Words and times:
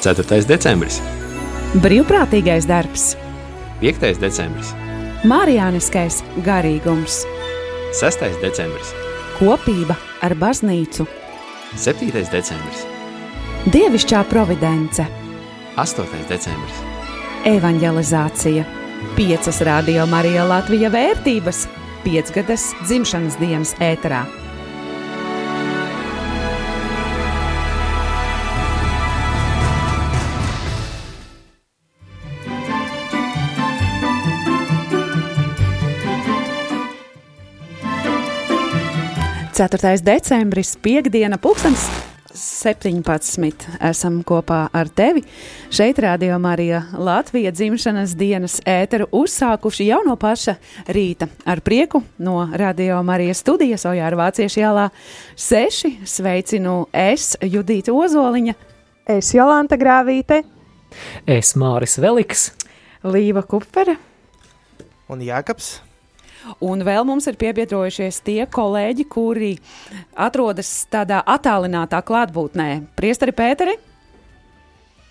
4. 0.00 0.46
decembris, 0.48 0.96
Brīvprātīgais 1.84 2.64
darbs, 2.64 3.18
5. 3.82 4.16
decembris, 4.22 4.70
Mārijāniskais 5.28 6.22
garīgums, 6.46 7.18
6. 8.00 8.24
decembris, 8.40 8.94
kopība 9.36 9.98
ar 10.24 10.32
baznīcu, 10.40 11.04
7. 11.76 12.24
decembris, 12.32 12.86
dievišķā 13.68 14.24
providence, 14.32 15.04
8. 15.76 16.24
decembris, 16.32 16.80
evanģelizācija, 17.52 18.64
piecas 19.20 19.60
radio 19.68 20.08
Marija 20.08 20.48
Latvija 20.48 20.88
vērtības, 20.96 21.66
piecgadas 22.08 22.70
dzimšanas 22.86 23.36
dienas 23.36 23.76
ēterā. 23.84 24.24
Ceturtais 39.60 40.00
decembris, 40.00 40.70
piekdiena, 40.80 41.36
pulkstenis 41.36 41.82
17. 42.32 43.66
Esam 43.84 44.14
kopā 44.24 44.62
ar 44.72 44.88
tevi. 44.88 45.20
Šeit 45.68 45.98
rādījumā 46.00 46.54
arī 46.54 46.68
Latvijas 46.96 47.58
dzimšanas 47.58 48.14
dienas 48.16 48.54
ēteru 48.64 49.10
uzsākuši 49.20 49.90
jau 49.90 49.98
no 50.06 50.14
paša 50.16 50.54
rīta. 50.96 51.28
Ar 51.44 51.60
prieku 51.60 52.00
no 52.24 52.38
rādījuma 52.48 53.18
arī 53.18 53.28
studijas 53.36 53.84
Ojāra 53.90 54.22
Vāciešu 54.22 54.62
ielā 54.64 54.86
6. 55.36 55.92
Sveicinu 56.08 56.78
es, 56.96 57.34
Judīta 57.44 57.92
Ozoliņa, 57.92 58.56
Es 59.12 59.34
Jolanta 59.36 59.76
Grāvīte. 59.76 60.40
Es 61.28 61.52
Māris 61.52 62.00
Veliks. 62.00 62.48
Līva 63.04 63.44
Kupere. 63.44 64.00
Un 65.12 65.20
Jākaps. 65.20 65.89
Un 66.64 66.84
vēl 66.86 67.04
mums 67.08 67.26
ir 67.28 67.38
piebiedrojušies 67.40 68.22
tie 68.24 68.40
kolēģi, 68.48 69.06
kuri 69.12 69.52
atrodas 70.16 70.70
tādā 70.90 71.20
attālinātā 71.28 72.00
klātbūtnē. 72.06 72.68
Priesteri 72.96 73.36
Pēteri 73.36 73.76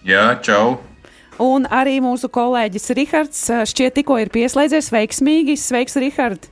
Jā, 0.08 0.40
čau! 0.42 0.80
un 1.40 1.66
arī 1.72 1.98
mūsu 2.04 2.30
kolēģis 2.32 2.94
Rihards 2.98 3.44
eh, 3.50 3.66
šķiet 3.68 4.00
tikko 4.00 4.20
ir 4.22 4.32
pieslēdzies 4.34 4.92
veiksmīgi. 4.96 5.56
Sveiks, 5.60 5.96
Rihard! 6.00 6.50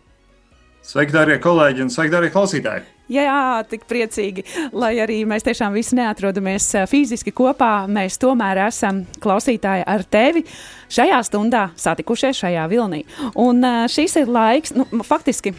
Sveiki, 0.87 1.11
darbie 1.15 1.39
kolēģi 1.43 1.83
un 1.83 1.91
sveiki, 1.91 2.13
darbie 2.13 2.31
klausītāji! 2.31 2.85
Jā, 3.07 3.63
tik 3.69 3.85
priecīgi, 3.87 4.43
lai 4.75 4.97
arī 4.99 5.21
mēs 5.27 5.45
tiešām 5.47 5.75
visi 5.77 5.95
neatrodamies 5.95 6.65
fiziski 6.91 7.31
kopā. 7.31 7.85
Mēs 7.87 8.19
tomēr 8.19 8.65
esam 8.65 9.05
klausītāji 9.23 9.85
ar 9.87 10.03
tevi 10.03 10.43
šajā 10.91 11.21
stundā 11.23 11.69
satikušies 11.79 12.43
šajā 12.43 12.67
vilnī. 12.71 13.05
Un 13.39 13.63
šis 13.91 14.19
ir 14.23 14.31
laiks, 14.31 14.75
nu, 14.75 14.87
faktiski. 15.07 15.55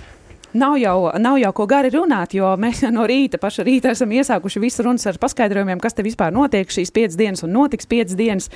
Nav 0.59 0.79
jau, 0.81 1.11
nav 1.21 1.37
jau 1.37 1.51
ko 1.53 1.67
gari 1.69 1.91
runāt, 1.93 2.33
jo 2.37 2.55
mēs 2.61 2.81
no 2.93 3.05
rīta, 3.09 3.41
paša 3.41 3.65
rīta 3.69 3.93
esam 3.93 4.13
iesākuši 4.17 4.63
visu 4.63 4.85
runas 4.87 5.05
ar 5.09 5.19
paskaidrojumiem, 5.21 5.81
kas 5.81 5.97
te 5.97 6.05
vispār 6.05 6.33
notiek 6.33 6.73
šīs 6.73 6.93
piecas 6.93 7.19
dienas 7.21 7.45
un 7.45 7.53
notiks 7.53 7.89
piecas 7.89 8.17
dienas. 8.17 8.49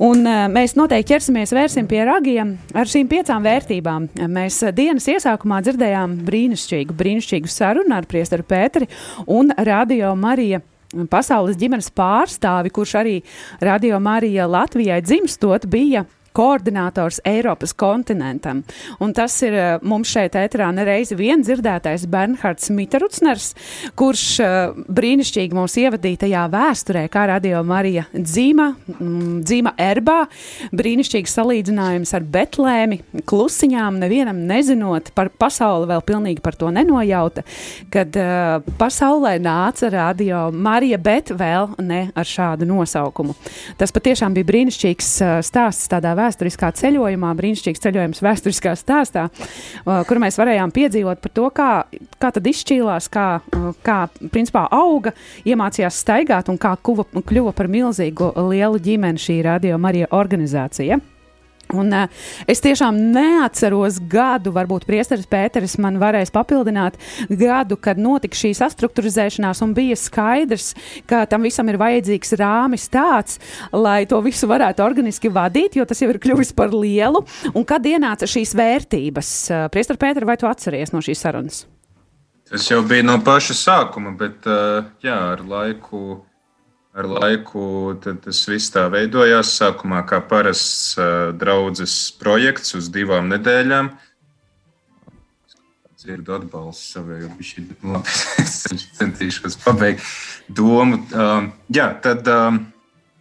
Un, 0.00 0.22
uh, 0.24 0.46
mēs 0.48 0.72
noteikti 0.78 1.12
ķersimies 1.12 1.50
vērsim 1.52 1.88
pie 1.88 1.98
ragiem 2.08 2.54
ar 2.72 2.88
šīm 2.88 3.08
piecām 3.10 3.44
vērtībām. 3.44 4.06
Mēs 4.32 4.62
uh, 4.64 4.72
dienas 4.72 5.04
iesākumā 5.12 5.58
dzirdējām 5.66 6.14
brīnišķīgu, 6.24 6.96
brīnišķīgu 6.96 7.50
sarunu 7.52 7.92
ar 7.98 8.08
priesteru 8.08 8.46
Pēteri 8.48 8.88
un 9.28 9.52
Radio 9.68 10.14
Mariju. 10.16 10.62
Pasaules 11.12 11.58
ģimenes 11.60 11.92
pārstāvi, 11.94 12.72
kurš 12.74 12.96
arī 12.98 13.12
Radio 13.62 14.00
Marija 14.02 14.48
Latvijai 14.50 15.02
dzimstot, 15.04 15.68
bija 15.70 16.06
koordinators 16.40 17.20
Eiropas 17.28 17.74
kontinentam. 17.76 18.62
Un 19.02 19.12
tas 19.16 19.34
ir 19.44 19.56
uh, 19.56 19.68
mums 19.84 20.10
šeit 20.10 20.36
ēterā 20.38 20.70
nereizi 20.72 21.16
vien 21.18 21.42
dzirdētais 21.44 22.06
Bernhards 22.10 22.70
Miterucners, 22.72 23.50
kurš 23.98 24.24
uh, 24.44 24.78
brīnišķīgi 24.88 25.56
mūs 25.56 25.76
ievadīja 25.82 26.22
tajā 26.24 26.46
vēsturē, 26.52 27.04
kā 27.12 27.26
radio 27.30 27.60
Marija 27.66 28.06
dzīma, 28.14 28.68
mm, 28.96 29.34
dzīma 29.44 29.74
erbā, 29.80 30.22
brīnišķīgs 30.76 31.36
salīdzinājums 31.36 32.14
ar 32.16 32.26
Betlēmi, 32.36 33.00
klusiņām, 33.28 34.00
nevienam 34.00 34.40
nezinot 34.48 35.12
par 35.16 35.32
pasauli, 35.40 35.90
vēl 35.90 36.04
pilnīgi 36.08 36.44
par 36.44 36.56
to 36.56 36.72
nenojauta, 36.74 37.44
kad 37.92 38.16
uh, 38.20 38.72
pasaulē 38.80 39.36
nāca 39.42 39.92
radio 39.92 40.46
Marija, 40.54 41.00
bet 41.02 41.34
vēl 41.36 41.74
ne 41.84 42.06
ar 42.14 42.32
šādu 42.32 42.68
nosaukumu. 42.70 43.36
Tas 43.80 43.92
patiešām 43.92 44.34
bija 44.36 44.48
brīnišķīgs 44.48 45.12
stāsts 45.46 45.90
tādā 45.90 46.14
vēsturiskā 46.30 46.72
ceļojumā, 46.78 47.34
brīnišķīgs 47.38 47.84
ceļojums 47.84 48.22
vēsturiskā 48.24 48.74
stāstā, 48.78 49.26
uh, 49.30 50.00
kur 50.08 50.22
mēs 50.22 50.38
varējām 50.40 50.72
piedzīvot 50.74 51.22
par 51.22 51.34
to, 51.36 51.46
kā, 51.54 51.70
kā 52.22 52.32
tad 52.36 52.50
izšķīlās, 52.50 53.10
kā, 53.12 53.28
uh, 53.42 53.70
kā 53.86 54.00
principā 54.30 54.66
auga, 54.70 55.14
iemācījās 55.44 56.02
staigāt 56.04 56.50
un 56.52 56.58
kā 56.60 56.76
kuva, 56.82 57.06
kļuva 57.20 57.54
par 57.56 57.70
milzīgu 57.70 58.34
lielu 58.50 58.82
ģimeni 58.82 59.20
šī 59.20 59.40
radio 59.46 59.80
Marija 59.80 60.10
organizācija. 60.16 61.00
Un, 61.76 61.92
uh, 61.94 62.26
es 62.50 62.62
tiešām 62.64 62.96
neatceros 63.14 64.00
gadu, 64.10 64.52
varbūt 64.54 64.86
Priesteris 64.88 65.28
Pēteris 65.30 65.76
man 65.82 66.00
varēs 66.02 66.32
papildināt 66.34 66.98
gadu, 67.28 67.78
kad 67.80 68.00
notika 68.00 68.38
šī 68.38 68.52
sastruktūrizēšanās 68.58 69.62
un 69.66 69.74
bija 69.76 69.98
skaidrs, 69.98 70.72
ka 71.10 71.24
tam 71.30 71.46
visam 71.46 71.68
ir 71.70 71.80
vajadzīgs 71.80 72.34
rāmis 72.40 72.88
tāds, 72.92 73.40
lai 73.72 74.04
to 74.10 74.20
visu 74.24 74.48
varētu 74.50 74.84
organiski 74.84 75.32
vadīt, 75.32 75.78
jo 75.78 75.86
tas 75.88 76.02
jau 76.02 76.10
ir 76.10 76.20
kļuvis 76.22 76.54
par 76.58 76.74
lielu. 76.74 77.24
Un 77.54 77.66
kad 77.68 77.86
ienāca 77.86 78.28
šīs 78.30 78.56
vērtības? 78.58 79.34
Uh, 79.50 79.66
Priesteris 79.72 80.00
Pēteri, 80.00 80.28
vai 80.28 80.38
tu 80.40 80.50
atceries 80.50 80.94
no 80.94 81.04
šīs 81.04 81.22
sarunas? 81.26 81.64
Tas 82.50 82.64
jau 82.66 82.80
bija 82.82 83.04
no 83.06 83.14
paša 83.22 83.54
sākuma, 83.54 84.10
bet 84.18 84.46
uh, 84.50 84.88
jā, 85.04 85.14
ar 85.36 85.44
laiku, 85.46 86.24
ar 86.96 87.06
laiku 87.06 87.94
tas 88.02 88.42
viss 88.50 88.72
tā 88.74 88.86
veidojās. 88.92 89.54
Sākumā 89.60 90.02
kā 90.08 90.20
parasts 90.26 90.96
draudzes 91.38 91.96
projekts 92.20 92.74
uz 92.78 92.90
divām 92.92 93.30
nedēļām. 93.32 93.92
Dzirdu 96.00 96.32
atbalstu 96.38 96.94
savēju, 96.96 97.30
bišķi, 97.36 97.62
labi, 97.84 98.12
centīšos 98.96 99.58
pabeigt 99.60 100.06
domu. 100.48 101.02
Jā, 101.68 101.90
tad 102.00 102.30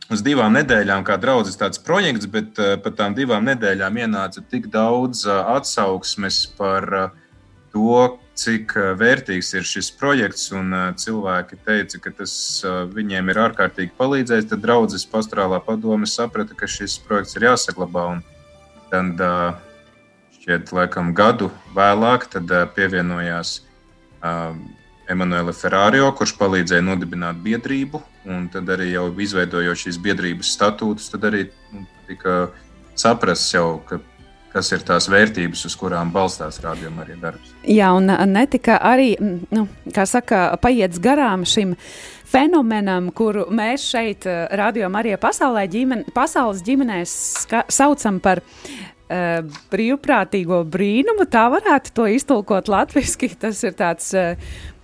uz 0.09 0.23
divām 0.23 0.55
nedēļām 0.55 1.03
kā 1.07 1.19
draudzes 1.19 1.59
tāds 1.59 1.81
projekts, 1.83 2.29
bet 2.31 2.55
pat 2.55 2.95
tām 3.01 3.17
divām 3.17 3.43
nedēļām 3.51 3.99
ienāca 4.05 4.45
tik 4.47 4.71
daudz 4.71 5.25
atsauksmes 5.27 6.45
par 6.55 6.87
to, 7.75 8.15
cik 8.39 8.73
uh, 8.77 8.91
vērtīgs 8.99 9.51
ir 9.57 9.67
šis 9.67 9.91
projekts. 9.99 10.49
Un, 10.55 10.71
uh, 10.73 10.89
cilvēki 10.97 11.59
teica, 11.65 12.01
ka 12.03 12.13
tas 12.21 12.33
uh, 12.65 12.81
viņiem 12.89 13.31
ir 13.31 13.41
ārkārtīgi 13.47 13.95
palīdzējis. 13.99 14.49
Tad 14.53 14.63
draudzes 14.65 15.07
pastorālā 15.09 15.61
padome 15.65 16.09
saprata, 16.09 16.57
ka 16.57 16.69
šis 16.69 16.99
projekts 17.05 17.37
ir 17.37 17.49
jāsaglabā. 17.49 18.05
Un 18.15 18.23
tad, 18.89 19.21
šķiet, 20.39 20.71
laikam 20.73 21.11
gadu 21.13 21.51
vēlāk 21.75 22.25
tad, 22.33 22.49
pievienojās 22.73 23.59
Emanuela 25.09 25.53
Ferrārio, 25.53 26.07
kurš 26.17 26.33
palīdzēja 26.39 26.85
nodibināt 26.85 27.37
biedrību. 27.45 28.01
Un 28.29 28.47
tad 28.53 28.69
arī 28.73 28.91
jau 28.95 29.07
izveidojot 29.13 29.83
šīs 29.83 30.01
biedrības 30.01 30.53
statūtus, 30.57 31.09
tad 31.13 31.29
arī 31.29 31.47
nu, 31.73 31.85
tika 32.09 32.49
saprasts 32.99 33.53
jau, 33.53 33.79
ka 33.85 34.01
kas 34.53 34.71
ir 34.75 34.83
tās 34.87 35.09
vērtības, 35.11 35.65
uz 35.69 35.75
kurām 35.79 36.13
balstās 36.13 36.59
rādījuma 36.63 37.05
arī 37.05 37.17
darbs. 37.21 37.53
Jā, 37.67 37.91
un 37.95 38.09
netika 38.31 38.79
arī, 38.89 39.13
nu, 39.53 39.67
kā 39.95 40.05
saka, 40.09 40.47
paiets 40.61 41.01
garām 41.03 41.45
šim 41.47 41.75
fenomenam, 42.29 43.09
kuru 43.15 43.47
mēs 43.53 43.87
šeit, 43.89 44.27
rādījumā, 44.27 45.01
arī 45.01 45.17
pasaulē 45.21 45.65
ģimen, 45.71 46.05
pasaules 46.15 46.61
ģimenēs 46.65 47.15
ska, 47.43 47.63
saucam 47.73 48.19
par 48.21 48.41
uh, 48.41 49.39
brīvprātīgo 49.73 50.63
brīnumu. 50.69 51.25
Tā 51.29 51.47
varētu 51.53 51.95
to 51.97 52.09
iztulkot 52.09 52.69
latviešu. 52.69 53.33
Tas 53.45 53.63
ir 53.65 53.77
tāds. 53.77 54.13
Uh, 54.17 54.35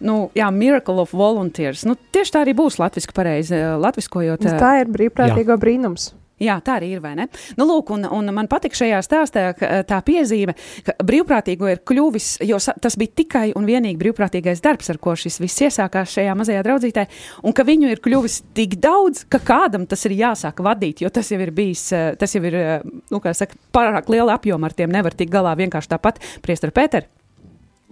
Nu, 0.06 0.28
jā, 0.36 0.50
Miracle 0.52 1.00
of 1.02 1.14
Volunteers. 1.16 1.86
Nu, 1.88 1.96
tieši 1.96 2.36
tā 2.36 2.44
arī 2.44 2.54
būs 2.58 2.78
latviešu 2.82 3.16
pareizi. 3.16 3.58
Latviskojot. 3.80 4.44
Nu, 4.44 4.56
Tā 4.60 4.74
ir 4.84 4.92
brīvprātīgo 4.92 5.56
jā. 5.56 5.62
brīnums. 5.62 6.12
Jā, 6.42 6.58
tā 6.60 6.74
arī 6.82 6.90
ir, 6.98 7.00
vai 7.00 7.14
ne? 7.16 7.30
Nu, 7.56 7.64
lūk, 7.70 7.94
un, 7.96 8.04
un 8.12 8.32
man 8.36 8.50
patīk 8.52 8.76
šajā 8.76 8.98
stāstā 9.06 9.46
ka, 9.56 9.70
tā 9.88 10.02
piezīme, 10.04 10.56
ka 10.84 10.98
brīvprātīgo 11.08 11.70
ir 11.72 11.80
kļuvis, 11.88 12.30
jo 12.44 12.60
tas 12.60 13.00
bija 13.00 13.16
tikai 13.22 13.46
un 13.56 13.68
vienīgi 13.70 13.96
brīvprātīgais 14.02 14.64
darbs, 14.66 14.92
ar 14.92 15.00
ko 15.00 15.16
šis 15.16 15.40
viss 15.40 15.64
iesākās 15.64 16.18
šajā 16.18 16.36
mazajā 16.36 16.68
draudzītē, 16.68 17.08
un 17.48 17.56
ka 17.56 17.64
viņu 17.68 17.94
ir 17.94 18.04
kļuvis 18.04 18.42
tik 18.58 18.76
daudz, 18.84 19.24
ka 19.32 19.40
kādam 19.40 19.88
tas 19.88 20.04
ir 20.10 20.20
jāsāk 20.20 20.60
vadīt, 20.66 21.06
jo 21.06 21.14
tas 21.14 21.32
jau 21.32 21.40
ir 21.40 21.56
bijis, 21.56 21.88
tas 22.20 22.36
jau 22.36 22.44
ir, 22.52 22.60
nu, 22.84 23.24
kā 23.24 23.32
saka, 23.38 23.56
pārāk 23.72 24.12
liela 24.12 24.36
apjoma 24.36 24.68
ar 24.68 24.76
tiem 24.76 24.92
nevar 24.92 25.16
tikt 25.16 25.32
galā 25.32 25.56
vienkārši 25.56 25.96
tāpat. 25.96 26.20
Priestar 26.44 26.76
Pēter. 26.76 27.08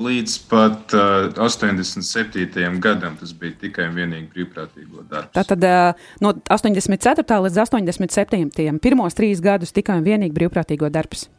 Līdz 0.04 0.34
pat 0.50 0.94
uh, 0.98 1.30
87. 1.40 2.80
gadam 2.84 3.16
tas 3.20 3.32
bija 3.38 3.56
tikai 3.62 3.88
un 3.88 3.96
vienīgi 3.96 4.28
brīvprātīgo 4.34 5.06
darbs. 5.08 5.32
Tātad 5.36 5.64
uh, 5.68 6.10
no 6.24 6.34
84. 6.52 7.24
līdz 7.46 7.62
87. 7.64 8.82
pirmos 8.84 9.16
trīs 9.16 9.44
gadus 9.44 9.72
tikai 9.76 10.02
un 10.02 10.08
vienīgi 10.08 10.36
brīvprātīgo 10.36 10.92
darbs. 10.92 11.30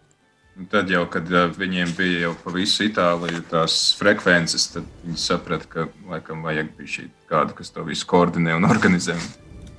Un 0.55 0.69
tad 0.71 0.91
jau, 0.93 1.03
kad 1.11 1.29
uh, 1.35 1.49
viņiem 1.53 1.97
bija 1.99 2.27
jau 2.29 2.35
pa 2.41 2.55
visu 2.55 2.87
Itāliju 2.87 3.43
tās 3.51 3.79
frekvences, 3.99 4.69
tad 4.77 4.89
viņi 5.03 5.21
saprata, 5.21 5.69
ka 5.69 5.89
laikam 6.13 6.45
vajag 6.47 6.77
bija 6.79 6.99
šī 6.99 7.09
kāda, 7.31 7.57
kas 7.59 7.75
to 7.75 7.85
visu 7.85 8.07
koordinē 8.09 8.55
un 8.61 8.69
organizē. 8.71 9.19
Un 9.19 9.33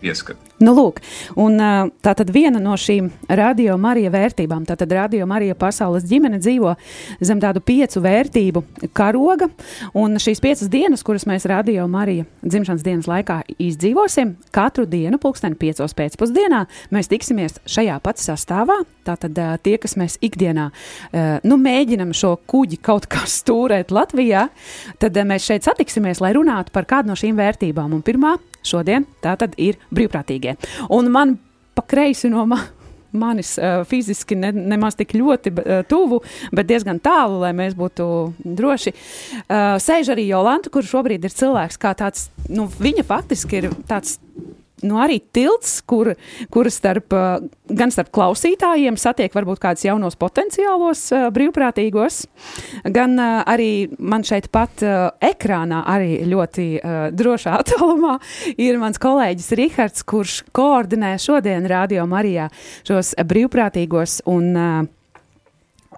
pieskatu. 0.06 0.40
Nu, 0.64 0.74
lūk, 0.76 1.02
un, 1.40 1.58
tā 1.60 1.95
tad 2.14 2.30
viena 2.30 2.60
no 2.62 2.76
šīm 2.78 3.08
radio 3.34 3.78
Marija 3.82 4.12
vērtībām, 4.14 4.66
tātad 4.68 4.92
radio 4.94 5.26
Marija 5.26 5.56
pasaules 5.58 6.04
ģimene 6.06 6.38
dzīvo 6.38 6.76
zem 7.24 7.40
tādu 7.42 7.64
piecu 7.66 8.02
vērtību 8.04 8.62
karoga, 8.94 9.48
un 9.98 10.20
šīs 10.22 10.42
piecas 10.44 10.70
dienas, 10.70 11.02
kuras 11.08 11.26
mēs 11.26 11.48
radio 11.50 11.88
Marija 11.90 12.28
dzimšanas 12.44 12.84
dienas 12.86 13.10
laikā 13.10 13.40
izdzīvosim, 13.58 14.36
katru 14.54 14.86
dienu 14.90 15.18
pulksteni 15.22 15.58
piecos 15.58 15.96
pēcpusdienā 15.98 16.66
mēs 16.94 17.10
tiksimies 17.10 17.58
šajā 17.66 17.98
pat 18.04 18.22
sastāvā, 18.22 18.82
tātad 19.08 19.40
tie, 19.66 19.78
kas 19.82 19.98
mēs 19.98 20.20
ikdienā, 20.26 20.68
nu, 21.48 21.58
mēģinam 21.62 22.14
šo 22.14 22.36
kuģi 22.46 22.82
kaut 22.86 23.10
kā 23.10 23.24
stūrēt 23.30 23.96
Latvijā, 23.96 24.48
tad 25.02 25.18
mēs 25.26 25.48
šeit 25.48 25.66
satiksimies, 25.66 26.22
lai 26.22 26.36
runātu 26.38 26.76
par 26.76 26.86
kādu 26.90 27.14
no 27.14 27.18
šīm 27.18 27.40
vērtībām, 27.40 27.96
un 27.96 28.06
pirmā 28.06 28.36
šodien 28.66 29.08
tā 29.24 29.36
tad 29.40 29.58
ir 29.62 29.80
brīvprātīgie. 29.94 30.58
Un 30.94 31.12
man 31.14 31.38
pa 31.76 31.86
kreisi 31.86 32.32
no 32.32 32.48
manis 32.50 32.74
manis 33.16 33.58
uh, 33.58 33.84
fiziski 33.88 34.36
ne, 34.36 34.52
nemaz 34.52 34.98
tik 35.00 35.16
ļoti 35.16 35.54
uh, 35.54 35.78
tuvu, 35.90 36.22
bet 36.56 36.70
diezgan 36.70 37.00
tālu, 37.04 37.40
lai 37.44 37.54
mēs 37.56 37.76
būtu 37.78 38.08
droši. 38.44 38.94
Uh, 39.46 39.78
sēž 39.82 40.14
arī 40.16 40.28
Jolanta, 40.30 40.72
kurš 40.74 40.92
šobrīd 40.96 41.26
ir 41.26 41.36
cilvēks, 41.36 41.80
kā 41.82 41.96
tāds, 41.98 42.30
nu, 42.50 42.68
viņa 42.68 43.06
faktiski 43.08 43.62
ir 43.62 43.70
tāds 43.90 44.20
nu, 44.84 44.98
arī 45.00 45.20
tilts, 45.34 45.78
kur, 45.88 46.12
kur 46.52 46.70
starp, 46.74 47.14
eh, 47.14 47.46
gan 47.72 47.94
starp 47.94 48.12
klausītājiem 48.16 48.98
satiek 49.00 49.34
varbūt 49.36 49.62
kādus 49.64 49.86
jaunos 49.88 50.18
potenciālos 50.20 51.02
uh, 51.16 51.28
brīvprātīgos, 51.34 52.26
gan 52.94 53.16
uh, 53.20 53.40
arī 53.48 53.88
man 54.00 54.26
šeit 54.28 54.50
pat 54.54 54.84
uh, 54.86 55.08
ekrānā, 55.24 55.82
arī 55.90 56.20
ļoti 56.30 56.68
uh, 56.78 56.98
drošā 57.16 57.56
attālumā, 57.62 58.18
ir 58.58 58.82
mans 58.82 59.02
kolēģis 59.02 59.56
Rihards, 59.60 60.06
kurš 60.08 60.42
koordinē 60.56 61.16
šodien 61.22 61.66
Radio 61.72 62.06
Marijā 62.10 62.50
šos 62.86 63.16
brīvprātīgos 63.26 64.22
un 64.30 64.54
uh, 64.54 64.86
Uh, 64.86 65.05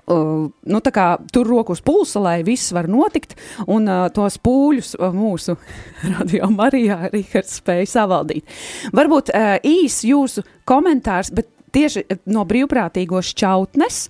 nu, 0.08 0.80
kā, 0.94 1.08
tur 1.34 1.50
roku 1.50 1.76
uz 1.76 1.82
pulsa, 1.84 2.22
lai 2.24 2.38
viss 2.48 2.72
var 2.76 2.88
notikt, 2.88 3.36
un 3.68 3.88
uh, 3.92 4.06
tos 4.14 4.38
pūļus 4.40 4.96
uh, 4.96 5.12
mūsu 5.16 5.58
radio 6.16 6.48
Marijā 6.54 7.10
Rihards 7.12 7.60
spēja 7.60 7.90
savaldīt. 7.92 8.48
Varbūt 8.96 9.34
uh, 9.34 9.58
īs 9.68 10.00
jūsu 10.08 10.46
komentārs, 10.68 11.34
bet 11.36 11.50
tieši 11.76 12.06
uh, 12.06 12.22
no 12.32 12.46
brīvprātīgos 12.48 13.34
čautnes, 13.38 14.06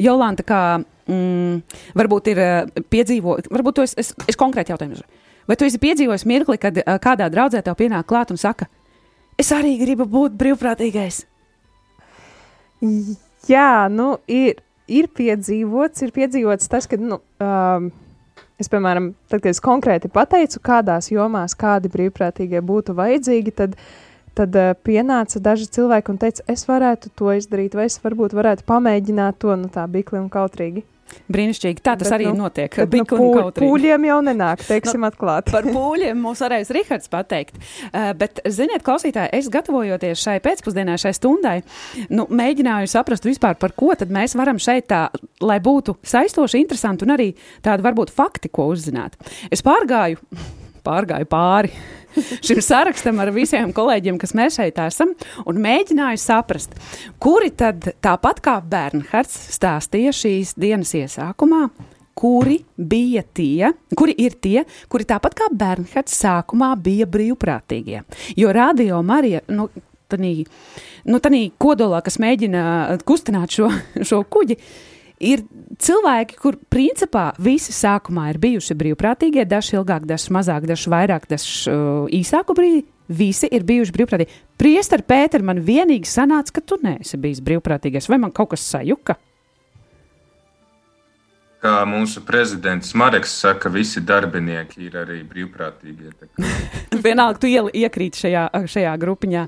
Jolanta, 0.00 0.46
kā 0.46 0.62
mm, 0.80 1.60
varbūt 2.00 2.32
ir 2.32 2.42
uh, 2.42 2.82
piedzīvo, 2.88 3.36
varbūt 3.52 3.84
es, 3.84 3.96
es, 4.00 4.14
es 4.32 4.40
konkrēti 4.40 4.72
jautājumu. 4.72 5.04
Vai 5.50 5.58
tu 5.58 5.66
esi 5.66 5.80
piedzīvojis 5.82 6.24
mirkli, 6.32 6.56
kad 6.62 6.80
uh, 6.80 6.96
kādā 7.02 7.28
draudzē 7.28 7.60
tev 7.66 7.76
pienāk 7.76 8.08
klāt 8.08 8.32
un 8.32 8.40
saka, 8.40 8.70
es 9.36 9.52
arī 9.52 9.76
gribu 9.84 10.08
būt 10.08 10.40
brīvprātīgais? 10.40 11.26
Jā, 13.50 13.88
nu 13.92 14.14
ir 14.30 14.62
ir 14.92 15.08
piedzīvots, 15.16 16.04
ir 16.04 16.14
piedzīvots 16.14 16.70
tas, 16.72 16.88
ka, 16.90 16.98
nu, 17.00 17.18
um, 17.42 17.90
es, 18.60 18.70
piemēram, 18.72 19.12
tad, 19.30 19.42
kad 19.42 19.50
es 19.52 19.62
konkrēti 19.64 20.10
pateicu, 20.12 20.62
kādās 20.64 21.10
jomās 21.12 21.56
kādi 21.58 21.90
brīvprātīgie 21.92 22.62
būtu 22.64 22.96
vajadzīgi, 22.98 23.54
tad, 23.58 23.76
tad 24.38 24.58
uh, 24.58 24.72
pienāca 24.86 25.42
daži 25.42 25.68
cilvēki 25.78 26.14
un 26.14 26.22
teica, 26.22 26.46
es 26.52 26.66
varētu 26.68 27.12
to 27.18 27.34
izdarīt, 27.36 27.76
vai 27.78 27.88
es 27.90 27.98
varbūt 28.04 28.36
varētu 28.38 28.66
pamēģināt 28.68 29.40
to, 29.42 29.56
nu, 29.58 29.72
tā 29.72 29.86
bikli 29.90 30.20
un 30.22 30.30
kautrīgi. 30.32 30.86
Brīnišķīgi. 31.32 31.82
Tā 31.84 31.94
tas 32.00 32.08
bet, 32.08 32.14
arī 32.16 32.28
nu, 32.30 32.46
notiek. 32.46 32.78
Bet, 32.82 32.96
nu, 33.02 33.06
pū, 33.08 33.50
pūļiem 33.58 34.06
jau 34.08 34.18
nenāk, 34.26 34.64
teiksim, 34.68 35.02
nu, 35.02 35.10
atklāti. 35.10 35.52
par 35.54 35.66
pūļiem 35.68 36.22
mums 36.22 36.42
varēs 36.44 36.72
Rihards 36.74 37.12
pateikt. 37.12 37.58
Uh, 37.90 38.12
bet, 38.18 38.42
ziniet, 38.48 38.84
klausītāji, 38.86 39.32
es 39.38 39.50
gatavojoties 39.52 40.22
šai 40.22 40.38
pēcpusdienai, 40.44 40.98
šai 41.00 41.14
stundai, 41.16 41.58
nu, 42.12 42.26
mēģināju 42.30 42.90
saprast 42.92 43.28
vispār, 43.28 43.58
par 43.60 43.76
ko 43.78 43.92
tad 43.98 44.12
mēs 44.14 44.36
varam 44.38 44.60
šeit 44.62 44.88
tā, 44.92 45.04
lai 45.44 45.60
būtu 45.62 45.98
saistoši, 46.06 46.62
interesanti 46.62 47.06
un 47.06 47.14
arī 47.16 47.30
tādi 47.64 47.86
varbūt 47.86 48.12
fakti, 48.14 48.52
ko 48.52 48.70
uzzināt. 48.72 49.18
Es 49.52 49.64
pārgāju, 49.64 50.20
pārgāju 50.86 51.28
pāri 51.30 51.72
šim 52.44 52.60
sarakstam 52.64 53.20
ar 53.22 53.32
visiem 53.34 53.72
kolēģiem, 53.74 54.18
kas 54.20 54.34
mēs 54.36 54.58
šeit 54.58 54.80
esam, 54.82 55.14
un 55.48 55.62
mēģināju 55.64 56.20
saprast, 56.20 56.76
kuri 57.22 57.52
tad 57.56 57.92
tāpat 58.04 58.42
kā 58.44 58.58
Bernhards 58.60 59.36
stāstīja 59.56 60.12
šīs 60.16 60.54
dienas 60.60 60.92
iesākumā, 60.98 61.64
kuri 62.18 62.58
bija 62.76 63.24
tie, 63.34 63.72
kuri 63.96 64.16
ir 64.20 64.36
tie, 64.44 64.62
kuri 64.92 65.08
tāpat 65.08 65.38
kā 65.38 65.48
Bernhards 65.56 66.18
sākumā 66.20 66.74
bija 66.76 67.08
brīvprātīgie. 67.08 68.04
Jo 68.36 68.52
radio 68.52 69.00
Marija, 69.06 69.40
nu, 69.52 69.70
tanī, 70.12 70.34
nu, 71.08 71.20
tanī 71.24 71.46
kodolā, 71.60 72.02
kas 72.04 72.20
mēģina 72.22 72.64
kustināt 73.08 73.56
šo, 73.56 73.72
šo 74.08 74.24
kuģi, 74.28 74.58
uh, 74.60 74.91
ir 75.22 75.44
cilvēki, 75.82 76.36
kur 76.42 76.58
principā 76.72 77.30
visi 77.42 77.74
sākumā 77.74 78.28
ir 78.32 78.40
bijuši 78.42 78.76
brīvprātīgie, 78.78 79.46
daži 79.48 79.78
ilgāk, 79.78 80.06
daži 80.08 80.34
mazāk, 80.34 80.66
daži 80.68 80.92
vairāk, 80.92 81.28
daži 81.30 81.72
uh, 81.72 82.06
īsāku 82.12 82.56
brīdi. 82.58 82.86
Visi 83.12 83.48
ir 83.52 83.64
bijuši 83.68 83.92
brīvprātīgi. 83.92 84.38
Priester, 84.60 85.02
Pēter, 85.04 85.42
man 85.44 85.60
vienīgi 85.66 86.08
sanāca, 86.08 86.54
ka 86.56 86.62
tu 86.64 86.78
neesi 86.80 87.18
bijis 87.20 87.42
brīvprātīgais. 87.44 88.08
Vai 88.08 88.18
man 88.22 88.32
kaut 88.32 88.54
kas 88.54 88.64
sajuka? 88.72 89.18
Kā 91.62 91.74
mūsu 91.86 92.24
prezidents 92.26 92.94
Marks 92.98 93.34
saka, 93.42 93.70
visi 93.70 94.00
darbinieki 94.02 94.86
ir 94.88 94.96
arī 95.02 95.20
brīvprātīgie. 95.28 96.14
Vienalga, 97.04 97.42
tu 97.42 97.50
iekrīt 97.50 98.18
šajā, 98.22 98.48
šajā 98.70 98.94
grupiņā. 99.02 99.46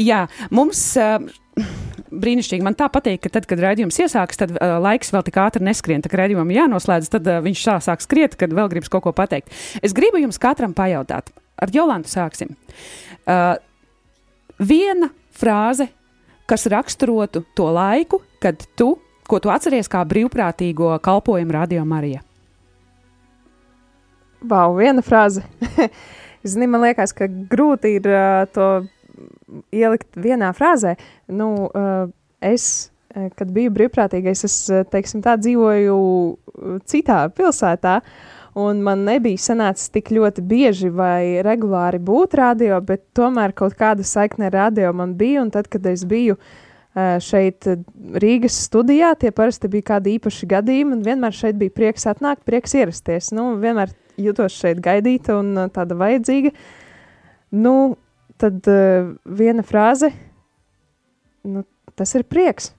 Jā, 0.00 0.26
mums. 0.54 0.86
Uh, 0.96 1.32
brīnišķīgi. 2.12 2.64
Man 2.64 2.76
tā 2.78 2.88
patīk, 2.92 3.22
ka 3.24 3.32
tad, 3.32 3.46
kad 3.50 3.60
raidījums 3.62 3.98
iesāks, 4.04 4.40
tad 4.40 4.54
uh, 4.56 4.76
laiks 4.82 5.12
vēl 5.14 5.24
tik 5.26 5.38
ātri 5.40 5.64
neskrien. 5.66 6.02
Tad, 6.04 6.12
kad 6.12 6.22
raidījumam 6.24 6.52
jānoslēdz, 6.54 7.10
tad 7.12 7.28
uh, 7.30 7.40
viņš 7.44 7.64
sāk 7.86 8.04
skriet, 8.04 8.36
kad 8.40 8.52
vēl 8.54 8.70
gribas 8.72 8.92
kaut 8.92 9.06
ko 9.06 9.14
pateikt. 9.16 9.52
Es 9.84 9.96
gribu 9.96 10.20
jums 10.22 10.40
katram 10.42 10.74
pajautāt, 10.76 11.32
ar 11.56 11.72
Jolantu 11.74 12.12
sāksim. 12.12 12.54
Uh, 13.22 13.54
viena 14.60 15.12
frāze, 15.36 15.88
kas 16.50 16.68
raksturotu 16.70 17.44
to 17.56 17.70
laiku, 17.72 18.22
kad 18.42 18.60
tu, 18.78 18.94
ko 19.28 19.40
tu 19.40 19.52
atceries 19.52 19.88
kā 19.90 20.02
brīvprātīgo 20.08 20.92
kalpojumu 21.02 21.56
Radio 21.56 21.86
Marija. 21.88 22.22
Wow, 24.42 24.74
viena 24.76 25.04
frāze. 25.06 25.44
Zini, 26.42 26.66
man 26.66 26.82
liekas, 26.82 27.14
ka 27.14 27.28
grūti 27.30 27.96
ir 28.00 28.08
uh, 28.10 28.42
to 28.50 28.68
ielikt 29.72 30.16
vienā 30.16 30.52
frāzē. 30.56 30.96
Nu, 31.32 31.52
uh, 31.68 32.10
es, 32.40 32.90
uh, 33.14 33.28
kad 33.38 33.52
biju 33.54 33.72
brīvprātīgais, 33.76 34.44
es 34.48 34.56
uh, 34.72 34.84
teiksim, 34.88 35.22
tā 35.24 35.36
dzīvoju 35.40 35.98
citā 36.88 37.24
pilsētā. 37.36 38.00
Un 38.62 38.82
man 38.84 39.06
nebija 39.06 39.40
sanācis 39.40 39.88
tik 39.94 40.10
ļoti 40.12 40.42
bieži 40.44 40.90
vai 40.92 41.40
regulāri 41.44 41.96
būt 42.02 42.36
radio, 42.36 42.82
bet 42.84 43.06
tomēr 43.16 43.54
kaut 43.56 43.78
kāda 43.78 44.04
saikne 44.04 44.50
ar 44.50 44.58
radio 44.58 44.90
man 44.92 45.14
bija. 45.16 45.40
Un 45.40 45.48
tad, 45.54 45.70
kad 45.72 45.86
es 45.88 46.04
biju 46.04 46.36
šeit 47.24 47.64
Rīgas 48.20 48.58
studijā, 48.66 49.14
tie 49.16 49.30
parasti 49.32 49.70
bija 49.72 49.94
kādi 49.94 50.18
īpaši 50.18 50.50
gadījumi, 50.50 50.98
un 50.98 51.06
vienmēr 51.06 51.32
šeit 51.32 51.56
bija 51.56 51.72
prieks 51.72 52.04
atnākt, 52.12 52.44
prieks 52.44 52.76
ierasties. 52.76 53.30
Nu, 53.32 53.54
vienmēr 53.62 53.94
jutos 54.20 54.52
šeit 54.60 54.84
gaidīta 54.84 55.38
un 55.40 55.70
tāda 55.72 55.96
vajadzīga. 55.96 56.52
Nu, 57.56 57.96
tad 58.42 58.68
uh, 58.70 59.12
viena 59.24 59.64
frāze, 59.66 60.12
nu, 61.48 61.64
tas 61.98 62.14
ir 62.18 62.26
prieks. 62.28 62.72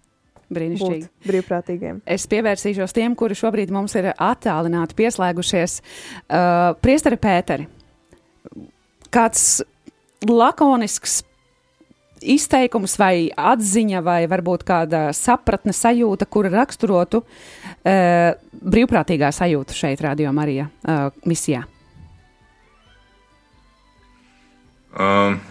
Brīnišķīgi. 0.54 1.08
Brīvprātīgiem. 1.26 2.02
Es 2.06 2.26
pievērsīšos 2.30 2.94
tiem, 2.96 3.16
kuri 3.18 3.38
šobrīd 3.38 3.72
mums 3.74 3.96
ir 3.98 4.12
attālināti, 4.12 4.98
pieslēgušies. 5.00 5.80
Uh, 6.28 6.74
Priesteri 6.84 7.18
Pēteri, 7.22 7.68
kāds 9.14 9.64
lakonisks 10.30 11.22
izteikums 12.24 12.96
vai 13.00 13.28
atziņa, 13.36 14.02
vai 14.06 14.22
varbūt 14.32 14.66
kāda 14.68 15.06
sapratne 15.16 15.74
sajūta, 15.76 16.28
kura 16.32 16.52
raksturotu 16.54 17.24
uh, 17.24 18.36
brīvprātīgā 18.64 19.32
sajūta 19.36 19.78
šeit, 19.78 20.04
Radio 20.06 20.36
Marija 20.36 20.70
uh, 20.70 21.10
misijā? 21.28 21.66
Um. 24.94 25.42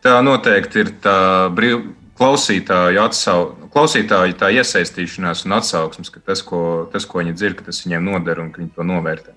Tā 0.00 0.16
noteikti 0.24 0.80
ir 0.80 0.94
tā 1.04 1.16
brīv, 1.52 1.82
klausītāju, 2.20 3.00
atsau, 3.02 3.40
klausītāju 3.72 4.36
tā 4.40 4.50
iesaistīšanās 4.56 5.44
un 5.46 5.56
atsauksmes, 5.58 6.12
ka 6.12 6.22
tas, 6.24 6.42
ko, 6.44 6.88
tas, 6.92 7.06
ko 7.08 7.20
viņi 7.20 7.36
dzird, 7.36 7.58
ka 7.58 7.68
tas 7.68 7.80
viņiem 7.84 8.08
noder 8.08 8.40
un 8.42 8.50
ka 8.52 8.62
viņi 8.62 8.74
to 8.76 8.86
novērtē. 8.88 9.36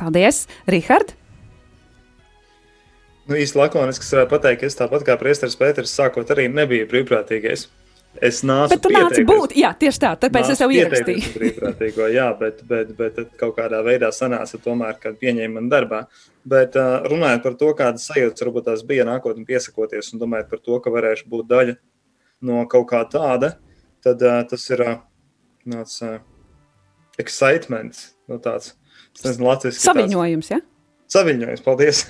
Paldies, 0.00 0.44
Rihard! 0.68 1.14
Nu, 3.24 3.38
īsti 3.40 3.56
lakoniski 3.56 4.04
es 4.04 4.12
varētu 4.12 4.32
pateikt, 4.34 4.60
ka 4.60 4.68
es 4.68 4.76
tāpat 4.76 5.04
kā 5.06 5.16
Priesteris 5.20 5.56
Pēters 5.56 5.92
sākot 5.96 6.28
arī 6.34 6.44
nebiju 6.52 6.88
brīvprātīgais. 6.90 7.68
Es 8.22 8.42
nācu 8.46 8.76
Bet 8.76 8.82
tu 8.84 8.90
nāci 8.94 9.24
būt, 9.26 9.54
jā, 9.58 9.72
tieši 9.78 10.00
tā, 10.02 10.12
tāpēc 10.22 10.52
es 10.52 10.60
tev 10.60 10.72
ierakstīju. 10.74 11.30
brīvprātīgo, 11.38 12.06
jā, 12.14 12.28
bet, 12.38 12.60
bet, 12.68 12.92
bet 12.98 13.18
kaut 13.40 13.56
kādā 13.56 13.80
veidā 13.86 14.10
sanāca 14.14 14.60
tomēr, 14.62 14.98
kad 15.02 15.16
pieņēma 15.18 15.56
man 15.56 15.70
darbā. 15.72 16.04
Bet 16.46 16.78
uh, 16.78 17.00
runājot 17.10 17.42
par 17.46 17.56
to, 17.60 17.72
kādas 17.78 18.06
sajūtas 18.10 18.44
varbūt 18.44 18.68
tās 18.68 18.84
bija 18.86 19.06
nākotnē 19.08 19.46
piesakoties 19.48 20.12
un 20.14 20.22
domājot 20.22 20.52
par 20.52 20.62
to, 20.62 20.78
ka 20.84 20.92
varēšu 20.94 21.26
būt 21.32 21.50
daļa 21.50 21.74
no 22.44 22.62
kaut 22.70 22.86
kā 22.92 23.02
tāda, 23.10 23.54
tad 24.04 24.22
uh, 24.22 24.42
tas 24.46 24.68
ir 24.70 24.84
uh, 24.84 24.94
tāds 25.64 25.98
uh, 26.04 26.18
excitement, 27.18 27.98
no 28.30 28.38
tāds, 28.42 28.76
es 29.16 29.26
nezinu, 29.26 29.48
latviešu. 29.50 29.82
Saviņojums, 29.88 30.54
jā? 30.54 30.60
Ja? 30.60 30.70
Saviņojums, 31.14 31.62
paldies. 31.64 32.04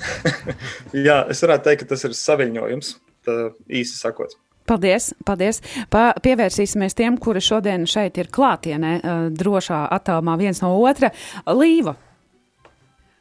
jā, 1.08 1.22
es 1.32 1.42
varētu 1.44 1.70
teikt, 1.70 1.84
ka 1.84 1.94
tas 1.94 2.04
ir 2.08 2.16
saviņojums, 2.18 2.96
tā 3.26 3.38
īsi 3.68 3.96
sakot. 3.98 4.36
Paldies, 4.64 5.10
paldies. 5.28 5.60
Pa, 5.92 6.14
pievērsīsimies 6.24 6.96
tiem, 6.96 7.18
kuri 7.20 7.42
šodien 7.44 7.84
šeit 7.90 8.16
ir 8.20 8.30
klātienē, 8.32 8.96
uh, 8.96 9.28
drošā 9.34 9.84
attālumā 9.92 10.38
viens 10.40 10.62
no 10.64 10.72
otra. 10.80 11.12
Līva. 11.52 11.98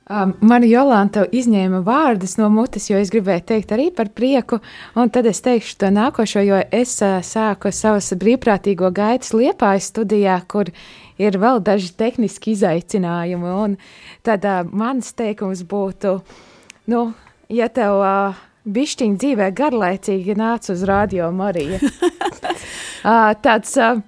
Um, 0.03 0.33
Mani 0.43 0.67
Jolanta 0.67 1.21
izņēma 1.31 1.79
vārdus 1.87 2.33
no 2.35 2.49
mutes, 2.51 2.89
jo 2.89 2.97
es 2.99 3.07
gribēju 3.11 3.45
teikt 3.47 3.69
arī 3.71 3.85
par 3.95 4.09
prieku, 4.11 4.59
un 4.99 5.11
tad 5.15 5.29
es 5.31 5.39
teikšu 5.45 5.77
to 5.79 5.91
nākošo, 5.95 6.43
jo 6.43 6.57
es 6.75 6.97
uh, 6.99 7.21
sāku 7.23 7.71
savas 7.71 8.11
brīvprātīgo 8.19 8.89
gaitas 8.91 9.31
liepājas 9.31 9.87
studijā, 9.93 10.41
kur 10.51 10.73
ir 11.15 11.39
vēl 11.39 11.63
daži 11.63 11.93
tehniski 11.95 12.51
izaicinājumi, 12.51 13.53
un 13.63 13.77
tad 14.27 14.43
uh, 14.43 14.67
mans 14.75 15.15
teikums 15.15 15.63
būtu, 15.71 16.17
nu, 16.91 17.05
ja 17.47 17.71
tev 17.71 18.03
uh, 18.03 18.43
bišķiņa 18.63 19.19
dzīvē 19.19 19.49
garlaicīgi 19.57 20.35
nāca 20.39 20.73
uz 20.73 20.83
radio 20.87 21.31
Marija. 21.35 21.79
tāds, 23.45 23.75
uh, 23.79 23.99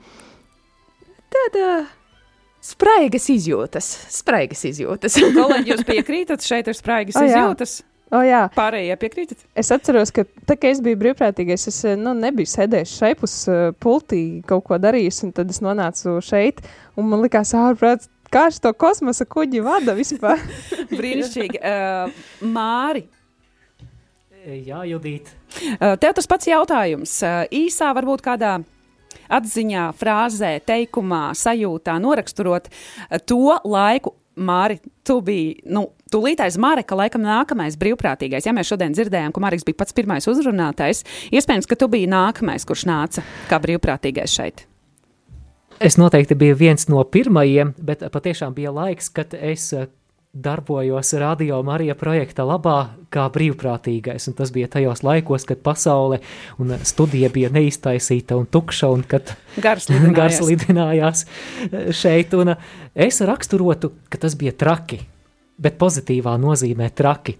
spraigas 2.66 3.28
izjūtas, 3.34 3.90
spraigas 4.16 4.64
izjūtas. 4.72 5.20
Kolēģi, 5.38 5.74
jūs 5.74 5.84
piekrītat, 5.88 6.46
šeit 6.46 6.72
ir 6.72 6.78
spraigas 6.78 7.20
oh, 7.20 7.28
izjūtas? 7.28 7.78
O, 8.14 8.22
jā. 8.24 8.46
Pārējie 8.56 8.96
piekrītat? 9.02 9.46
Es 9.58 9.72
atceros, 9.74 10.12
ka 10.16 10.24
tā, 10.46 10.56
kad 10.56 10.70
es 10.70 10.82
biju 10.86 11.00
brīvprātīgais, 11.02 11.68
es 11.72 11.80
nu, 12.00 12.14
nebiju 12.18 12.48
sēdējis 12.48 12.98
šeit 13.00 13.24
uz 13.26 13.38
pultī, 13.82 14.42
kaut 14.48 14.68
ko 14.70 14.80
darījis, 14.82 15.24
un 15.26 15.34
tad 15.36 15.52
es 15.52 15.60
nonācu 15.66 16.20
šeit, 16.24 16.62
un 16.96 17.10
man 17.12 17.26
likās 17.26 17.52
ārprāts, 17.58 18.08
kā 18.32 18.48
šo 18.54 18.72
kosmosa 18.78 19.26
kuģi 19.28 19.64
vada 19.66 19.96
vispār. 19.98 20.42
Brīnišķīgi. 21.00 21.60
Uh, 21.60 22.26
Māri, 22.46 23.06
Jā, 24.46 24.84
Judīt. 24.86 25.32
Tev 25.80 26.12
tas 26.14 26.28
pats 26.30 26.46
jautājums. 26.46 27.18
Īsā, 27.50 27.90
varbūt 27.98 28.22
kādā 28.26 28.60
atziņā, 29.34 29.88
frāzē, 29.98 30.52
teikumā, 30.66 31.32
sajūtā, 31.38 31.96
noraksturot 32.04 32.70
to 33.26 33.58
laiku. 33.66 34.14
Māri, 34.36 34.82
tu 35.08 35.22
biji, 35.24 35.62
nu, 35.72 35.86
tūlīt 36.12 36.42
aiz 36.44 36.58
Mareka, 36.60 36.92
laikam 37.00 37.24
nākamais 37.24 37.78
brīvprātīgais. 37.80 38.44
Ja 38.44 38.52
mēs 38.52 38.68
šodien 38.68 38.92
dzirdējām, 38.92 39.32
ka 39.32 39.40
Marks 39.40 39.64
bija 39.64 39.80
pats 39.80 39.96
pirmais 39.96 40.28
uzrunātais, 40.28 41.06
iespējams, 41.32 41.70
ka 41.72 41.78
tu 41.80 41.88
biji 41.94 42.10
nākamais, 42.12 42.68
kurš 42.68 42.84
nāca 42.90 43.24
kā 43.48 43.62
brīvprātīgais 43.64 44.36
šeit. 44.36 44.66
Es 45.80 45.96
noteikti 45.96 46.36
biju 46.36 46.60
viens 46.60 46.90
no 46.92 47.00
pirmajiem, 47.08 47.72
bet 47.80 48.04
patiešām 48.12 48.52
bija 48.60 48.76
laiks, 48.76 49.08
kad 49.16 49.32
es 49.40 49.70
darbojos 50.36 51.14
Radio 51.14 51.62
Marija 51.64 51.96
projekta 51.96 52.44
labā 52.44 52.90
kā 53.14 53.24
brīvprātīgais, 53.32 54.28
un 54.28 54.36
tas 54.36 54.52
bija 54.52 54.68
tajos 54.74 55.00
laikos, 55.08 55.46
kad 55.48 55.62
pasaule 55.64 56.20
un 56.60 56.74
studija 56.84 57.30
bija 57.32 57.50
neiztaisīta 57.56 58.36
un 58.36 58.50
tukša, 58.52 58.90
un 58.92 59.06
kad 59.08 59.32
gars 59.64 59.88
lidinājās, 59.94 60.18
gars 60.18 60.42
lidinājās 60.50 61.26
šeit, 61.96 62.36
un 62.36 62.58
es 63.08 63.22
raksturotu, 63.24 63.94
ka 64.12 64.20
tas 64.28 64.36
bija 64.36 64.52
traki, 64.52 65.00
bet 65.56 65.80
pozitīvā 65.80 66.36
nozīmē 66.44 66.92
traki, 66.92 67.38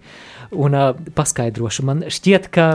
un 0.56 0.80
paskaidrošu, 1.12 1.84
man 1.84 2.06
šķiet, 2.08 2.48
ka 2.48 2.70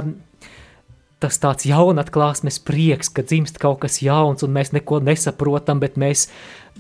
tas 1.21 1.37
tāds 1.41 1.65
jaunatklāsmes 1.69 2.57
prieks, 2.65 3.09
ka 3.13 3.25
dzimst 3.25 3.57
kaut 3.61 3.83
kas 3.83 3.99
jauns 4.01 4.45
un 4.45 4.53
mēs 4.53 4.73
neko 4.73 5.01
nesaprotam, 5.05 5.81
bet 5.81 5.97
mēs 6.01 6.27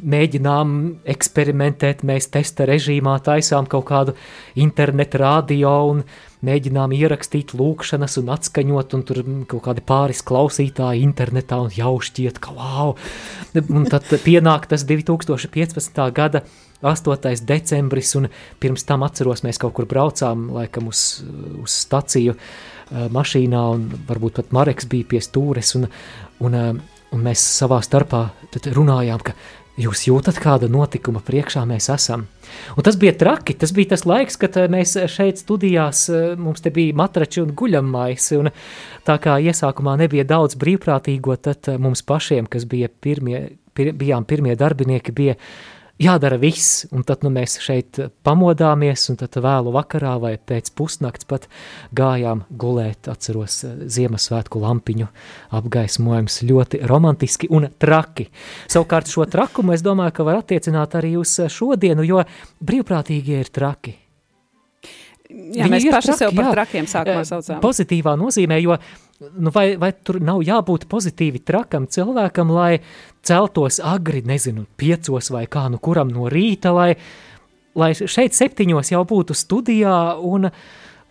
mēģinām 0.01 0.73
eksperimentēt, 1.13 2.03
mēs 2.07 2.29
testa 2.33 2.65
režīmā 2.69 3.17
taisām 3.25 3.67
kaut 3.69 3.85
kādu 3.89 4.15
internetu 4.59 5.21
radio 5.21 5.73
un 5.91 6.03
mēģinām 6.45 6.95
ierakstīt 6.97 7.53
lūkšanas 7.57 8.17
un 8.21 8.31
atskaņot, 8.33 8.95
un 8.97 9.05
tur 9.05 9.21
kaut 9.51 9.63
kādi 9.67 9.83
pāris 9.85 10.23
klausītāji 10.25 11.03
internetā 11.05 11.59
un 11.61 11.69
jau 11.75 11.93
šķiet, 12.01 12.41
ka 12.41 12.55
wow! 12.57 12.95
Un 13.61 13.85
tad 13.91 14.09
pienāk 14.23 14.67
tas 14.71 14.85
2015. 14.87 16.01
gada 16.15 16.45
8. 16.81 17.45
decembris, 17.45 18.15
un 18.17 18.27
pirms 18.59 18.85
tam 18.89 19.05
atceros, 19.05 19.43
mēs 19.45 19.61
kaut 19.61 19.75
kur 19.77 19.85
braucām, 19.85 20.47
laikam 20.55 20.89
uz, 20.89 21.21
uz 21.61 21.75
staciju 21.83 22.33
mašīnā, 22.91 23.61
un 23.75 23.85
varbūt 24.09 24.39
pat 24.39 24.55
Mareks 24.55 24.89
bija 24.89 25.11
pie 25.13 25.21
stūres, 25.21 25.75
un, 25.77 25.85
un, 26.41 26.57
un 27.11 27.25
mēs 27.27 27.43
savā 27.61 27.79
starpā 27.85 28.25
runājām, 28.73 29.21
ka 29.29 29.37
Jūs 29.79 30.01
jūtat, 30.03 30.35
kāda 30.41 30.67
notikuma 30.67 31.21
priekšā 31.23 31.61
mēs 31.67 31.87
esam. 31.93 32.25
Un 32.75 32.83
tas 32.83 32.97
bija 32.99 33.13
traki. 33.15 33.55
Tas 33.55 33.71
bija 33.71 33.93
tas 33.93 34.03
laiks, 34.03 34.35
kad 34.39 34.57
eh, 34.59 34.67
mēs 34.71 34.97
šeit 35.11 35.39
studijās, 35.39 36.03
eh, 36.11 36.33
mums 36.35 36.63
te 36.63 36.73
bija 36.75 36.97
matrači 36.99 37.39
un 37.45 37.53
guļamais. 37.55 38.25
Un 38.39 38.51
tā 39.07 39.15
kā 39.23 39.37
iesākumā 39.39 39.95
nebija 40.01 40.27
daudz 40.27 40.59
brīvprātīgo, 40.59 41.37
tad 41.39 41.71
eh, 41.71 41.79
mums 41.79 42.03
pašiem, 42.03 42.49
kas 42.51 42.67
bija 42.67 42.91
pirmie, 42.91 43.45
pir, 43.77 43.93
bijām 43.95 44.27
pirmie 44.27 44.57
darbinieki, 44.59 45.15
bija 45.15 45.37
jādara 46.01 46.37
viss, 46.41 46.85
un 46.91 47.05
tad 47.07 47.25
nu, 47.25 47.31
mēs 47.33 47.59
šeit 47.63 47.99
pamodāmies, 48.25 49.05
un 49.11 49.19
tad 49.21 49.37
vēlu 49.43 49.73
vakarā 49.75 50.15
vai 50.21 50.33
pēc 50.37 50.71
pusnakts 50.77 51.27
pat 51.29 51.47
gājām 51.97 52.45
gulēt, 52.49 53.09
atceros 53.11 53.61
eh, 53.67 53.85
Ziemassvētku 53.91 54.61
lampiņu 54.61 55.09
apgaismojums 55.61 56.41
ļoti 56.49 56.83
romantiski 56.89 57.51
un 57.53 57.69
traki. 57.81 58.29
Savukārt 58.71 59.11
šo 59.11 59.27
trakumu 59.29 59.75
es 59.77 59.85
domāju, 59.85 60.17
ka 60.17 60.27
var 60.27 60.41
attiecināt 60.41 60.97
arī 60.99 61.15
uz 61.21 61.37
šodienu, 61.51 62.05
jo 62.07 62.23
brīvprātīgie 62.65 63.43
ir 63.43 63.53
traki. 63.53 64.00
Jā, 65.31 65.67
mēs 65.71 65.85
paši 65.87 66.11
traki, 66.11 66.19
sev 66.19 66.35
par 66.35 66.45
jā, 66.45 66.51
trakiem 66.55 66.89
sākumā 66.89 67.23
saucām. 67.27 67.61
Pozitīvā 67.63 68.13
nozīmē, 68.19 68.59
jo 68.63 68.77
nu 69.37 69.51
vai, 69.53 69.75
vai 69.79 69.91
tur 69.93 70.19
nav 70.23 70.41
jābūt 70.45 70.87
pozitīvi 70.91 71.43
trakam 71.45 71.87
cilvēkam, 71.91 72.51
lai 72.55 72.81
celtos 73.25 73.79
agri, 73.83 74.23
nezinu, 74.25 74.65
piecos 74.79 75.31
vai 75.33 75.45
kā 75.51 75.67
nu 75.71 75.79
kuram 75.83 76.11
no 76.13 76.29
rīta, 76.31 76.73
lai, 76.75 76.95
lai 77.77 77.91
šeit 77.95 78.37
septiņos 78.37 78.93
jau 78.93 79.03
būtu 79.07 79.37
studijā 79.37 79.97
un 80.17 80.49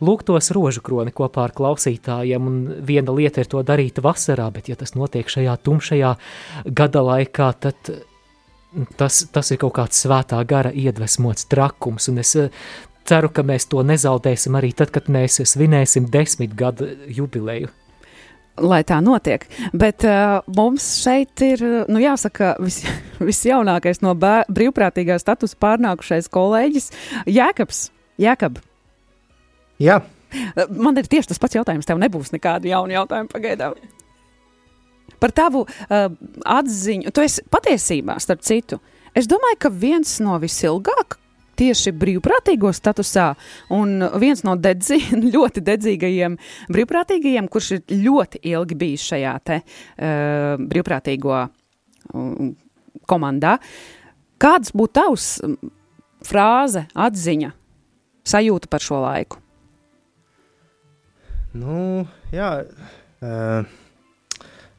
lūgtos 0.01 0.51
rožu 0.57 0.83
kroni 0.85 1.13
kopā 1.15 1.47
ar 1.49 1.55
klausītājiem, 1.57 2.47
un 2.51 2.61
viena 2.87 3.15
lieta 3.15 3.45
ir 3.45 3.51
to 3.53 3.63
darīt 3.67 4.01
vasarā, 4.03 4.49
bet 4.55 4.73
ja 4.73 4.79
tas 4.81 4.97
notiek 4.97 5.29
šajā 5.29 5.59
tumšajā 5.65 6.15
gada 6.73 7.05
laikā, 7.05 7.51
tad 7.61 7.93
tas, 8.97 9.25
tas 9.33 9.51
ir 9.53 9.61
kaut 9.61 9.75
kāds 9.77 10.01
svētā 10.05 10.41
gara 10.49 10.73
iedvesmots 10.73 11.49
trakums, 11.51 12.09
un 12.11 12.23
es 12.23 12.37
ceru, 13.11 13.31
ka 13.35 13.45
mēs 13.47 13.69
to 13.71 13.83
nezaudēsim 13.87 14.57
arī 14.59 14.73
tad, 14.77 14.95
kad 14.95 15.11
mēs 15.11 15.43
svinēsim 15.51 16.09
desmit 16.13 16.57
gadu 16.59 16.89
jubileju 17.11 17.71
lai 18.61 18.81
tā 18.87 18.99
notiek. 19.05 19.47
Bet 19.77 20.05
uh, 20.05 20.41
mums 20.57 20.85
šeit 21.01 21.41
ir, 21.45 21.63
nu, 21.91 22.01
jāsaka, 22.03 22.55
vis, 22.63 22.83
visjaunākais 23.31 24.03
no 24.05 24.15
bē, 24.19 24.43
brīvprātīgā 24.53 25.19
statusa 25.21 25.59
pārnākušais 25.61 26.31
kolēģis 26.33 26.91
Jēkabs. 27.31 27.87
Jēkab. 28.21 28.61
Jā. 29.81 30.01
Man 30.69 30.99
ir 31.01 31.09
tieši 31.11 31.33
tas 31.33 31.41
pats 31.43 31.57
jautājums. 31.57 31.89
Tev 31.89 32.01
nebūs 32.03 32.35
nekādu 32.35 32.71
jaunu 32.71 32.95
jautājumu 32.99 33.33
pagaidām. 33.33 33.79
Par 35.21 35.33
tavu 35.37 35.65
uh, 35.65 36.13
atziņu, 36.49 37.13
tu 37.13 37.25
esi 37.25 37.45
patiesībā, 37.53 38.17
starp 38.23 38.45
citu, 38.47 38.81
es 39.17 39.29
domāju, 39.29 39.59
ka 39.65 39.73
viens 39.73 40.19
no 40.25 40.37
visilgāk 40.41 41.20
tieši 41.61 41.93
brīvprātīgo 41.97 42.73
statusā. 42.75 43.31
Un 43.77 44.01
viens 44.23 44.45
no 44.47 44.57
dedzi, 44.57 45.01
ļoti 45.35 45.65
dedzīgajiem 45.67 46.39
brīvprātīgajiem, 46.73 47.51
kurš 47.53 47.73
ir 47.79 48.01
ļoti 48.07 48.43
ilgi 48.53 48.81
bijis 48.81 49.07
šajā 49.13 49.37
te 49.45 49.61
uh, 49.63 50.57
brīvprātīgo 50.61 51.37
uh, 51.45 52.51
komandā. 53.11 53.59
Kāds 54.41 54.73
būtu 54.73 54.97
tavs 54.97 55.29
frāze, 56.25 56.87
atziņa, 56.97 57.53
sajūta 58.29 58.71
par 58.73 58.85
šo 58.85 59.03
laiku? 59.05 59.41
Nu, 61.51 62.07
jā, 62.31 62.51
uh, 62.63 63.71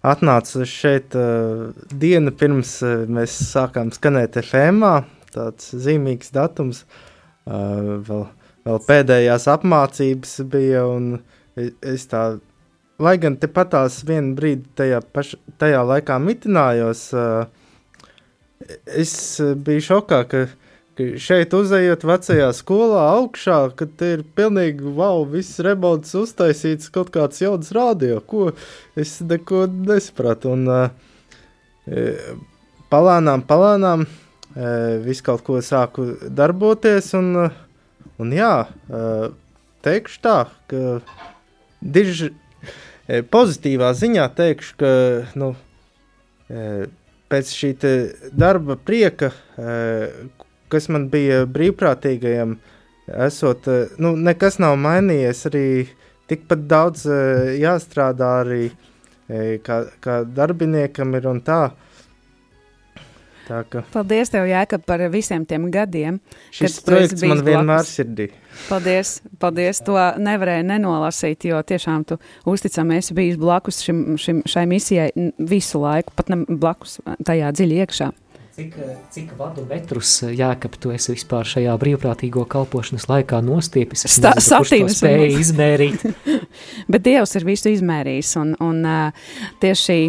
atnācu 0.08 0.66
šeit 0.66 1.18
uh, 1.20 1.72
dienu 1.92 2.32
pirms 2.32 2.78
uh, 2.86 3.04
mēs 3.12 3.36
sākām 3.52 3.92
skanēt 3.92 4.40
FM. 4.40 4.86
Tāds 5.32 5.72
zīmīgs 5.84 6.34
datums. 6.36 6.84
Uh, 7.42 7.98
vēl, 8.06 8.26
vēl 8.68 8.80
pēdējās 8.86 9.48
apmācības 9.50 10.36
bija, 10.52 10.86
un 10.86 11.16
es, 11.58 12.06
tā, 12.12 12.26
lai 13.02 13.16
gan 13.22 13.38
tepatās 13.42 14.02
vienu 14.08 14.36
brīdi 14.38 14.70
tajā, 14.78 15.02
paš, 15.14 15.36
tajā 15.62 15.82
laikā 15.90 16.20
mitinājos, 16.22 17.08
uh, 17.18 17.48
es 18.86 19.14
biju 19.66 19.88
šokā, 19.88 20.22
ka 20.30 20.46
šeit 21.18 21.54
uzejot 21.58 22.04
vecajā 22.06 22.52
skolā 22.54 23.08
augšā, 23.16 23.60
kad 23.80 24.04
ir 24.06 24.22
pilnīgi 24.38 24.86
wow, 25.00 25.24
viss 25.26 25.62
remonts 25.66 26.14
uztaisīts 26.20 26.92
kaut 26.94 27.10
kāds 27.16 27.42
jauns 27.42 27.72
rādio, 27.74 28.20
ko 28.22 28.52
es 29.00 29.18
neko 29.26 29.66
nesapratu. 29.72 30.54
Un 30.54 30.68
uh, 30.70 32.36
palānām, 32.92 33.42
palānām 33.50 34.06
uh, 34.06 34.20
viss 35.06 35.24
kaut 35.24 35.44
ko 35.48 35.60
sāku 35.64 36.08
darboties, 36.28 37.14
un, 37.18 37.50
un 38.20 38.34
jā, 38.36 38.54
teikšu 39.86 40.22
tā, 40.24 40.38
ka 40.72 41.00
diži, 41.82 42.32
pozitīvā 43.32 43.92
ziņā 43.98 44.28
teikšu, 44.38 44.76
ka, 44.82 44.92
nu, 45.40 45.54
pēc 47.32 47.54
šī 47.56 47.72
darba 48.36 48.76
prieka, 48.76 49.32
kas 50.72 50.88
man 50.92 51.08
bija 51.12 51.46
brīvprātīgajam, 51.48 52.58
esot, 53.28 53.68
nu, 54.00 54.14
nekas 54.16 54.60
nav 54.64 54.78
mainījies. 54.80 55.46
Arī 55.50 55.66
tikpat 56.32 56.66
daudz 56.72 57.06
jāstrādā 57.60 58.32
arī 58.44 58.66
kā, 59.66 59.84
kā 60.04 60.22
darbiniekam 60.28 61.16
ir 61.20 61.28
un 61.32 61.42
tā. 61.44 61.64
Tā 63.52 63.66
ka... 63.68 63.82
Paldies, 63.92 64.30
tev, 64.32 64.46
Jēkab, 64.48 64.86
par 64.88 65.02
visiem 65.12 65.44
tiem 65.48 65.66
gadiem. 65.74 66.22
Šis 66.56 66.78
projekts 66.88 67.24
man 67.28 67.42
vienmēr 67.44 67.84
sirdī. 67.84 68.30
Paldies, 68.70 69.18
paldies. 69.42 69.82
To 69.84 69.98
nevarēju 70.24 70.64
nenolasīt, 70.70 71.50
jo 71.50 71.60
tiešām 71.60 72.06
tu 72.08 72.16
uzticami 72.48 73.02
esi 73.02 73.18
bijis 73.18 73.40
blakus 73.42 73.82
šim, 73.84 74.16
šim, 74.22 74.40
šai 74.48 74.64
misijai 74.72 75.10
visu 75.52 75.84
laiku, 75.84 76.16
pat 76.16 76.32
ne 76.32 76.46
blakus 76.48 77.02
tajā 77.28 77.52
dziļi 77.58 77.82
iekšā. 77.84 78.12
Cik, 78.56 78.80
cik 79.12 79.36
vadu 79.40 79.64
metrus, 79.68 80.14
Jākap, 80.28 80.80
tu 80.80 80.92
esi 80.96 81.16
vispār 81.16 81.48
šajā 81.48 81.76
brīvprātīgo 81.82 82.46
kalpošanas 82.52 83.10
laikā 83.12 83.40
nostiepis? 83.44 84.08
Es 84.08 84.20
nezinu, 84.24 84.64
kurš 84.64 84.74
to 84.76 84.96
spēja 84.96 85.30
izmērīt. 85.44 86.08
Bet 86.92 87.04
Dievs 87.04 87.36
ir 87.40 87.48
visu 87.48 87.72
izmērījis, 87.76 88.36
un, 88.44 88.56
un 88.64 88.84
tieši 89.64 90.00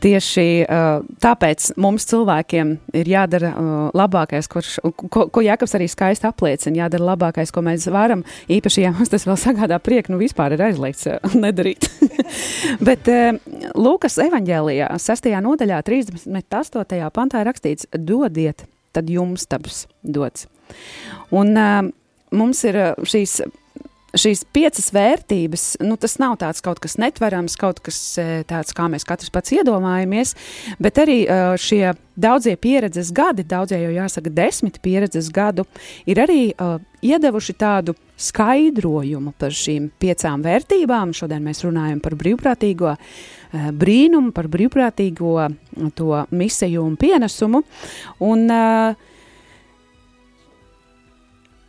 Tieši 0.00 0.46
uh, 0.64 1.02
tāpēc 1.22 1.70
mums 1.80 2.06
cilvēkiem 2.10 2.72
ir 2.96 3.10
jādara 3.10 3.50
uh, 3.52 3.78
labākais, 3.96 4.48
kurš, 4.50 4.78
ko, 4.96 5.26
ko 5.32 5.44
Jānis 5.44 5.76
arī 5.76 5.88
skaisti 5.90 6.28
apliecina. 6.28 6.84
Jādara 6.84 7.10
labākais, 7.12 7.52
ko 7.54 7.62
mēs 7.66 7.88
varam. 7.92 8.24
Īpaši, 8.52 8.84
ja 8.84 8.94
mums 8.96 9.12
tas 9.12 9.26
vēl 9.28 9.38
sagādā 9.40 9.80
prieku, 9.82 10.14
nu 10.14 10.20
vispār 10.20 10.56
ir 10.56 10.64
aizliegts 10.70 11.08
uh, 11.10 11.36
nedarīt. 11.44 11.88
Bet 12.86 13.08
Lūkas 13.78 14.18
evanģēlijā, 14.22 14.90
6. 15.00 15.30
nodaļā, 15.44 15.80
38. 15.86 17.00
pantā 17.14 17.42
ir 17.42 17.50
rakstīts: 17.50 17.88
dodiet, 17.92 18.66
tad 18.96 19.10
jums 19.10 19.46
taps 19.50 19.84
dots. 20.02 20.46
Un 21.34 21.56
mums 22.30 22.62
ir 22.66 22.78
šīs 23.06 23.40
šīs 24.16 24.44
piecas 24.54 24.90
vērtības, 24.94 25.64
nu, 25.86 25.96
tas 26.00 26.16
nav 26.22 26.36
tāds 26.40 26.62
kaut 26.64 26.80
kas 26.82 26.96
netverams, 27.00 27.56
kaut 27.60 27.80
kas 27.84 27.98
e, 28.18 28.28
tāds, 28.48 28.74
kā 28.76 28.88
mēs 28.90 29.06
katrs 29.08 29.32
pats 29.34 29.54
iedomājamies, 29.54 30.34
bet 30.82 31.00
arī 31.02 31.22
e, 31.24 31.40
šie 31.60 31.84
daudzie 32.20 32.56
pieredzes 32.60 33.12
gadi, 33.16 33.44
daudzie 33.46 33.78
jau 33.80 33.92
jāsaka 33.94 34.32
desmit 34.34 34.80
pieredzes 34.82 35.30
gadu, 35.32 35.64
ir 36.10 36.20
arī 36.20 36.40
uh, 36.52 36.76
iedevuši 37.00 37.54
tādu 37.56 37.94
skaidrojumu 38.20 39.32
par 39.40 39.54
šīm 39.56 39.88
piecām 40.02 40.44
vērtībām. 40.44 41.14
Šodien 41.16 41.44
mēs 41.46 41.64
runājam 41.64 42.02
par 42.04 42.18
brīvprātīgo 42.20 42.92
brīnumu, 43.52 44.34
par 44.36 44.50
brīvprātīgo 44.52 45.36
to 45.96 46.24
misiju 46.30 46.84
un 46.84 46.98
pienesumu. 47.00 47.62
Un, 48.28 48.44
uh, 48.52 49.08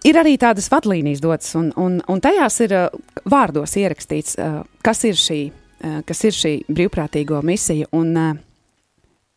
ir 0.08 0.20
arī 0.22 0.36
tādas 0.42 0.70
vadlīnijas 0.72 1.22
dotas, 1.24 1.54
un, 1.60 1.72
un, 1.80 2.00
un 2.10 2.22
tajās 2.24 2.60
ir 2.66 2.76
uh, 2.78 2.88
vārdos 3.30 3.76
ierakstīts, 3.80 4.38
uh, 4.40 4.62
kas, 4.86 5.04
ir 5.08 5.20
šī, 5.20 5.40
uh, 5.52 6.02
kas 6.08 6.24
ir 6.28 6.38
šī 6.38 6.54
brīvprātīgo 6.70 7.42
misija, 7.46 7.90
un 7.96 8.12
uh, 8.18 8.36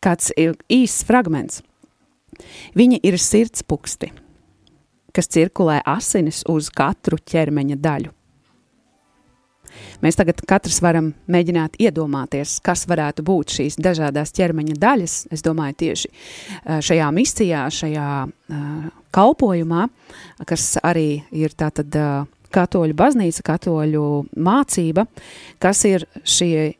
kāds 0.05 0.31
ir 0.37 0.57
īsts 0.71 1.05
fragments. 1.07 1.61
Viņa 2.75 2.99
ir 3.07 3.17
sirdspuksti, 3.21 4.11
kas 5.15 5.31
cirkulē 5.31 5.79
asinis 5.87 6.43
uz 6.51 6.69
katru 6.73 7.17
ķermeņa 7.21 7.79
daļu. 7.79 8.11
Mēs 10.03 10.17
tagad 10.19 10.41
katrs 10.47 10.81
varam 10.83 11.11
mēģināt 11.31 11.79
iedomāties, 11.81 12.59
kas 12.65 12.85
varētu 12.89 13.25
būt 13.25 13.55
šīs 13.57 13.79
dažādas 13.81 14.33
ķermeņa 14.35 14.77
daļas. 14.81 15.17
Es 15.33 15.43
domāju, 15.45 15.77
tieši 15.83 16.11
šajā 16.85 17.09
misijā, 17.15 17.65
šajā 17.73 18.07
kalpojumā, 19.15 19.87
kas 20.47 20.75
arī 20.83 21.23
ir 21.35 21.55
tātad 21.57 21.95
katoļu 22.55 22.95
baznīca, 22.95 23.43
katoļu 23.45 24.07
mācība, 24.45 25.05
kas 25.63 25.83
ir 25.89 26.07
šie 26.23 26.73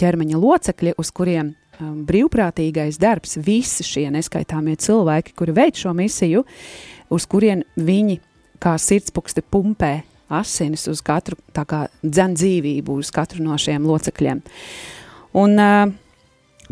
ķermeņa 0.00 0.40
locekļi, 0.40 0.96
uz 0.98 1.12
kuriem 1.14 1.54
brīvprātīgais 1.82 2.98
darbs, 3.00 3.38
visi 3.42 3.84
šie 3.86 4.06
neskaitāmie 4.14 4.76
cilvēki, 4.80 5.34
kuri 5.38 5.54
veic 5.56 5.80
šo 5.82 5.94
misiju, 5.96 6.44
uz 7.12 7.26
kurien 7.30 7.64
viņi 7.76 8.20
kā 8.62 8.76
sirdspuksti 8.78 9.42
pumpē 9.50 9.94
asinis 10.32 10.86
uz 10.90 11.02
katru, 11.04 11.38
tā 11.54 11.64
kā 11.68 11.84
dzen 12.02 12.36
dzīvību 12.38 12.96
uz 13.02 13.12
katru 13.14 13.44
no 13.44 13.58
šiem 13.60 13.86
locekļiem. 13.88 14.42
Un 15.42 15.60
uh, 15.60 15.92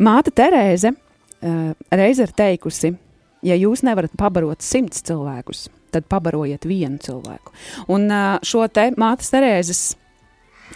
māte 0.01 0.33
Terēze 0.35 0.93
uh, 0.93 1.71
reiz 1.91 2.21
ir 2.21 2.33
teikusi, 2.37 2.93
ja 3.45 3.57
jūs 3.57 3.85
nevarat 3.87 4.13
pabarot 4.17 4.61
simts 4.65 5.03
cilvēkus, 5.07 5.67
tad 5.93 6.07
pabarojiet 6.11 6.67
vienu 6.69 7.01
cilvēku. 7.01 7.55
Un 7.91 8.07
uh, 8.09 8.37
šo 8.45 8.67
te 8.73 8.89
mātes 8.99 9.33
Terēzes 9.33 9.83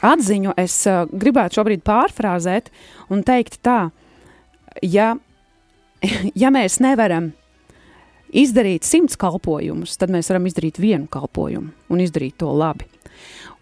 atziņu 0.05 0.55
es 0.59 0.81
uh, 0.89 1.05
gribētu 1.11 1.59
šobrīd 1.59 1.85
pārfrāzēt 1.85 2.71
un 3.13 3.23
teikt 3.25 3.61
tā, 3.65 3.89
ja, 4.83 5.13
ja 6.43 6.53
mēs 6.53 6.81
nevaram 6.83 7.33
izdarīt 8.33 8.87
simts 8.87 9.17
kalpojumus, 9.19 9.97
tad 9.99 10.13
mēs 10.13 10.29
varam 10.31 10.47
izdarīt 10.49 10.79
vienu 10.81 11.09
kalpojumu 11.11 11.71
un 11.89 12.03
izdarīt 12.03 12.37
to 12.41 12.51
labi. 12.55 12.87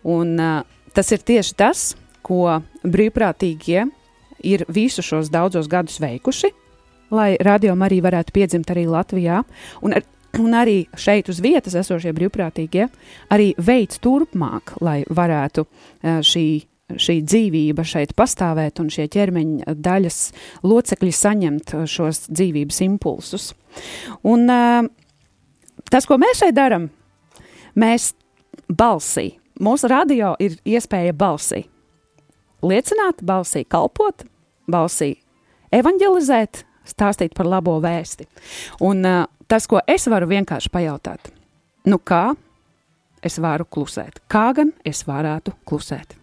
Un, 0.03 0.35
uh, 0.39 0.63
tas 0.93 1.11
ir 1.15 1.23
tieši 1.23 1.55
tas, 1.59 1.85
ko 2.23 2.59
brīvprātīgie 2.83 3.85
ir 4.43 4.65
visu 4.71 5.03
šos 5.03 5.31
daudzos 5.31 5.69
gadus 5.71 5.99
veikuši, 6.03 6.51
lai 7.13 7.33
radio 7.43 7.75
arī 7.75 8.01
varētu 8.03 8.33
piedzimt 8.35 8.71
arī 8.73 8.85
Latvijā. 8.89 9.43
Un, 9.83 9.95
ar, 9.95 10.03
un 10.39 10.57
arī 10.57 10.83
šeit 10.97 11.29
uz 11.29 11.39
vietas 11.43 11.75
esošie 11.79 12.13
brīvprātīgie 12.15 12.89
arī 13.31 13.53
veids 13.57 14.01
turpmāk, 14.03 14.77
lai 14.81 15.01
varētu 15.09 15.65
uh, 15.67 16.21
šī 16.23 16.47
šī 16.99 17.21
dzīvība 17.25 17.83
šeit 17.87 18.11
pastāvēt 18.17 18.81
un 18.83 18.89
šie 18.91 19.07
ķermeņa 19.09 19.75
daļas 19.81 20.19
locekļi 20.67 21.13
saņemt 21.15 21.75
šos 21.89 22.25
dzīvības 22.29 22.81
impulsus. 22.85 23.53
Un 24.27 24.47
uh, 24.49 24.87
tas, 25.89 26.07
ko 26.09 26.17
mēs 26.21 26.41
šeit 26.43 26.55
darām, 26.57 26.89
mēs 27.75 28.11
balsī, 28.69 29.33
mūsu 29.63 29.89
radio 29.91 30.33
ir 30.43 30.57
iespēja 30.65 31.15
balsī 31.17 31.65
liecināt, 32.63 33.21
balsī 33.25 33.65
kalpot, 33.67 34.25
balsī 34.71 35.13
evanģelizēt, 35.73 36.63
stāstīt 36.87 37.35
par 37.35 37.49
labo 37.49 37.75
vēsti. 37.83 38.27
Un 38.87 39.03
uh, 39.07 39.21
tas, 39.51 39.67
ko 39.67 39.81
es 39.87 40.07
varu 40.11 40.29
vienkārši 40.31 40.71
pajautāt, 40.73 41.31
nu 41.89 41.99
kā 41.99 42.25
es 43.23 43.39
varu 43.43 43.67
klusēt? 43.67 44.23
Kā 44.31 44.49
gan 44.55 44.73
es 44.87 45.03
varētu 45.07 45.55
klusēt? 45.67 46.17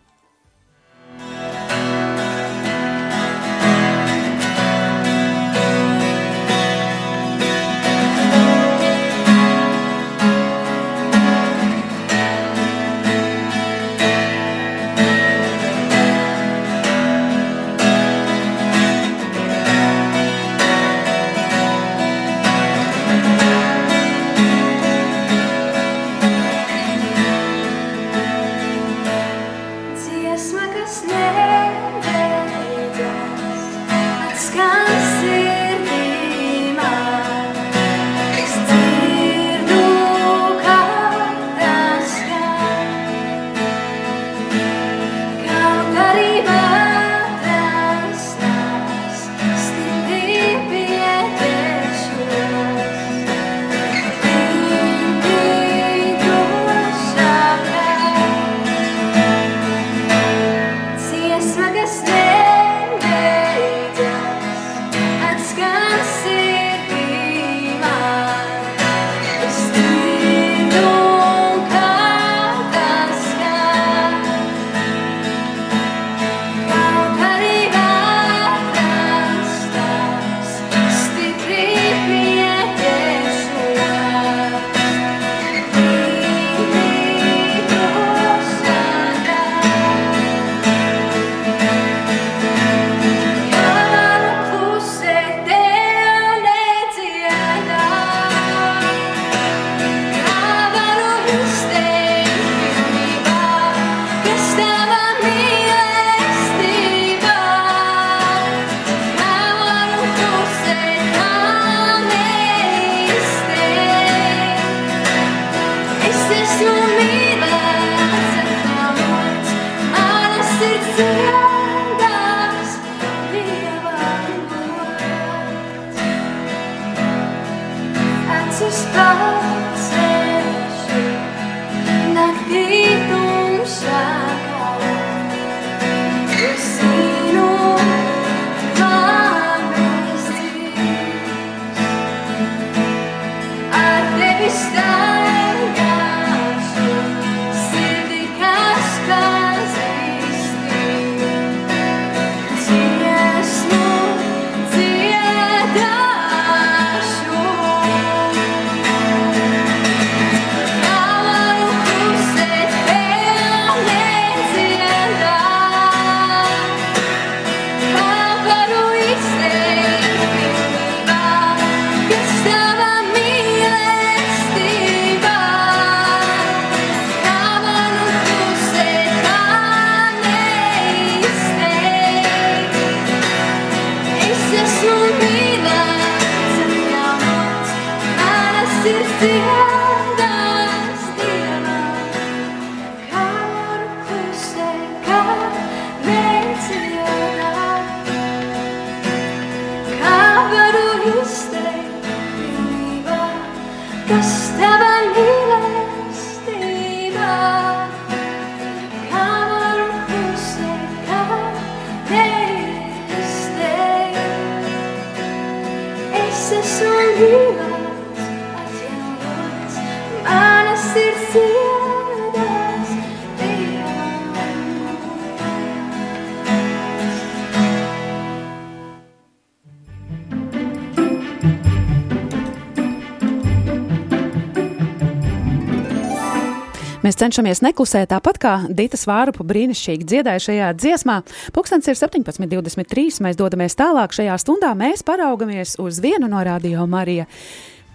Cenšamies 237.20 237.60
neklusēt 237.64 238.10
tāpat 238.14 238.38
kā 238.40 238.52
Dita 238.72 238.98
Svārupa 239.00 239.44
brīnišķīgi 239.46 240.08
dziedāja 240.08 240.40
šajā 240.46 240.70
dziesmā. 240.78 241.18
Pūkstens 241.56 241.90
ir 241.90 241.98
17.23. 241.98 243.20
Mēs 243.26 243.38
dodamies 243.40 243.76
tālāk 243.78 244.16
šajā 244.16 244.38
stundā. 244.40 244.72
Mēs 244.78 245.04
paraugamies 245.06 245.76
uz 245.82 246.00
vienu 246.00 246.30
no 246.30 246.40
radio 246.46 246.86
Marija 246.88 247.28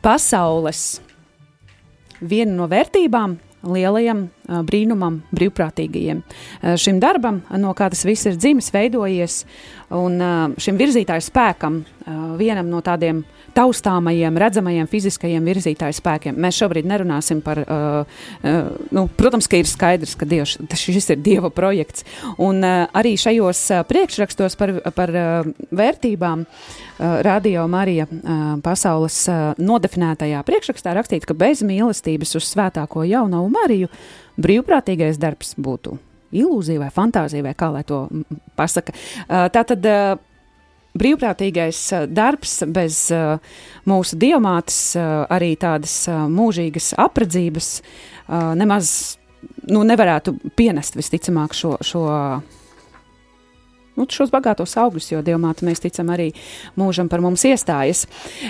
pasaules. 0.06 1.02
Vienu 2.22 2.54
no 2.56 2.70
vērtībām, 2.72 3.36
lielajam 3.66 4.28
brīnumam, 4.70 5.20
brīvprātīgajiem. 5.36 6.22
Šim 6.80 7.02
darbam, 7.04 7.42
no 7.60 7.74
kā 7.78 7.90
tas 7.92 8.06
viss 8.08 8.30
ir 8.30 8.38
dzimis, 8.38 8.70
veidojies, 8.74 9.42
un 9.98 10.22
šim 10.62 10.78
virzītāju 10.80 11.26
spēkam, 11.26 11.82
vienam 12.40 12.70
no 12.72 12.80
tādiem 12.86 13.26
taustāmajiem, 13.56 14.36
redzamajiem 14.42 14.88
fiziskajiem 14.92 15.46
virzītāju 15.48 15.96
spēkiem. 15.98 16.38
Mēs 16.44 16.58
šobrīd 16.60 16.88
nerunāsim 16.90 17.40
par, 17.46 17.62
uh, 17.64 18.18
uh, 18.44 18.72
nu, 18.96 19.06
protams, 19.18 19.48
ka 19.52 19.60
ir 19.62 19.70
skaidrs, 19.70 20.16
ka 20.20 20.28
dievs, 20.30 20.58
tas- 20.70 20.84
šis 20.86 21.10
ir 21.16 21.22
Dieva 21.26 21.50
projekts. 21.56 22.04
Un 22.38 22.60
uh, 22.64 22.86
arī 22.96 23.16
šajos 23.20 23.62
uh, 23.72 23.84
priekšrakstos 23.88 24.58
par, 24.60 24.76
par 24.98 25.14
uh, 25.16 25.48
vērtībām 25.72 26.44
uh, 26.46 27.22
Radio 27.26 27.64
Marija 27.72 28.08
uh, 28.12 28.44
pasaules 28.66 29.22
uh, 29.32 29.54
nodefinētajā 29.58 30.44
priekšrakstā 30.48 30.94
rakstīts, 31.00 31.26
ka 31.30 31.34
bez 31.38 31.64
mīlestības 31.66 32.36
uz 32.40 32.52
svētāko 32.52 33.08
jauno 33.08 33.46
Mariju 33.50 33.88
brīvprātīgais 34.42 35.18
darbs 35.22 35.56
būtu 35.56 35.96
ilūzija 36.36 36.82
vai 36.82 36.92
fantāzija, 36.92 37.46
vai 37.46 37.54
kā 37.56 37.70
lai 37.72 37.84
to 37.88 38.06
pasaka. 38.60 38.92
Uh, 39.30 39.46
Tātad 39.54 39.86
uh, 39.88 40.18
brīvprātīgais 40.96 41.82
uh, 41.94 42.06
darbs 42.10 42.60
bez 42.72 43.00
uh, 43.14 43.38
mūsu 43.90 44.20
diamātes, 44.22 44.80
uh, 44.98 45.26
arī 45.32 45.54
tādas 45.60 46.06
mūžīgas 46.10 46.94
apredzības, 47.02 47.70
nemaz 48.58 48.92
nu, 49.70 49.84
nevarētu 49.86 50.34
pienest 50.58 50.98
visticamāk 50.98 51.54
šo. 51.54 51.76
šo 51.86 52.06
Nu, 53.96 54.04
šos 54.12 54.32
bagātos 54.34 54.76
augļus, 54.80 55.08
jo 55.14 55.22
Dievmāte, 55.24 55.64
mēs 55.68 55.80
ticam, 55.84 56.10
arī 56.12 56.32
mūžam 56.80 57.08
par 57.12 57.24
mums 57.24 57.46
iestājas. 57.48 58.04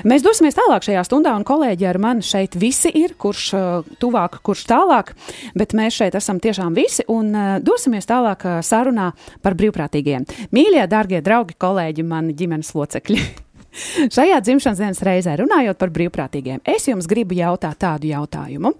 Mēs 0.08 0.26
dosimies 0.26 0.58
tālāk 0.58 0.88
šajā 0.88 1.04
stundā, 1.06 1.36
un 1.38 1.46
kolēģi 1.46 1.86
ar 1.90 2.00
mani 2.02 2.26
šeit 2.26 2.58
visi 2.58 2.90
ir, 2.98 3.14
kurš 3.22 3.46
uh, 3.54 3.92
tuvāk, 4.02 4.40
kurš 4.46 4.66
tālāk, 4.72 5.14
bet 5.58 5.78
mēs 5.78 6.00
šeit 6.02 6.18
esam 6.18 6.42
tiešām 6.42 6.74
visi, 6.78 7.06
un 7.14 7.30
uh, 7.30 7.54
dosimies 7.62 8.10
tālāk 8.10 8.48
uh, 8.50 8.58
sarunā 8.66 9.12
par 9.46 9.58
brīvprātīgiem. 9.60 10.26
Mīļie, 10.56 10.84
dārgie 10.90 11.22
draugi, 11.26 11.58
kolēģi, 11.62 12.08
mani 12.10 12.34
ģimenes 12.38 12.74
locekļi! 12.74 13.22
Šajā 14.16 14.42
dzimšanas 14.42 14.82
dienas 14.82 15.06
reizē 15.06 15.38
runājot 15.44 15.78
par 15.78 15.94
brīvprātīgiem, 15.94 16.66
es 16.66 16.90
jums 16.90 17.06
gribu 17.12 17.38
jautāt 17.38 17.84
tādu 17.86 18.10
jautājumu. 18.10 18.74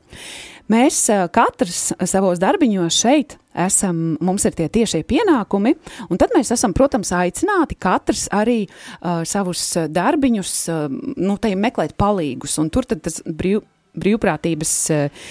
Mēs 0.72 1.04
katrs 1.36 1.92
savos 2.10 2.40
darbiņos 2.42 3.04
šeit 3.06 3.36
esam, 3.56 4.16
mums 4.24 4.46
ir 4.48 4.56
tie 4.58 4.68
tiešie 4.72 5.04
pienākumi, 5.08 5.76
un 6.10 6.22
tad 6.22 6.34
mēs 6.36 6.52
esam, 6.56 6.74
protams, 6.76 7.14
aicināti 7.16 7.78
katrs 7.80 8.28
arī 8.36 8.64
uh, 8.66 9.24
savus 9.28 9.64
darbiņus, 9.90 10.56
uh, 10.72 10.90
nu, 11.16 11.38
tajiem 11.42 11.64
meklēt 11.68 11.96
palīgus, 12.00 12.60
un 12.62 12.72
tur 12.74 12.88
tad 12.90 13.04
tas 13.06 13.22
brīv, 13.26 13.64
brīvprātības 14.00 14.74
uh, 14.94 15.26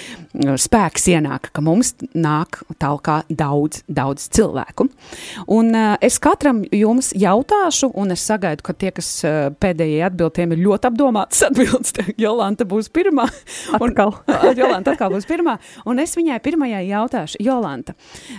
spēks 0.60 1.08
ienāk, 1.12 1.50
ka 1.54 1.62
mums 1.64 1.94
nāk 2.14 2.62
talkā 2.82 3.20
daudz, 3.28 3.82
daudz 3.86 4.28
cilvēku. 4.34 4.88
Un 5.54 5.70
uh, 5.74 5.94
es 6.04 6.18
katram 6.22 6.64
jums 6.74 7.12
jautāšu, 7.18 7.92
un 7.94 8.14
es 8.14 8.24
sagaidu, 8.26 8.64
ka 8.66 8.74
tie, 8.78 8.90
kas 8.94 9.10
uh, 9.26 9.48
pēdējie 9.60 10.02
atbild, 10.08 10.34
tiem 10.36 10.54
ir 10.56 10.64
ļoti 10.64 10.90
apdomātas 10.90 11.44
atbildes. 11.48 11.94
Jolanta 12.20 12.66
būs 12.68 12.90
pirmā. 12.94 13.28
Atkal. 13.74 14.14
Un, 14.44 14.54
Jolanta 14.58 14.94
atkal 14.94 15.12
būs 15.14 15.26
pirmā, 15.28 15.56
un 15.88 16.00
es 16.02 16.14
viņai 16.16 16.38
pirmajai 16.44 16.82
jautāšu, 16.88 17.40
Jolanta, 17.44 17.94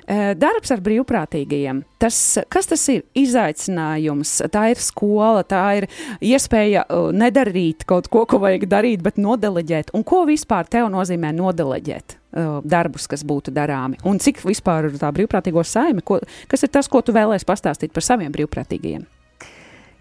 eh, 0.07 0.33
darbs 0.37 0.71
ar 0.73 0.81
brīvprātīgajiem, 0.85 1.81
tas, 2.01 2.19
kas 2.51 2.69
tas 2.71 2.83
ir? 2.91 3.03
Izaicinājums, 3.15 4.31
tā 4.53 4.67
ir 4.73 4.81
skola, 4.83 5.43
tā 5.47 5.63
ir 5.79 5.87
iespēja 6.23 6.85
nedarīt 7.15 7.85
kaut 7.89 8.09
ko, 8.11 8.25
ko 8.29 8.39
vajag 8.43 8.67
darīt, 8.71 9.03
bet 9.05 9.19
nodeleģēt. 9.21 9.93
Un 9.95 10.05
ko 10.07 10.14
vispār 10.29 10.69
tev 10.71 10.87
nozīmē 10.93 11.33
nodeleģēt? 11.35 12.19
uh, 12.35 12.59
Darbus, 12.65 13.07
kas 13.09 13.23
būtu 13.27 13.53
darāmi, 13.55 13.99
un 14.07 14.19
cik 14.21 14.43
vispār 14.45 14.89
ir 14.89 14.99
tā 15.01 15.11
brīvprātīgo 15.15 15.63
saime, 15.67 16.03
ko, 16.05 16.19
kas 16.51 16.65
ir 16.65 16.71
tas, 16.73 16.89
ko 16.91 17.01
tu 17.05 17.15
vēlēsi 17.15 17.47
pastāstīt 17.47 17.95
par 17.95 18.05
saviem 18.05 18.33
brīvprātīgajiem? 18.35 19.05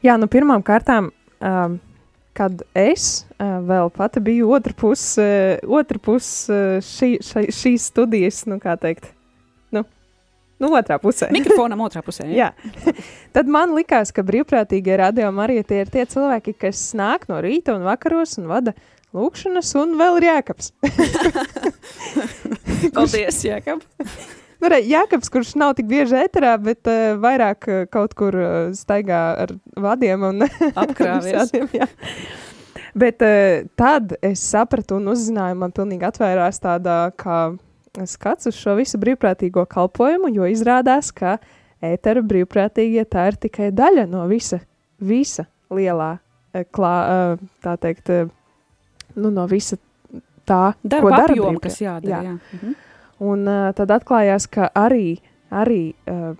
Jā, 0.05 0.19
nu 0.21 0.29
pirmām 0.31 0.65
kārtām, 0.67 1.11
um, 1.41 1.79
kad 2.37 2.65
es 2.77 3.25
uh, 3.39 3.61
vēl 3.65 3.93
pati 3.95 4.23
biju 4.25 4.53
otra 4.57 4.75
puse, 4.77 5.25
uh, 5.25 5.75
otra 5.79 6.01
puse 6.03 6.53
uh, 6.53 6.79
šī, 6.85 7.17
šī, 7.25 7.47
šīs 7.55 7.91
studijas, 7.93 8.43
nu 8.51 8.59
kā 8.63 8.75
teikt, 8.81 9.13
nu, 9.73 9.85
nu 10.61 10.73
otrā 10.77 10.99
pusē. 11.01 11.31
Mikrofonam 11.35 11.85
otrā 11.87 12.03
pusē. 12.05 12.27
Jā. 12.35 12.51
Tad 13.37 13.49
man 13.49 13.73
likās, 13.79 14.13
ka 14.13 14.27
brīvprātīgie 14.27 14.99
radio 15.01 15.31
arī 15.47 15.63
tie 15.65 15.85
ir 15.87 15.95
tie 15.95 16.05
cilvēki, 16.11 16.59
kas 16.67 16.91
nāk 16.99 17.31
no 17.31 17.41
rīta 17.45 17.79
un 17.79 17.87
vakaros 17.87 18.37
un 18.43 18.51
vada 18.51 18.77
lūkšanas, 19.15 19.75
un 19.81 19.99
vēl 20.01 20.21
ir 20.21 20.31
jēkabs. 20.31 20.73
Paldies, 22.97 23.45
Jākab. 23.47 23.85
Nu, 24.63 24.71
re, 24.73 24.79
Jākabs, 24.89 25.29
kurš 25.29 25.51
nav 25.61 25.75
tik 25.77 25.91
bieži 25.91 26.15
ēterā, 26.23 26.55
bet 26.63 26.89
uh, 26.89 27.19
vairāk 27.21 27.67
uh, 27.69 27.81
kaut 27.93 28.15
kur 28.17 28.37
uh, 28.39 28.53
staigā 28.73 29.19
ar 29.43 29.51
vadiem 29.77 30.23
un 30.25 30.47
jā. 31.77 31.89
Bet 32.97 33.21
uh, 33.27 33.67
tad 33.77 34.15
es 34.25 34.41
sapratu 34.41 34.97
un 34.97 35.11
uzzināju, 35.13 35.59
man 35.61 35.75
pilnīgi 35.75 36.07
atvērās 36.09 36.63
tāda 36.65 37.11
kā 37.21 37.43
skats 38.09 38.49
uz 38.49 38.57
šo 38.57 38.79
visu 38.79 38.97
brīvprātīgo 39.03 39.67
kalpojumu, 39.69 40.33
jo 40.33 40.49
izrādās, 40.49 41.13
ka 41.13 41.37
ētera 41.85 42.25
brīvprātīgie 42.25 43.05
tā 43.11 43.27
ir 43.35 43.37
tikai 43.45 43.69
daļa 43.75 44.07
no 44.09 44.25
visa, 44.31 44.63
visa 44.97 45.45
lielā, 45.75 46.15
klā, 46.73 46.97
tā 47.61 47.77
teikt, 47.85 48.15
nu, 49.17 49.31
no 49.31 49.47
visa 49.51 49.79
tā, 50.45 50.75
ko 50.79 50.89
Darba 50.97 51.11
dara 51.17 51.33
apjoma, 51.33 51.53
brīvprā- 51.55 51.63
kas 51.69 51.81
jādara. 51.81 52.23
Jā. 52.23 52.23
Jā. 52.23 52.59
Mhm. 52.59 52.75
Un 53.25 53.47
uh, 53.49 53.69
tad 53.79 53.93
atklājās, 53.95 54.49
ka 54.51 54.69
arī, 54.75 55.19
arī 55.55 55.95
uh, 56.11 56.35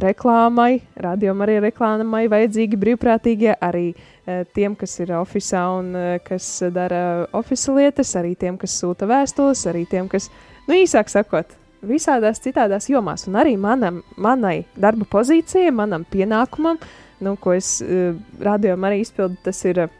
reklāmai, 0.00 0.80
radiom 1.02 1.42
arī 1.42 1.56
reklāmai 1.66 2.24
vajadzīgi 2.30 2.78
brīvprātīgie, 2.80 3.56
arī 3.60 3.88
uh, 3.96 4.44
tiem, 4.54 4.76
kas 4.78 4.94
ir 5.02 5.12
oficiālā 5.18 5.80
un 5.80 5.88
uh, 5.98 6.12
kas 6.24 6.46
dara 6.72 7.26
oficiālā 7.36 7.84
lietas, 7.88 8.14
arī 8.20 8.36
tiem, 8.38 8.56
kas 8.60 8.76
sūta 8.80 9.08
vēstules, 9.10 9.66
arī 9.70 9.84
tiem, 9.90 10.08
kas, 10.08 10.30
nu, 10.68 10.78
īsāk 10.78 11.10
sakot, 11.10 11.56
visādās 11.82 12.40
citādās 12.44 12.86
jomās. 12.92 13.26
Un 13.28 13.40
arī 13.40 13.56
manam, 13.58 14.02
manai 14.16 14.60
darba 14.78 15.08
pozīcijai, 15.10 15.72
manam 15.74 16.06
pienākumam, 16.08 16.78
nu, 17.20 17.34
ko 17.36 17.56
es 17.58 17.80
uh, 17.82 18.14
radiom 18.40 18.86
arī 18.88 19.02
izpildu, 19.02 19.42
tas 19.44 19.64
ir 19.66 19.84
uh, 19.88 19.96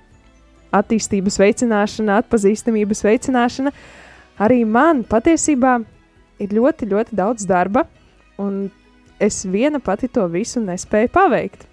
attīstības 0.75 1.39
veicināšana, 1.41 2.21
atpazīstamības 2.23 3.05
veicināšana. 3.07 3.73
Arī 4.41 4.63
man 4.65 5.03
patiesībā 5.05 5.79
ir 6.41 6.55
ļoti, 6.57 6.89
ļoti 6.91 7.17
daudz 7.19 7.47
darba, 7.49 7.85
un 8.41 8.69
es 9.21 9.43
viena 9.45 9.81
pati 9.85 10.09
to 10.09 10.25
visu 10.33 10.63
nespēju 10.65 11.13
paveikt. 11.13 11.67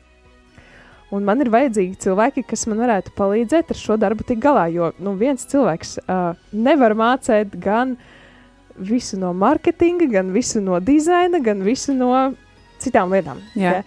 Un 1.16 1.24
man 1.24 1.40
ir 1.40 1.48
vajadzīgi 1.48 2.02
cilvēki, 2.04 2.44
kas 2.50 2.66
man 2.68 2.82
varētu 2.84 3.14
palīdzēt 3.16 3.72
ar 3.72 3.80
šo 3.80 3.96
darbu 4.00 4.26
tik 4.28 4.42
galā. 4.44 4.66
Jo 4.74 4.92
nu, 5.00 5.14
viens 5.16 5.48
cilvēks 5.48 5.94
uh, 6.04 6.34
nevar 6.52 6.98
mācīt 7.00 7.56
gan 7.64 7.96
visu 8.76 9.16
no 9.20 9.32
mārketinga, 9.32 10.10
gan 10.12 10.34
visu 10.36 10.60
no 10.62 10.82
dizaina, 10.84 11.40
gan 11.44 11.64
visu 11.64 11.96
no 11.96 12.12
citām 12.84 13.16
lietām. 13.16 13.40
Jā. 13.56 13.80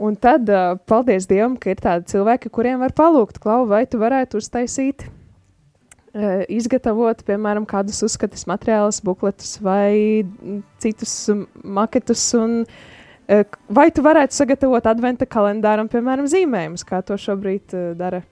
Un 0.00 0.14
tad, 0.16 0.48
uh, 0.48 0.78
paldies 0.88 1.26
Dievam, 1.28 1.58
ka 1.60 1.74
ir 1.74 1.80
tādi 1.84 2.08
cilvēki, 2.08 2.48
kuriem 2.56 2.78
var 2.80 2.94
palūgt, 2.96 3.36
Klau, 3.42 3.66
vai 3.68 3.82
tu 3.86 3.98
varētu 4.00 4.38
uztaisīt, 4.40 5.04
uh, 5.04 6.44
izgatavot, 6.48 7.20
piemēram, 7.28 7.66
kādus 7.68 8.00
uzskatus 8.06 8.46
materiālus, 8.48 9.02
bukletus 9.04 9.58
vai 9.60 10.22
mm, 10.24 10.62
citus 10.80 11.12
mm, 11.28 11.42
maketus. 11.76 12.22
Un, 12.38 12.62
uh, 12.64 13.58
vai 13.68 13.90
tu 13.92 14.00
varētu 14.06 14.38
sagatavot 14.40 14.88
adventa 14.88 15.28
kalendāram, 15.28 15.90
piemēram, 15.92 16.24
zīmējumus, 16.32 16.84
kā 16.88 17.02
to 17.06 17.18
šobrīd 17.20 17.74
uh, 17.76 17.90
dara 17.98 18.22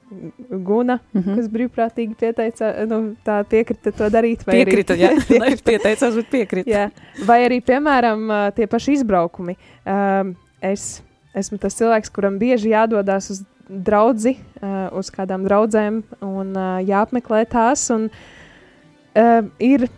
Guna, 0.48 0.96
Mhm. 1.12 1.36
kas 1.36 1.50
brīvprātīgi 1.52 2.16
pieteica, 2.18 2.70
nu, 2.88 3.02
tā 3.28 3.42
piekrita 3.44 3.92
to 3.92 4.08
darīt. 4.14 4.46
vai 4.48 4.54
arī- 4.62 4.64
Piekrita, 4.72 4.96
jā. 4.96 5.10
Piekrita. 5.28 5.66
Pieteicās, 5.68 6.16
bet 6.22 6.32
piekrita. 6.32 6.70
Jā. 6.72 6.86
Vai 7.28 7.42
arī, 7.44 7.60
piemēram, 7.60 8.24
ā, 8.32 8.40
tie 8.56 8.66
paši 8.66 8.96
izbraukumi. 9.02 9.58
Um, 9.84 10.32
es 10.64 11.02
esmu 11.36 11.58
tas 11.60 11.76
cilvēks, 11.78 12.12
kuram 12.14 12.38
bieži 12.40 12.72
jādodas 12.72 13.30
uz 13.34 13.44
draugu, 13.68 14.32
uh, 14.32 14.88
uz 14.96 15.10
kādām 15.12 15.44
draudzēm 15.44 16.02
un 16.24 16.52
uh, 16.56 16.78
jāapmeklē 16.84 17.44
tās. 17.52 17.88
Un, 17.94 18.08
uh, 18.08 19.42
ir 19.60 19.88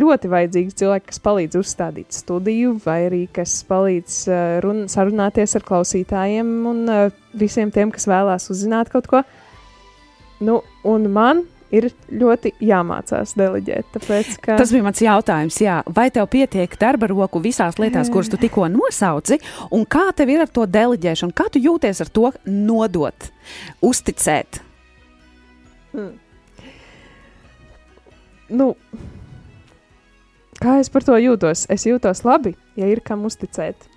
ļoti 0.00 0.30
vajadzīgi 0.30 0.76
cilvēki, 0.80 1.08
kas 1.10 1.22
palīdz 1.24 1.58
uzstādīt 1.60 2.14
studiju, 2.14 2.76
vai 2.84 3.00
arī 3.08 3.24
kas 3.34 3.56
palīdz 3.66 4.20
run, 4.62 4.84
sarunāties 4.86 5.56
ar 5.58 5.64
klausītājiem 5.66 6.52
un 6.70 6.84
visiem 7.34 7.72
tiem, 7.74 7.90
kas 7.90 8.06
vēlās 8.06 8.46
uzzināt 8.54 8.92
kaut 8.92 9.08
ko. 9.10 9.24
Nu, 10.46 10.60
un 10.86 11.08
man 11.10 11.42
ir 11.74 11.88
ļoti 12.10 12.52
jāmācās 12.64 13.34
deleģēt. 13.38 13.90
Tāpēc, 13.94 14.32
ka... 14.42 14.56
Tas 14.60 14.72
bija 14.74 14.86
mans 14.86 15.02
jautājums. 15.04 15.60
Jā. 15.62 15.80
Vai 15.96 16.08
tev 16.14 16.28
pietiek 16.32 16.74
darba 16.80 17.10
roku 17.10 17.42
visās 17.42 17.78
lietās, 17.80 18.10
kuras 18.12 18.30
tu 18.32 18.40
tikko 18.40 18.66
nosauci, 18.72 19.40
un 19.74 19.86
kā 19.88 20.08
tev 20.16 20.32
ir 20.34 20.44
ar 20.46 20.50
to 20.50 20.66
deleģēšanu? 20.66 21.36
Kā 21.36 21.48
tu 21.52 21.62
jūties 21.62 22.02
ar 22.04 22.10
to 22.12 22.32
nodot, 22.48 23.30
uzticēt? 23.86 24.62
nu, 28.50 28.66
kā 30.62 30.76
es 30.82 30.90
par 30.92 31.06
to 31.06 31.16
jūtos? 31.18 31.66
Es 31.70 31.86
jūtos 31.88 32.22
labi, 32.26 32.54
ja 32.78 32.90
ir 32.90 33.02
kam 33.04 33.24
uzticēt. 33.26 33.88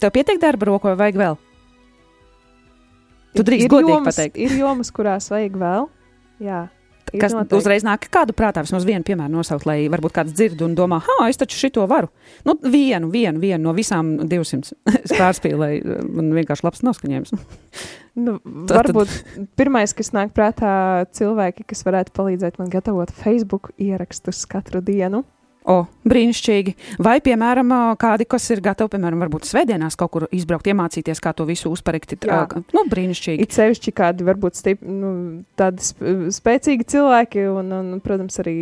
Tev 0.00 0.12
pietiek 0.14 0.40
darba 0.42 0.72
roku 0.72 0.90
vai 0.90 0.96
vajag 1.04 1.20
vēl? 1.20 1.36
Tu 3.34 3.42
drīkst 3.46 3.70
godīgi 3.70 3.94
jomas, 3.96 4.14
pateikt. 4.14 4.38
Ir 4.38 4.56
jomas, 4.60 4.90
kurās 4.94 5.30
vajag 5.32 5.56
vēl. 5.58 5.88
Jā, 6.42 6.64
Kas 7.20 7.34
noteikti. 7.34 7.58
uzreiz 7.60 7.84
nāk 7.86 8.08
kādu 8.12 8.34
prātā, 8.36 8.64
vismaz 8.64 8.86
vienu 8.86 9.04
piemēru 9.06 9.36
nosaukt, 9.36 9.66
lai 9.68 9.86
varbūt 9.92 10.14
kāds 10.16 10.34
dzird 10.34 10.62
un 10.66 10.74
domā, 10.78 11.00
ah, 11.18 11.26
es 11.30 11.38
taču 11.38 11.58
šito 11.60 11.84
varu. 11.90 12.08
Nu, 12.48 12.56
vienu, 12.58 13.10
vienu, 13.12 13.40
vienu 13.42 13.68
no 13.68 13.74
visām 13.76 14.16
200 14.30 14.74
es 15.04 15.14
pārspīju, 15.14 15.60
lai 15.60 15.72
uh, 15.78 16.00
man 16.02 16.32
vienkārši 16.38 16.66
labs 16.66 16.84
noskaņojums. 16.86 17.36
Nu, 18.14 18.36
varbūt 18.70 19.10
pirmais, 19.58 19.90
kas 19.98 20.12
nāk 20.14 20.30
prātā, 20.36 21.02
cilvēki, 21.18 21.64
kas 21.66 21.80
varētu 21.82 22.12
palīdzēt 22.14 22.60
man 22.60 22.68
gatavot 22.70 23.10
Facebook 23.10 23.72
ierakstus 23.74 24.44
katru 24.46 24.78
dienu. 24.86 25.24
O, 25.64 25.78
brīnišķīgi. 26.04 26.74
Vai, 27.00 27.14
piemēram, 27.24 27.70
kādi, 27.96 28.26
kas 28.28 28.50
ir 28.52 28.60
gatavi, 28.64 28.90
piemēram, 28.92 29.22
varbūt 29.24 29.46
svētdienās 29.48 29.96
kaut 29.96 30.12
kur 30.12 30.26
izbraukt, 30.28 30.68
iemācīties, 30.68 31.22
kā 31.24 31.32
to 31.32 31.46
visu 31.48 31.72
ā, 32.28 32.66
Nu, 32.76 32.82
brīnišķīgi. 32.92 33.46
It 33.46 33.56
sevišķi 33.56 33.94
kādi 33.96 34.26
varbūt 34.28 34.60
stip, 34.60 34.84
nu, 34.84 35.14
tādi 35.56 35.80
sp 35.88 36.12
spēcīgi 36.36 36.84
cilvēki, 36.92 37.46
un, 37.48 37.72
un, 37.78 37.90
protams, 38.04 38.36
arī, 38.44 38.56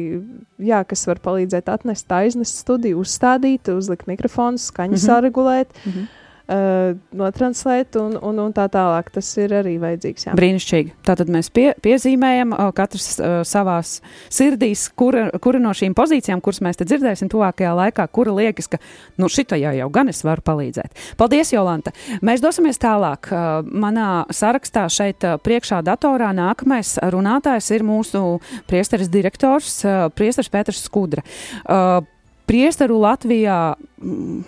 jā, 0.62 0.85
kas 0.87 1.03
var 1.11 1.19
palīdzēt 1.27 1.75
atnest, 1.75 2.07
aiznest 2.15 2.62
studiju, 2.62 3.03
uzstādīt, 3.03 3.73
uzlikt 3.75 4.07
mikrofonu, 4.07 4.62
skaņu 4.62 4.95
mm 4.95 5.01
-hmm. 5.01 5.07
saregulēt, 5.11 5.75
Mhm. 5.83 6.11
Uh, 6.49 6.93
notranslēt 7.17 7.97
un, 8.01 8.17
un, 8.19 8.41
un 8.47 8.55
tā 8.55 8.67
tālāk. 8.73 9.11
Tas 9.15 9.29
ir 9.41 9.55
arī 9.59 9.77
vajadzīgs. 9.83 10.27
Jā. 10.29 10.37
Brīnišķīgi. 10.39 10.95
Tātad 11.07 11.33
mēs 11.33 11.51
pie, 11.55 11.69
piezīmējam, 11.85 12.55
ā, 12.57 12.69
katrs 12.77 13.09
uh, 13.19 13.41
savās 13.49 13.97
sirdīs, 14.33 14.87
kura, 14.99 15.29
kura 15.43 15.61
no 15.63 15.75
šīm 15.77 15.97
pozīcijām, 15.99 16.43
kuras 16.45 16.63
mēs 16.65 16.81
te 16.81 16.87
dzirdēsim 16.89 17.31
tuvākajā 17.33 17.75
laikā, 17.79 18.07
kura 18.15 18.35
liekas, 18.39 18.71
ka 18.73 18.81
nu, 19.21 19.31
šitajā 19.33 19.75
jau 19.79 19.91
gan 19.95 20.13
es 20.13 20.23
varu 20.27 20.45
palīdzēt. 20.47 21.05
Paldies, 21.21 21.53
Jolanta! 21.55 21.95
Mēs 22.25 22.45
dosimies 22.45 22.81
tālāk. 22.83 23.31
Uh, 23.33 23.61
manā 23.67 24.25
sarakstā 24.33 24.87
šeit 24.93 25.27
uh, 25.29 25.39
priekšā 25.43 25.83
datorā 25.87 26.33
nākamais 26.37 26.97
runātājs 27.13 27.73
ir 27.77 27.87
mūsu 27.87 28.25
priesteris 28.71 29.13
direktors, 29.13 29.79
uh, 29.87 30.09
priesteris 30.15 30.53
Pēters 30.53 30.83
Skudra. 30.87 31.25
Uh, 31.63 32.03
priesteru 32.47 33.01
Latvijā. 33.03 33.75
Mm, 34.03 34.43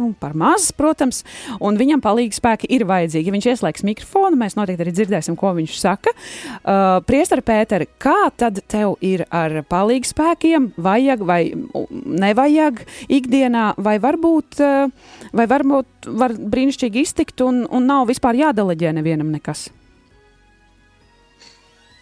nu, 0.00 0.10
par 0.20 0.34
maz, 0.38 0.70
protams, 0.76 1.22
un 1.62 1.78
viņam 1.80 2.02
palīgi 2.04 2.38
spēki 2.38 2.70
ir 2.72 2.86
vajadzīgi. 2.88 3.28
Ja 3.28 3.36
viņš 3.36 3.48
ieslēgs 3.52 3.86
mikrofonu, 3.86 4.38
mēs 4.40 4.56
noteikti 4.58 4.86
arī 4.86 4.94
dzirdēsim, 4.96 5.38
ko 5.40 5.52
viņš 5.58 5.78
saka. 5.80 6.14
Uh, 6.14 6.98
Priestara 7.06 7.44
Pēteri, 7.44 7.88
kā 8.00 8.30
tad 8.40 8.62
tev 8.70 8.96
ir 9.04 9.26
ar 9.28 9.60
palīgi 9.70 10.10
spēkiem? 10.10 10.70
Vajag 10.80 11.26
vai 11.28 11.42
nevajag 11.54 12.84
ikdienā, 13.12 13.74
vai 13.80 13.98
varbūt, 14.02 14.62
uh, 14.64 15.26
vai 15.36 15.48
varbūt 15.50 16.10
var 16.20 16.34
brīnišķīgi 16.34 17.04
iztikt 17.04 17.44
un, 17.44 17.66
un 17.68 17.86
nav 17.90 18.08
vispār 18.10 18.38
jādeleģē 18.40 18.96
nevienam 18.96 19.30
nekas? 19.34 19.68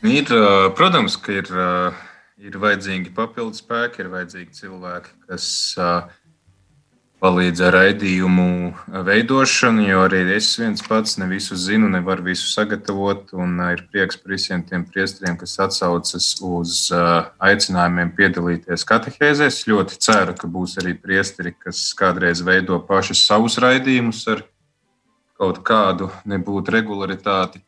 Ir, 0.07 0.31
ā, 0.31 0.69
protams, 0.79 1.17
ka 1.19 1.33
ir, 1.41 1.49
ā, 1.51 1.91
ir 2.39 2.55
vajadzīgi 2.63 3.11
papildus 3.17 3.65
spēki, 3.65 4.05
ir 4.05 4.13
vajadzīgi 4.13 4.55
cilvēki, 4.55 5.15
kas 5.27 5.49
ā, 5.75 5.89
palīdz 7.22 7.62
ar 7.66 7.74
raidījumu 7.74 8.46
veidošanu, 9.07 9.85
jo 9.88 10.02
arī 10.07 10.20
es 10.37 10.50
viens 10.61 10.83
pats 10.87 11.16
ne 11.18 11.26
visu 11.31 11.57
zinu, 11.59 11.88
nevaru 11.90 12.28
visu 12.31 12.46
sagatavot. 12.52 13.33
Ir 13.33 13.83
prieks 13.92 14.20
par 14.20 14.35
visiem 14.37 14.62
tiem 14.66 14.85
priesteriem, 14.87 15.38
kas 15.40 15.57
atsaucas 15.66 16.28
uz 16.44 16.76
aicinājumiem 17.42 18.12
piedalīties 18.18 18.87
katehēzēs. 18.88 19.64
Ļoti 19.70 19.98
ceru, 20.04 20.37
ka 20.38 20.50
būs 20.50 20.78
arī 20.83 20.94
priesteri, 20.98 21.54
kas 21.59 21.88
kādreiz 21.98 22.44
veido 22.46 22.78
paši 22.87 23.18
savus 23.18 23.59
raidījumus 23.62 24.22
ar 24.35 24.44
kaut 25.38 25.64
kādu 25.66 26.12
nebūtu 26.26 26.78
regularitāti. 26.78 27.64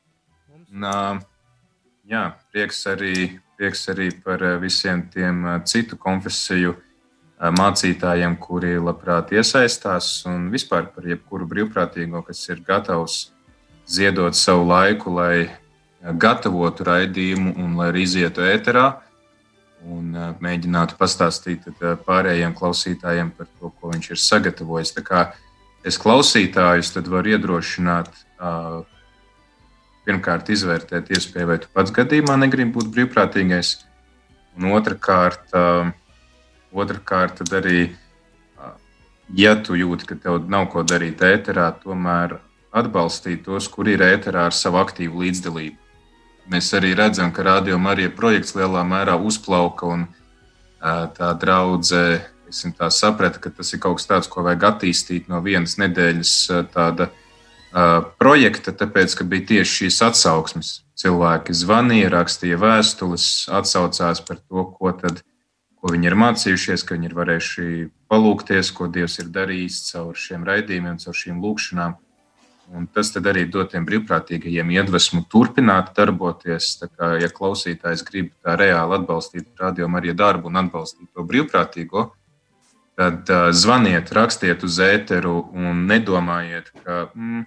Un, 0.54 1.20
Jā, 2.10 2.32
prieks 2.50 2.80
arī, 2.90 3.38
prieks 3.54 3.84
arī 3.92 4.08
par 4.24 4.42
visiem 4.58 5.04
tiem 5.12 5.44
citu 5.62 5.94
konfesiju 5.94 6.72
mācītājiem, 7.40 8.36
kuri 8.36 8.74
labprāt 8.76 9.32
iesaistās, 9.32 10.26
un 10.28 10.50
vispār 10.52 10.90
par 10.92 11.06
jebkuru 11.08 11.48
brīvprātīgo, 11.48 12.20
kas 12.26 12.42
ir 12.50 12.60
gatavs 12.66 13.30
ziedot 13.88 14.36
savu 14.36 14.66
laiku, 14.68 15.14
lai 15.16 15.48
gatavotu 16.00 16.84
raidījumu 16.84 17.54
un 17.60 17.78
lai 17.80 17.90
arī 17.92 18.04
izietu 18.04 18.44
ēterā 18.44 18.90
un 19.88 20.12
mēģinātu 20.44 20.96
pastāstīt 21.00 21.64
pārējiem 22.04 22.54
klausītājiem 22.56 23.30
par 23.36 23.48
to, 23.48 23.72
ko 23.80 23.92
viņš 23.94 24.10
ir 24.12 24.20
sagatavojis. 24.20 24.92
Tā 24.96 25.04
kā 25.04 25.22
es 25.86 25.98
klausītājus 26.00 26.92
varu 27.08 27.36
iedrošināt. 27.36 28.12
Pirmkārt, 30.00 30.48
izvērtēt 30.48 31.10
iespēju, 31.12 31.46
vai 31.46 31.58
tu 31.60 31.68
pats 31.76 31.92
gadījumā 31.94 32.38
negribi 32.40 32.72
būt 32.72 32.88
brīvprātīgais. 32.94 33.74
Un 34.58 34.72
otrkārt, 34.74 35.52
uh, 35.54 35.92
otrkārt 36.72 37.40
tad 37.40 37.52
arī 37.62 37.90
ja 39.36 39.54
tu 39.62 39.76
jūti, 39.78 40.06
ka 40.10 40.18
tev 40.18 40.46
nav 40.50 40.68
ko 40.72 40.82
darīt 40.86 41.22
ēterā, 41.22 41.70
tomēr 41.82 42.38
atbalstīt 42.74 43.44
tos, 43.46 43.68
kuri 43.70 43.96
ir 43.96 44.04
ēterā 44.06 44.48
ar 44.50 44.56
savu 44.56 44.80
aktīvu 44.82 45.24
līdzdalību. 45.24 45.76
Mēs 46.50 46.72
arī 46.74 46.94
redzam, 46.98 47.30
ka 47.34 47.44
Radio 47.46 47.78
Marija 47.78 48.10
projekts 48.10 48.56
lielā 48.58 48.82
mērā 48.86 49.14
uzplauka 49.16 49.86
un 49.86 50.06
tā 50.80 51.32
draudzē 51.38 52.04
tā 52.78 52.88
saprata, 52.90 53.38
ka 53.38 53.52
tas 53.54 53.70
ir 53.74 53.78
kaut 53.82 54.00
kas 54.00 54.08
tāds, 54.10 54.30
ko 54.30 54.42
vajag 54.42 54.64
attīstīt 54.72 55.28
no 55.30 55.38
vienas 55.44 55.76
nedēļas 55.78 56.34
tāda 56.74 57.10
projekta, 58.18 58.74
tāpēc, 58.74 59.14
ka 59.14 59.26
bija 59.30 59.46
tieši 59.52 59.84
šīs 59.84 60.00
atsauksmes. 60.08 60.72
Cilvēki 60.98 61.54
zvanīja, 61.54 62.10
rakstīja 62.10 62.58
vēstules, 62.60 63.46
atsaucās 63.54 64.24
par 64.26 64.40
to, 64.42 64.64
ko, 64.74 64.90
tad, 64.98 65.22
ko 65.80 65.94
viņi 65.94 66.10
ir 66.10 66.16
mācījušies, 66.20 66.84
ka 66.84 66.96
viņi 66.96 67.08
ir 67.08 67.16
varējuši 67.16 67.66
palūkties, 68.12 68.70
ko 68.76 68.88
Dievs 68.92 69.18
ir 69.22 69.32
darījis 69.32 69.80
caur 69.88 70.14
šiem 70.18 70.44
raidījumiem, 70.48 71.00
caur 71.00 71.16
šīm 71.16 71.40
lūkšanām. 71.44 71.96
Un 72.70 72.86
tas 72.94 73.10
arī 73.18 73.48
dod 73.50 73.72
tiem 73.72 73.86
brīvprātīgajiem 73.88 74.68
iedvesmu 74.76 75.24
turpināt 75.32 75.90
darboties. 75.96 76.76
Kā, 76.94 77.16
ja 77.18 77.30
klausītājs 77.34 78.04
grib 78.06 78.30
tā 78.44 78.54
reāli 78.60 79.00
atbalstīt 79.00 79.48
radiomu 79.58 79.98
arī 79.98 80.14
darbu 80.14 80.52
un 80.52 80.60
atbalstīt 80.62 81.08
to 81.10 81.24
brīvprātīgo, 81.26 82.10
tad 83.00 83.32
uh, 83.32 83.48
zvaniet, 83.56 84.12
rakstiet 84.14 84.62
uz 84.66 84.78
ēteru 84.84 85.40
un 85.56 85.86
nedomājiet, 85.90 86.70
ka 86.84 87.08
mm, 87.08 87.46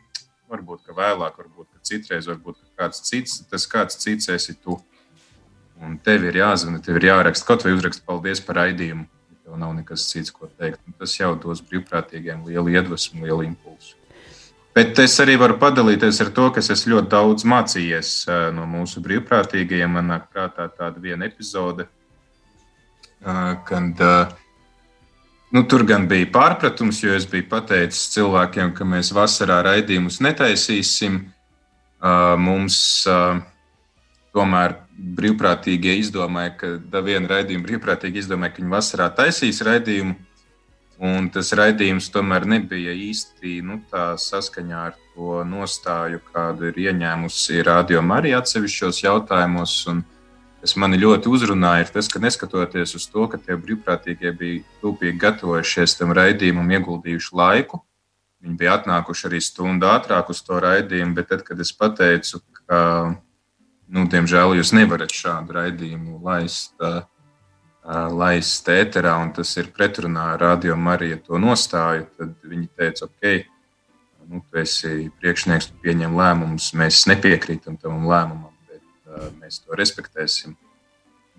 varbūt 0.51 0.89
ka 0.89 0.97
vēlāk, 0.97 1.37
varbūt 1.39 1.69
ka 1.69 1.83
citreiz, 1.87 2.27
varbūt 2.27 2.57
ka 2.59 2.83
kāds 2.83 3.05
cits, 3.07 3.43
tas 3.47 3.69
kāds 3.69 4.01
cits 4.01 4.27
esi 4.33 4.57
tu. 4.57 4.81
Un 5.83 5.97
tev 5.99 6.23
ir 6.29 6.37
jāzvana, 6.39 6.79
tev 6.83 6.99
ir 6.99 7.09
jāraksta 7.09 7.47
kaut 7.47 7.65
vai 7.65 7.73
uzrakst 7.75 8.05
paldies 8.07 8.41
par 8.43 8.61
raidījumu. 8.61 9.07
Tev 9.43 9.57
nav 9.59 9.73
nekas 9.75 10.05
cits, 10.11 10.31
ko 10.31 10.47
teikt. 10.47 10.79
Un 10.87 10.95
tas 10.99 11.17
jau 11.17 11.33
dos 11.39 11.59
brīvprātīgiem 11.67 12.45
lielu 12.47 12.77
iedvesmu, 12.77 13.25
lielu 13.25 13.49
impulsu. 13.49 13.97
Bet 14.73 14.97
es 14.97 15.13
arī 15.21 15.35
varu 15.37 15.59
padalīties 15.61 16.17
ar 16.23 16.31
to, 16.33 16.47
kas 16.55 16.71
es 16.73 16.87
ļoti 16.89 17.11
daudz 17.11 17.45
mācījies 17.45 18.13
no 18.55 18.63
mūsu 18.69 19.03
brīvprātīgajiem. 19.05 19.99
Man 19.99 20.09
nāk 20.09 20.31
prātā 20.33 20.65
tāda 20.73 21.03
viena 21.03 21.27
epizode, 21.27 21.85
kad 23.21 24.01
nu, 25.53 25.61
tur 25.69 25.85
gan 25.85 26.07
bija 26.09 26.31
pārpratums, 26.33 27.03
jo 27.03 27.13
es 27.13 27.27
biju 27.29 27.45
pateicis 27.51 28.09
cilvēkiem, 28.15 28.73
ka 28.73 28.87
mēs 28.87 29.13
vasarā 29.13 29.59
raidījumus 29.67 30.17
netaisīsim. 30.25 31.21
Mums 32.41 32.79
tomēr 34.33 34.77
brīvprātīgie 34.93 35.97
izdomāja, 36.01 36.53
ka 36.57 37.01
viena 37.05 37.29
raidījuma 37.35 37.65
brīvprātīgi 37.67 38.23
izdomāja, 38.23 38.55
ka 38.55 38.63
viņi 38.63 38.73
vasarā 38.73 39.09
taisīs 39.17 39.61
raidījumu. 39.65 40.15
Un 41.03 41.27
tas 41.33 41.49
raidījums 41.57 42.11
tomēr 42.13 42.45
nebija 42.47 42.93
īsti 42.95 43.57
nu, 43.65 43.79
saskaņā 43.91 44.81
ar 44.87 44.97
to 45.15 45.41
nostāju, 45.47 46.21
kādu 46.31 46.69
ir 46.69 46.77
ieņēmusi 46.85 47.63
radio 47.65 48.03
arī 48.15 48.35
atsevišķos 48.37 49.01
jautājumos. 49.03 49.73
Un 49.91 50.03
kas 50.61 50.77
mani 50.79 51.01
ļoti 51.01 51.27
uzrunāja, 51.33 51.87
ir 51.87 51.91
tas, 51.97 52.07
ka 52.07 52.21
neskatoties 52.23 52.95
uz 52.95 53.09
to, 53.11 53.25
ka 53.27 53.41
tie 53.41 53.57
brīvprātīgie 53.59 54.31
bija 54.37 54.61
rūpīgi 54.85 55.19
gatavojušies 55.25 55.97
tam 55.99 56.13
raidījumam, 56.15 56.71
ieguldījuši 56.77 57.35
laiku, 57.35 57.81
viņi 58.45 58.57
bija 58.61 58.77
atnākuši 58.77 59.27
arī 59.27 59.41
stundu 59.43 59.89
ātrāk 59.91 60.31
uz 60.31 60.39
to 60.45 60.61
raidījumu. 60.63 61.17
Bet 61.17 61.33
tad, 61.33 61.43
kad 61.43 61.59
es 61.59 61.73
pateicu, 61.75 62.39
ka, 62.61 62.79
nu, 63.93 64.05
diemžēl, 64.09 64.57
jūs 64.59 64.73
nevarat 64.75 65.13
šādu 65.13 65.59
raidījumu 65.59 66.21
laist. 66.25 66.75
Uh, 66.81 67.03
laist 67.83 68.69
ēterā, 68.71 69.17
un 69.19 69.33
tas 69.35 69.49
ir 69.59 69.67
pretrunā 69.75 70.33
ar 70.33 70.39
radio 70.39 70.75
Mariju 70.79 71.19
to 71.25 71.39
nostāju, 71.41 72.05
tad 72.17 72.31
viņi 72.47 72.69
teica, 72.79 73.09
ok, 73.09 73.43
nu, 74.29 74.39
tu 74.39 74.59
esi 74.61 75.09
priekšnieks, 75.19 75.67
tu 75.67 75.81
pieņem 75.83 76.15
lēmumus, 76.15 76.71
mēs 76.79 77.03
nepiekrītam 77.11 77.75
tam 77.81 78.05
lēmumam, 78.07 78.53
bet 78.69 79.11
uh, 79.11 79.27
mēs 79.41 79.59
to 79.65 79.75
respektēsim. 79.75 80.55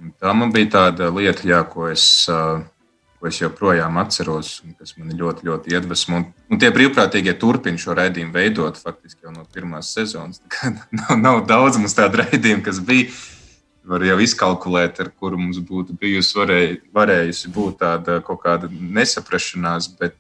Un 0.03 0.13
tā 0.21 0.35
man 0.37 0.53
bija 0.53 0.75
tāda 0.77 1.09
lieta, 1.15 1.47
jā, 1.49 1.63
ko, 1.71 1.89
es, 1.89 2.05
uh, 2.29 2.61
ko 3.25 3.31
es 3.33 3.39
joprojām 3.41 3.97
atceros, 4.03 4.59
un 4.67 4.75
kas 4.77 4.99
man 5.01 5.15
ļoti, 5.17 5.47
ļoti 5.49 5.73
iedvesmo. 5.73 6.19
Un, 6.21 6.25
un 6.53 6.59
tie 6.61 6.69
brīvprātīgie 6.75 7.33
turpina 7.41 7.81
šo 7.81 7.95
raidījumu 7.97 8.35
veidot 8.37 8.77
faktiski 8.77 9.25
jau 9.25 9.33
no 9.33 9.47
pirmās 9.49 9.95
sezonas. 9.97 10.43
nav, 10.99 11.15
nav 11.17 11.39
daudz 11.49 11.79
mums 11.81 11.97
tādu 11.97 12.21
raidījumu, 12.21 12.61
kas 12.67 12.83
bija 12.85 13.09
var 13.89 14.05
jau 14.05 14.19
izkalkulēt, 14.21 15.01
ar 15.01 15.09
kuru 15.17 15.41
mums 15.41 15.57
būtu 15.65 15.97
bijusi 15.97 16.37
varēj, 16.37 16.69
varējusi 16.93 17.53
būt 17.55 17.79
tāda 17.81 18.19
kaut 18.27 18.43
kāda 18.43 18.69
nesaprašanās. 18.69 19.89
Bet, 20.03 20.19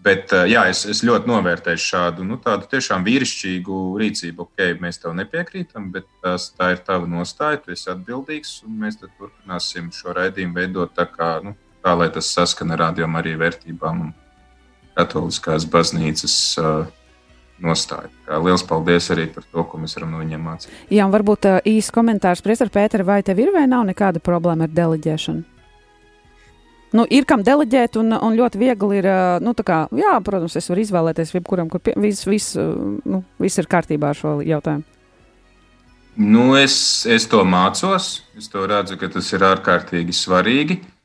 bet 0.00 0.32
jā, 0.48 0.62
es, 0.72 0.86
es 0.88 1.02
ļoti 1.04 1.28
novērtēju 1.28 1.82
šādu 1.90 2.24
nu, 2.24 2.38
tiešām 2.40 3.04
vīrišķīgu 3.04 3.82
rīcību. 4.00 4.46
Ok, 4.48 4.62
mēs 4.80 5.00
tev 5.02 5.12
nepiekrītam, 5.20 5.90
bet 5.92 6.08
tās, 6.24 6.48
tā 6.56 6.70
ir 6.72 6.80
tava 6.88 7.04
nostāja, 7.18 7.60
tu 7.60 7.76
esi 7.76 7.92
atbildīgs, 7.92 8.62
un 8.64 8.80
mēs 8.86 8.96
turpināsim 9.04 9.92
šo 9.92 10.16
raidījumu 10.16 10.56
veidot 10.56 10.96
tā, 10.96 11.04
kā, 11.12 11.34
nu, 11.44 11.52
tā 11.82 11.94
lai 11.98 12.08
tas 12.14 12.30
saskana 12.32 12.76
ar 12.76 12.86
rādījumu 12.86 13.20
arī 13.20 13.36
vērtībām 13.40 14.02
un 14.06 14.10
katoliskās 14.98 15.68
baznīcas. 15.68 16.36
Uh, 16.60 16.90
nostāju. 17.62 18.10
Kā 18.26 18.40
liels 18.42 18.64
paldies 18.66 19.08
arī 19.14 19.28
par 19.30 19.44
to, 19.46 19.64
ko 19.68 19.80
mēs 19.80 19.96
varam 19.96 20.12
no 20.14 20.20
viņiem 20.22 20.44
mācīties. 20.48 20.78
Jā, 20.90 21.06
un 21.06 21.14
varbūt 21.14 21.48
uh, 21.48 21.58
īsts 21.68 21.94
komentārs, 21.94 22.42
Priester 22.44 22.70
Pēter, 22.72 23.04
vai 23.06 23.20
tev 23.22 23.38
ir 23.42 23.52
vai 23.54 23.68
nav 23.70 23.84
nekāda 23.88 24.22
problēma 24.24 24.66
ar 24.66 24.72
deleģēšanu? 24.74 25.44
Nu, 26.92 27.06
ir 27.08 27.24
kam 27.24 27.40
deleģēt, 27.40 27.96
un, 28.02 28.12
un 28.12 28.34
ļoti 28.36 28.58
viegli 28.60 28.98
ir. 29.00 29.06
Nu, 29.40 29.54
kā, 29.64 29.86
jā, 29.96 30.16
protams, 30.24 30.58
es 30.60 30.66
varu 30.68 30.82
izvēlēties, 30.82 31.30
jebkuram, 31.38 31.70
kur 31.72 31.80
pie, 31.80 31.94
viss, 31.96 32.26
viss, 32.28 32.58
nu, 32.58 33.22
viss 33.40 33.62
ir 33.62 33.68
kārtībā 33.70 34.10
ar 34.12 34.18
šo 34.18 34.34
jautājumu. 34.44 34.84
Nu, 36.20 36.50
es, 36.58 36.74
es 37.08 37.24
to 37.32 37.40
mācos. 37.48 38.18
Es 38.36 38.50
to 38.52 38.66
redzu, 38.68 38.98
ka 39.00 39.08
tas 39.14 39.30
ir 39.32 39.46
ārkārtīgi 39.48 40.12
svarīgi. 40.12 40.82
Uh, 40.82 41.01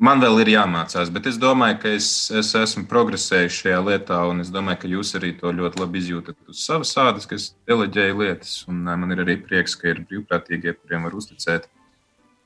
Man 0.00 0.22
vēl 0.22 0.38
ir 0.40 0.48
jāmācās, 0.54 1.10
bet 1.12 1.26
es 1.28 1.36
domāju, 1.36 1.76
ka 1.82 1.90
es, 1.92 2.06
es 2.32 2.54
esmu 2.56 2.86
progresējis 2.88 3.58
šajā 3.58 3.80
lietā, 3.84 4.20
un 4.30 4.40
es 4.40 4.48
domāju, 4.52 4.78
ka 4.80 4.92
jūs 4.94 5.10
arī 5.18 5.34
to 5.36 5.52
ļoti 5.52 5.82
labi 5.82 6.00
izjūtat 6.00 6.38
uz 6.48 6.62
savas 6.64 6.94
ādas, 7.02 7.28
kas 7.28 7.50
deleģēja 7.68 8.16
lietas. 8.16 8.54
Un 8.70 8.80
man 8.88 9.12
ir 9.12 9.20
arī 9.26 9.36
prieks, 9.44 9.76
ka 9.76 9.90
ir 9.92 10.00
brīvprātīgie, 10.08 10.72
kuriem 10.78 11.04
var 11.04 11.18
uzticēt 11.20 11.68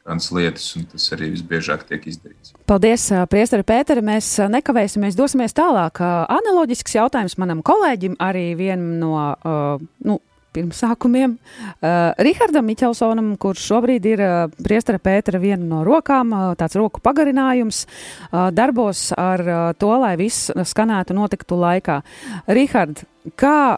kādas 0.05 0.29
lietas, 0.35 0.67
un 0.75 0.85
tas 0.91 1.07
arī 1.15 1.31
visbiežāk 1.37 1.87
tiek 1.89 2.11
izdarīts. 2.11 2.57
Paldies, 2.67 3.07
Priesteri 3.31 3.65
Pēteri. 3.71 4.03
Mēs 4.05 4.35
nekavēsimies, 4.51 5.15
dosimies 5.15 5.55
tālāk. 5.57 6.03
Analoģisks 6.03 6.99
jautājums 6.99 7.39
manam 7.39 7.63
kolēģim, 7.65 8.19
arī 8.19 8.51
vienam 8.59 8.99
no. 8.99 9.15
Uh, 9.47 9.87
nu, 10.05 10.19
pirmsākumiem. 10.55 11.37
Uh, 11.37 12.13
Rihardam 12.25 12.67
Miķelsonam, 12.69 13.33
kurš 13.41 13.67
šobrīd 13.73 14.07
ir 14.09 14.23
uh, 14.25 14.35
priestara 14.65 15.01
Pētera 15.03 15.41
viena 15.43 15.65
no 15.67 15.83
rokām, 15.87 16.33
uh, 16.35 16.53
tāds 16.59 16.79
roku 16.79 17.03
pagarinājums, 17.05 17.85
uh, 17.87 18.49
darbos 18.55 19.09
ar 19.19 19.45
uh, 19.45 19.65
to, 19.79 19.91
lai 20.03 20.15
viss 20.21 20.53
skanētu 20.55 21.17
notiktu 21.17 21.59
laikā. 21.61 22.01
Rihard, 22.55 23.05
kā 23.41 23.77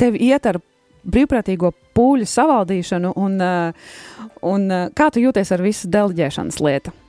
tev 0.00 0.16
iet 0.18 0.48
ar 0.48 0.60
brīvprātīgo 1.04 1.72
pūļu 1.96 2.28
savaldīšanu 2.28 3.12
un, 3.16 3.36
uh, 3.40 3.92
un 4.46 4.66
uh, 4.68 4.88
kā 4.96 5.10
tu 5.12 5.22
jūties 5.24 5.54
ar 5.56 5.64
visu 5.64 5.90
deleģēšanas 5.92 6.60
lietu? 6.64 6.99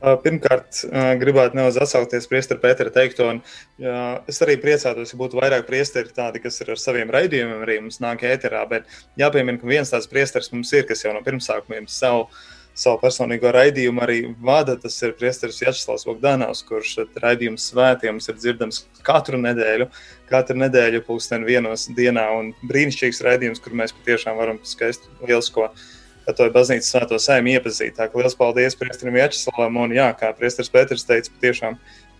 Pirmkārt, 0.00 0.78
gribētu 1.20 1.58
nedaudz 1.58 1.76
atsaukties 1.84 2.28
priesteru 2.30 2.60
Pētera 2.62 2.92
teikto. 2.94 3.26
Jā, 3.80 4.04
es 4.30 4.40
arī 4.40 4.56
priecātos, 4.62 5.12
ja 5.12 5.18
būtu 5.20 5.36
vairāk 5.36 5.66
priesteri 5.68 6.14
tādi, 6.16 6.40
kas 6.40 6.56
ir 6.62 6.72
ar 6.72 6.80
saviem 6.80 7.12
raidījumiem, 7.12 7.60
arī 7.66 7.76
mums 7.84 8.00
nāk 8.00 8.24
ēterā. 8.24 8.62
Bet 8.70 8.88
jāpiemina, 9.20 9.60
ka 9.60 9.68
viens 9.68 9.92
tāds 9.92 10.08
priesteris 10.08 10.54
mums 10.54 10.72
ir, 10.72 10.86
kas 10.88 11.04
jau 11.04 11.12
no 11.12 11.20
pirmsākumiem 11.26 11.84
savu, 11.92 12.30
savu 12.72 12.96
personīgo 13.02 13.52
raidījumu 13.52 14.00
arī 14.06 14.18
vada. 14.40 14.78
Tas 14.80 14.96
ir 15.04 15.12
priesteris 15.20 15.60
Jačslavs 15.60 16.08
Bogdanovs, 16.08 16.64
kurš 16.64 16.96
raidījums 17.20 17.68
svētiem 17.68 18.24
ir 18.24 18.40
dzirdams 18.40 18.86
katru 19.04 19.36
nedēļu. 19.44 19.90
Katru 20.32 20.62
nedēļu 20.64 21.04
pulksten 21.04 21.44
vienos 21.44 21.90
dienā 21.92 22.30
un 22.40 22.54
brīnišķīgs 22.64 23.20
raidījums, 23.28 23.60
kur 23.60 23.76
mēs 23.76 23.92
patiešām 24.00 24.40
varam 24.40 24.64
skaistu 24.64 25.12
lielisko 25.20 25.74
ar 26.28 26.36
to 26.36 26.48
baznīcas 26.52 26.90
svēto 26.92 27.18
saimnu 27.20 27.54
iepazīt. 27.56 27.96
Tā 27.98 28.08
kā 28.10 28.20
liels 28.20 28.36
paldies 28.38 28.78
Priesterim 28.78 29.16
Vjačeslavam 29.16 29.80
un 29.84 29.96
jā, 29.96 30.10
kā 30.18 30.32
Priesteris 30.36 30.72
Pēters 30.72 31.06
teica, 31.08 31.32
patiešām 31.36 31.78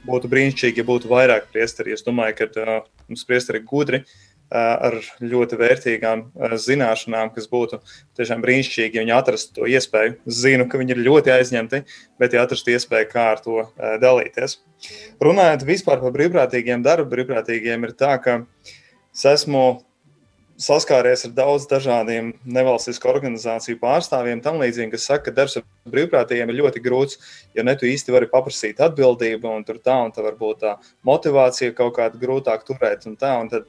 būtu 0.08 0.30
brīnišķīgi, 0.32 0.80
ja 0.80 0.88
būtu 0.88 1.10
vairāk 1.10 1.50
priesteri. 1.52 1.94
Es 1.96 2.04
domāju, 2.06 2.38
ka 2.38 2.50
uh, 2.64 2.90
mums 3.10 3.26
priesteri 3.28 3.62
gudri. 3.66 4.04
Uh, 4.50 4.88
ar 4.88 4.94
ļoti 5.22 5.54
vērtīgām 5.60 6.24
uh, 6.26 6.54
zināšanām, 6.58 7.28
kas 7.36 7.44
būtu 7.52 7.78
tiešām 8.18 8.40
brīnišķīgi, 8.42 8.98
ja 8.98 9.04
viņi 9.04 9.14
atrastu 9.14 9.60
to 9.60 9.68
iespēju. 9.70 10.16
Zinu, 10.26 10.66
ka 10.66 10.80
viņi 10.80 10.96
ir 10.96 11.02
ļoti 11.06 11.30
aizņemti, 11.36 11.80
bet 12.18 12.34
ja 12.34 12.42
atrastu 12.42 12.74
iespēju, 12.74 13.10
kā 13.12 13.28
ar 13.36 13.44
to 13.44 13.60
uh, 13.60 13.92
dalīties. 14.02 14.56
Runājot 15.22 15.62
vispār 15.68 16.02
par 16.02 16.16
brīvprātīgiem 16.16 16.82
darbu, 16.82 17.06
brīvprātīgiem 17.12 17.86
ir 17.86 17.94
tā, 18.00 18.16
ka 18.24 18.40
es 19.14 19.22
esmu 19.36 19.62
saskāries 20.60 21.24
ar 21.24 21.32
daudz 21.36 21.66
dažādiem 21.70 22.34
nevalstisku 22.44 23.08
organizāciju 23.10 23.78
pārstāvjiem, 23.80 24.42
tam 24.44 24.60
līdzīgi, 24.60 24.90
kas 24.92 25.06
saka, 25.08 25.26
ka 25.28 25.36
darbs 25.38 25.56
ar 25.60 25.64
brīvprātīgiem 25.90 26.52
ir 26.52 26.60
ļoti 26.60 26.82
grūts, 26.84 27.18
jo 27.56 27.64
ne 27.64 27.74
tu 27.80 27.88
īsti 27.88 28.14
vari 28.14 28.28
paprasīt 28.30 28.82
atbildību, 28.84 29.48
un 29.48 29.64
tur 29.66 29.80
tā, 29.80 29.96
un 30.04 30.12
tā 30.14 30.24
varbūt 30.26 30.62
tā 30.64 30.76
motivācija 31.08 31.74
kaut 31.78 31.96
kāda 31.96 32.20
grūtāk 32.20 32.66
turēt, 32.68 33.06
un 33.08 33.16
tā, 33.20 33.32
un 33.40 33.48
tad, 33.52 33.68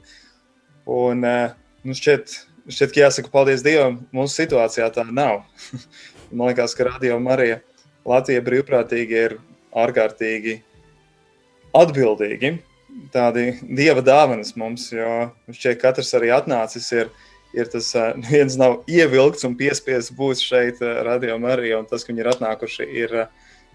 un, 0.86 1.24
eh, 1.24 1.54
nu, 1.84 1.96
šķiet, 1.96 2.36
šķiet, 2.68 2.92
ka 2.94 3.04
jāsaka 3.06 3.32
paldies 3.32 3.64
Dievam, 3.64 4.02
mūsu 4.12 4.42
situācijā 4.42 4.90
tā 4.92 5.06
nav. 5.08 5.46
Man 6.32 6.52
liekas, 6.52 6.76
ka 6.76 6.88
Radio 6.88 7.18
Marija 7.20 7.60
Latvija 8.08 8.42
brīvprātīgi 8.44 9.18
ir 9.28 9.38
ārkārtīgi 9.78 10.58
atbildīgi 11.76 12.56
tādi 13.12 13.52
dieva 13.62 14.02
dāvanas 14.04 14.54
mums, 14.58 14.88
jo 14.92 15.30
šķiet, 15.52 15.78
katrs 15.82 16.14
arī 16.18 16.32
atnācis 16.34 16.88
ir. 16.96 17.12
Ir 17.52 17.68
tas 17.68 17.90
viens 18.30 18.56
nav 18.56 18.78
ievilkts 18.88 19.44
un 19.44 19.56
piespiests 19.58 20.14
būt 20.16 20.40
šeit, 20.40 20.80
radījumā 20.80 21.56
arī. 21.58 21.74
Tas, 21.90 22.04
ka 22.04 22.12
viņi 22.12 22.24
ir 22.24 22.30
atnākuši, 22.32 22.88
ir 23.04 23.16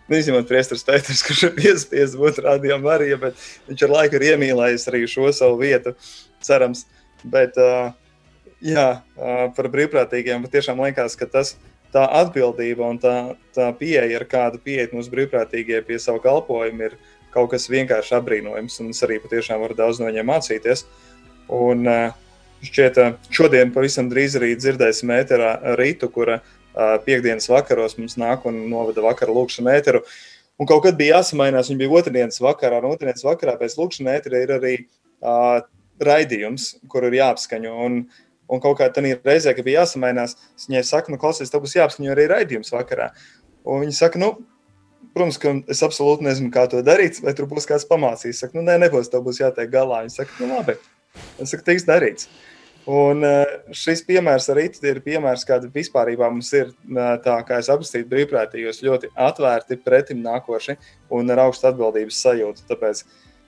neizņemot 0.09 0.49
priesteris 0.49 0.85
Pēters, 0.87 1.21
kurš 1.27 1.47
ir 1.49 1.55
piespiests 1.59 2.17
būt 2.17 2.41
radījumā 2.45 2.95
arī, 2.97 3.11
bet 3.21 3.47
viņš 3.69 3.85
ar 3.85 3.95
laiku 3.99 4.17
ir 4.17 4.31
iemīlējis 4.31 4.89
arī 4.91 5.03
šo 5.11 5.29
savu 5.35 5.59
vietu, 5.61 5.93
cerams. 6.45 6.87
Bet, 7.27 7.57
jā, 8.63 8.87
par 9.57 9.69
brīvprātīgiem 9.73 10.45
tiešām 10.53 10.81
liekas, 10.85 11.17
ka 11.19 11.29
tas 11.29 11.55
tā 11.93 12.03
atbildība 12.19 12.87
un 12.87 12.99
tā, 13.01 13.15
tā 13.55 13.69
pieeja, 13.77 14.19
ar 14.19 14.25
kādu 14.29 14.61
pieiet 14.63 14.93
mūsu 14.95 15.11
brīvprātīgie 15.13 15.81
pie 15.87 15.99
savu 16.01 16.21
kalpojumu, 16.23 16.89
ir 16.89 16.97
kaut 17.37 17.53
kas 17.53 17.69
vienkārši 17.71 18.17
apbrīnojams, 18.17 18.79
un 18.81 18.93
es 18.93 19.03
arī 19.05 19.19
patiešām 19.23 19.61
varu 19.63 19.77
daudz 19.77 20.01
no 20.01 20.09
viņiem 20.09 20.31
mācīties. 20.31 20.85
Un, 21.53 21.87
eh, 21.87 22.11
šķiet, 22.65 22.97
eh, 23.03 23.13
šodien 23.31 23.73
pavisam 23.73 24.09
drīz 24.11 24.35
arī 24.39 24.55
dzirdēsim 24.57 25.13
ēterā 25.21 25.51
rītu, 25.79 26.11
kura 26.11 26.41
eh, 26.41 26.97
piekdienas 27.05 27.47
vakaros 27.49 27.97
mums 27.97 28.17
nāk 28.17 28.45
un 28.45 28.69
novada 28.69 29.01
vakara 29.01 29.33
lūkšanu 29.33 29.71
ēteru. 29.73 30.03
Un 30.59 30.65
kaut 30.65 30.83
kad 30.83 30.97
bija 30.97 31.17
jāsamainās, 31.17 31.69
viņa 31.69 31.81
bija 31.83 31.95
otrdienas 31.99 32.39
vakarā, 32.41 32.81
un 32.81 32.91
otrdienas 32.91 33.25
vakarā 33.25 33.57
pēc 33.59 33.77
lūkšanas 33.77 34.17
ētera 34.17 34.41
ir 34.41 34.53
arī 34.55 34.73
uh, 35.21 35.61
raidījums, 36.01 36.79
kur 36.89 37.05
ir 37.05 37.17
jāapskaņo. 37.19 37.73
Un, 37.85 37.99
un 38.49 38.61
kaut 38.63 38.79
kā 38.79 38.87
tādā 38.93 39.13
reizē, 39.25 39.53
kad 39.53 39.65
bija 39.67 39.83
jāsamainās, 39.83 40.33
viņai 40.65 40.83
saka, 40.89 41.13
nu, 41.13 41.19
klausies, 41.21 41.53
tev 41.53 41.61
būs 41.61 41.77
jāapskaņo 41.77 42.13
arī 42.13 42.25
raidījums 42.33 42.73
vakarā. 42.73 43.11
Un 43.69 43.85
viņa 43.85 43.99
saka, 43.99 44.21
nu, 44.21 44.31
Protams, 45.17 45.39
ka 45.41 45.55
es 45.73 45.79
absolūti 45.81 46.27
nezinu, 46.27 46.51
kā 46.53 46.67
to 46.69 46.83
darīt, 46.85 47.17
vai 47.25 47.31
tur 47.33 47.47
būs 47.49 47.65
kāds 47.65 47.87
pamācījis. 47.89 48.43
Saka, 48.43 48.53
nu, 48.53 48.61
nē, 48.67 48.75
nebūs, 48.83 49.09
tev 49.09 49.23
būs 49.25 49.41
jātiek 49.41 49.71
galā. 49.73 50.03
Viņa 50.05 50.13
saka, 50.13 50.35
nu, 50.43 50.51
labi. 50.51 50.75
Es 51.41 51.49
saku, 51.49 51.65
tiks 51.65 51.87
darīts. 51.87 52.29
Un 52.87 53.25
eh, 53.25 53.55
šis 53.75 54.05
piemērs 54.07 54.45
arī 54.53 54.67
ir 54.85 54.99
piemērs, 55.03 55.41
kāda 55.49 55.71
vispār 55.73 56.13
mums 56.21 56.53
ir, 56.53 56.69
eh, 56.69 57.15
tā 57.25 57.39
kā 57.47 57.57
es 57.57 57.71
apstīju 57.73 58.05
brīvprātīgos, 58.13 58.83
ļoti 58.85 59.09
atvērti, 59.25 59.79
pretim 59.81 60.21
nākoši 60.21 60.77
un 61.09 61.33
ar 61.33 61.41
augstu 61.47 61.67
atbildības 61.71 62.21
sajūtu. 62.21 62.63
Tāpēc 62.69 63.03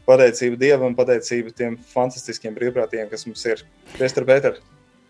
pateicība 0.10 0.60
Dievam, 0.60 0.98
pateicība 0.98 1.54
tiem 1.54 1.78
fantastiskiem 1.94 2.58
brīvprātīgiem, 2.58 3.08
kas 3.14 3.30
mums 3.30 3.46
ir. 3.46 3.64
Priester 3.94 4.26
Pēter! 4.26 4.58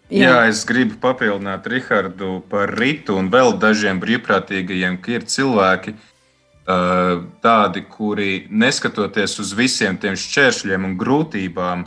Jā. 0.10 0.28
Jā, 0.28 0.38
es 0.50 0.62
gribu 0.66 0.98
papildināt 1.02 1.66
Rihardu 1.70 2.44
par 2.50 2.74
Ritu 2.78 3.16
un 3.18 3.32
vēl 3.34 3.56
dažiem 3.62 4.02
brīvprātīgajiem, 4.02 4.98
ka 5.06 5.16
ir 5.16 5.26
cilvēki, 5.30 5.94
tādi, 6.70 7.84
kuri 7.90 8.46
neskatoties 8.50 9.40
uz 9.42 9.54
visiem 9.58 9.98
tiem 9.98 10.18
šķēršļiem 10.20 10.86
un 10.86 10.96
grūtībām, 11.00 11.86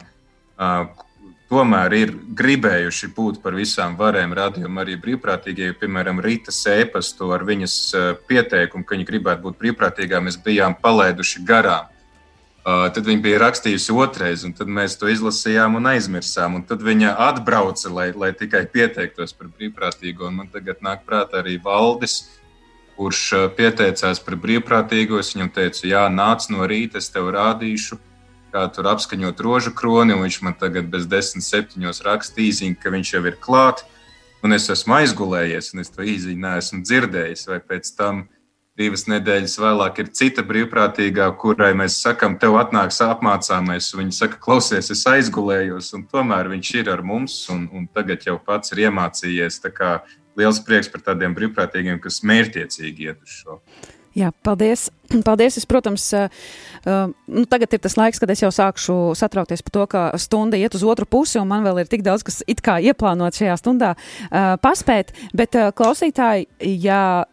tomēr 1.53 1.95
ir 1.95 2.15
gribējuši 2.39 3.13
būt 3.15 3.43
par 3.45 3.55
visām 3.55 3.95
varēm, 3.99 4.35
radījumam 4.35 4.83
arī 4.83 4.97
brīvprātīgie. 4.99 5.71
Jo, 5.71 5.79
piemēram, 5.79 6.23
Rīta 6.25 6.55
sēpastu 6.55 7.31
ar 7.35 7.45
viņas 7.47 7.77
pieteikumu, 8.27 8.85
ka 8.85 8.97
viņa 8.97 9.09
gribētu 9.13 9.47
būt 9.47 9.61
brīvprātīgā, 9.63 10.23
mēs 10.25 10.41
bijām 10.43 10.75
palaiduši 10.81 11.45
garām. 11.47 11.91
Tad 12.63 13.03
viņa 13.03 13.23
bija 13.23 13.41
rakstījusi 13.43 13.95
otrais, 13.99 14.45
un 14.47 14.53
tad 14.55 14.69
mēs 14.71 14.95
to 14.99 15.09
izlasījām 15.11 15.81
un 15.81 15.89
aizmirsām. 15.91 16.61
Un 16.61 16.63
tad 16.67 16.83
viņa 16.87 17.17
atbrauca, 17.19 17.91
lai, 17.91 18.13
lai 18.15 18.31
tikai 18.39 18.69
pieteiktos 18.71 19.35
par 19.35 19.51
brīvprātīgo. 19.51 20.31
Un 20.31 20.39
man 20.39 20.51
tagad 20.51 20.79
nāk 20.79 21.03
prātā 21.03 21.43
arī 21.43 21.57
Valdis, 21.63 22.21
uh, 22.23 22.42
kurš 22.97 23.21
eh, 23.37 23.45
pieteicās 23.57 24.21
par 24.25 24.39
brīvprātīgo. 24.41 25.21
Es 25.21 25.33
viņam 25.35 25.53
teicu, 25.55 25.87
jā, 25.91 26.07
nāc 26.13 26.49
no 26.53 26.67
rīta, 26.69 27.01
es 27.03 27.11
tev 27.13 27.31
rādīšu, 27.35 27.99
kā 28.53 28.67
tur 28.75 28.91
apskaņot 28.93 29.41
rožu 29.45 29.73
kroni. 29.77 30.19
Viņš 30.19 30.43
man 30.47 30.59
tagad 30.61 30.91
bez 30.93 31.09
desmit 31.11 31.47
septiņos 31.47 32.05
raksta 32.07 32.45
īziņu, 32.45 32.79
ka 32.83 32.93
viņš 32.95 33.17
jau 33.17 33.25
ir 33.31 33.41
klāt. 33.41 33.87
Un 34.43 34.55
es 34.57 34.67
esmu 34.75 34.99
aizgulējies, 34.99 35.71
un 35.73 35.85
es 35.85 35.93
to 35.95 36.03
īziņu 36.03 36.43
neesmu 36.43 36.83
dzirdējis. 36.83 37.47
Vai 37.51 37.61
pēc 37.63 37.93
tam 37.99 38.25
divas 38.79 39.05
nedēļas 39.07 39.55
vēlāk 39.61 40.01
ir 40.03 40.11
cita 40.17 40.43
brīvprātīgā, 40.47 41.29
kurai 41.39 41.73
mēs 41.79 41.99
sakām, 42.03 42.39
tev 42.41 42.57
atnāks 42.61 43.03
apmācāmais. 43.05 43.93
Viņa 43.99 44.17
saka, 44.17 44.41
klausies, 44.43 44.91
es 44.95 45.05
aizgulējos, 45.09 45.93
un 45.99 46.07
tomēr 46.11 46.51
viņš 46.53 46.73
ir 46.81 46.91
ar 46.93 47.05
mums, 47.07 47.37
un, 47.53 47.69
un 47.73 47.87
tagad 47.93 48.25
jau 48.27 48.39
pats 48.43 48.75
ir 48.75 48.87
iemācījies 48.89 49.61
liels 50.39 50.61
prieks 50.67 50.91
par 50.93 51.05
tādiem 51.11 51.35
brīvprātīgiem, 51.37 52.01
kas 52.03 52.23
mērķiecīgi 52.29 53.11
iet 53.11 53.25
uz 53.25 53.41
šo. 53.43 53.59
Jā, 54.13 54.29
paldies. 54.45 54.91
paldies. 55.29 55.57
Es, 55.57 55.67
protams, 55.69 56.05
uh, 56.17 56.29
nu, 57.27 57.45
tagad 57.49 57.73
ir 57.73 57.81
tas 57.85 57.97
laiks, 57.97 58.21
kad 58.21 58.33
es 58.33 58.43
jau 58.45 58.51
sākšu 58.53 58.97
satraukties 59.19 59.65
par 59.65 59.75
to, 59.77 59.87
ka 59.95 60.03
stunda 60.21 60.61
iet 60.61 60.77
uz 60.77 60.85
otru 60.85 61.09
pusi, 61.09 61.39
un 61.41 61.49
man 61.49 61.65
vēl 61.65 61.83
ir 61.83 61.91
tik 61.93 62.05
daudz, 62.05 62.25
kas 62.27 62.43
it 62.45 62.61
kā 62.65 62.77
ieplānot 62.85 63.39
šajā 63.39 63.57
stundā 63.61 63.95
uh, 63.97 64.55
paspēt. 64.63 65.15
Bet, 65.37 65.57
klausītāji, 65.79 66.51
ja 66.85 67.25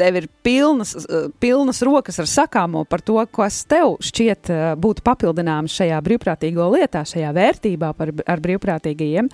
tev 0.00 0.16
ir 0.16 0.28
pilnas, 0.42 0.94
pilnas 1.40 1.82
rokas 1.84 2.18
ar 2.22 2.28
sakāmo 2.28 2.84
par 2.88 3.02
to, 3.04 3.18
kas 3.34 3.60
tev 3.68 3.98
šķiet 4.04 4.50
eh, 4.52 4.62
būtu 4.80 5.04
papildināms 5.04 5.74
šajā 5.76 5.98
brīvprātīgo 6.06 6.68
lietā, 6.72 7.02
šajā 7.08 7.32
vērtībā 7.36 7.92
par, 7.98 8.12
ar 8.24 8.42
brīvprātīgajiem, 8.44 9.28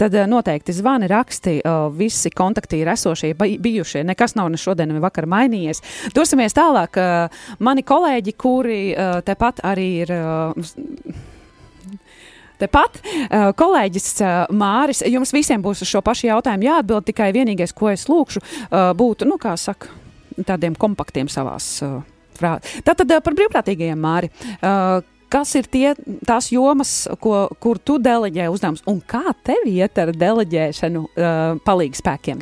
tad 0.00 0.16
eh, 0.16 0.28
noteikti 0.28 0.74
zvani, 0.76 1.08
raksti, 1.10 1.56
eh, 1.62 1.78
visi 1.96 2.32
kontakti 2.36 2.82
ir 2.82 2.92
esošie, 2.92 3.32
bijušie. 3.38 4.04
Nekas 4.10 4.36
nav 4.36 4.50
ne 4.52 4.60
šodien, 4.60 4.92
ne 4.92 5.00
vakar 5.00 5.28
mainījies. 5.30 5.80
Dosimies 6.16 6.56
tālāk. 6.56 6.98
Mani 7.62 7.82
kolēģi, 7.86 8.34
kuri 8.40 8.80
tepat 9.24 9.62
arī 9.66 9.88
ir. 10.04 10.12
Tepat 12.60 12.98
kolēģis 13.56 14.08
Māris, 14.52 15.00
jums 15.08 15.32
visiem 15.32 15.62
būs 15.64 15.80
uz 15.84 15.88
šo 15.88 16.02
pašu 16.04 16.28
jautājumu 16.28 16.68
jāatbild. 16.68 17.06
Tikai 17.08 17.30
vienīgais, 17.36 17.72
ko 17.76 17.88
es 17.92 18.04
lūkšu, 18.10 18.42
būtu, 19.00 19.28
nu, 19.30 19.38
kā 19.40 19.54
saka, 19.60 19.88
tādiem 20.46 20.76
kompaktiem 20.78 21.30
savās 21.30 21.72
uh, 21.86 22.00
frāzēs. 22.38 22.82
Tātad 22.86 23.10
uh, 23.10 23.22
par 23.24 23.36
brīvprātīgajiem 23.38 24.04
māri. 24.04 24.32
Uh, 24.60 25.00
Kas 25.30 25.52
ir 25.54 25.68
tie, 25.70 25.92
tās 26.26 26.48
jomas, 26.50 27.04
ko, 27.22 27.44
kur 27.62 27.78
tu 27.78 28.00
deleģē 28.02 28.48
uzdevumus, 28.50 28.80
un 28.90 28.96
kā 28.98 29.30
tev 29.46 29.68
iet 29.70 30.00
ar 30.02 30.10
deleģēšanu 30.10 31.02
uh, 31.06 31.36
palīdz 31.62 32.00
spēkiem? 32.02 32.40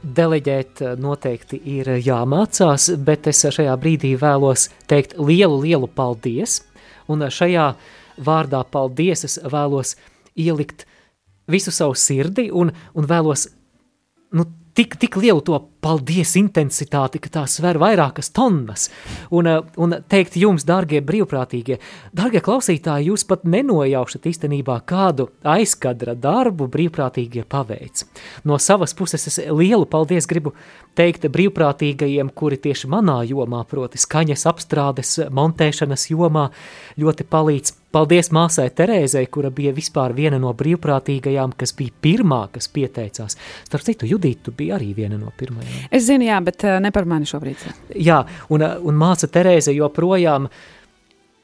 Deleģēt 0.00 0.80
noteikti 0.96 1.60
ir 1.74 1.90
jāmācās, 2.00 2.86
bet 3.04 3.28
es 3.28 3.44
šajā 3.44 3.74
brīdī 3.82 4.14
vēlos 4.16 4.70
teikt 4.88 5.12
lielu, 5.20 5.58
lielu 5.60 5.90
paldies. 5.92 6.62
Un 7.12 7.26
šajā 7.28 7.66
vārdā 8.16 8.62
paldies 8.64 9.26
es 9.28 9.36
vēlos 9.44 9.92
ielikt 10.40 10.86
visu 11.50 11.72
savu 11.74 11.98
sirdi 11.98 12.48
un, 12.48 12.72
un 12.94 13.08
vēlos 13.10 13.48
nu, 14.36 14.46
tik, 14.78 14.96
tik 15.00 15.18
lielu 15.20 15.42
to 15.44 15.58
paldies 15.80 16.34
intensitāti, 16.40 17.20
ka 17.22 17.32
tā 17.40 17.44
sver 17.48 17.78
vairākas 17.80 18.30
tonnas. 18.36 18.88
Un, 19.30 19.46
eh, 19.46 19.60
un 19.76 19.96
teikt 20.08 20.36
jums, 20.36 20.64
dārgie 20.64 21.00
brīvprātīgie, 21.00 21.78
dārgie 22.14 22.40
klausītāji, 22.44 23.10
jūs 23.10 23.26
pat 23.26 23.44
nenojaušat 23.44 24.28
īstenībā 24.30 24.80
kādu 24.84 25.30
aizkadra 25.44 26.14
darbu 26.14 26.68
brīvprātīgie 26.68 27.44
paveic. 27.44 28.04
No 28.44 28.58
savas 28.58 28.94
puses 28.94 29.26
es 29.26 29.38
lielu 29.48 29.86
paldies 29.86 30.26
gribu 30.26 30.52
teikt 30.94 31.26
brīvprātīgajiem, 31.30 32.32
kuri 32.34 32.56
tieši 32.56 32.90
manā 32.90 33.20
jomā, 33.28 33.64
proti 33.68 33.98
skaņas 33.98 34.46
apstrādes, 34.50 35.16
montēšanas 35.30 36.10
jomā 36.10 36.50
ļoti 37.00 37.24
palīdz. 37.30 37.76
Paldies 37.90 38.28
māsai 38.30 38.68
Terēzei, 38.70 39.24
kura 39.26 39.50
bija 39.50 39.72
vispār 39.74 40.14
viena 40.14 40.38
no 40.38 40.52
brīvprātīgajām, 40.54 41.56
kas 41.58 41.74
bija 41.74 41.90
pirmā, 42.02 42.44
kas 42.54 42.70
pieteicās. 42.70 43.34
Starp 43.66 43.82
citu, 43.88 44.06
Judita 44.06 44.54
bija 44.54 44.78
arī 44.78 44.92
viena 44.94 45.18
no 45.18 45.32
pirmajām. 45.36 45.69
Es 45.90 46.06
zinu, 46.08 46.26
jā, 46.28 46.38
bet 46.44 46.66
uh, 46.66 46.78
ne 46.82 46.92
par 46.94 47.08
mani 47.10 47.28
šobrīd. 47.28 47.64
Jā, 47.98 48.22
un, 48.52 48.64
un 48.64 49.00
māsa 49.00 49.30
Terēze 49.30 49.74
joprojām 49.76 50.48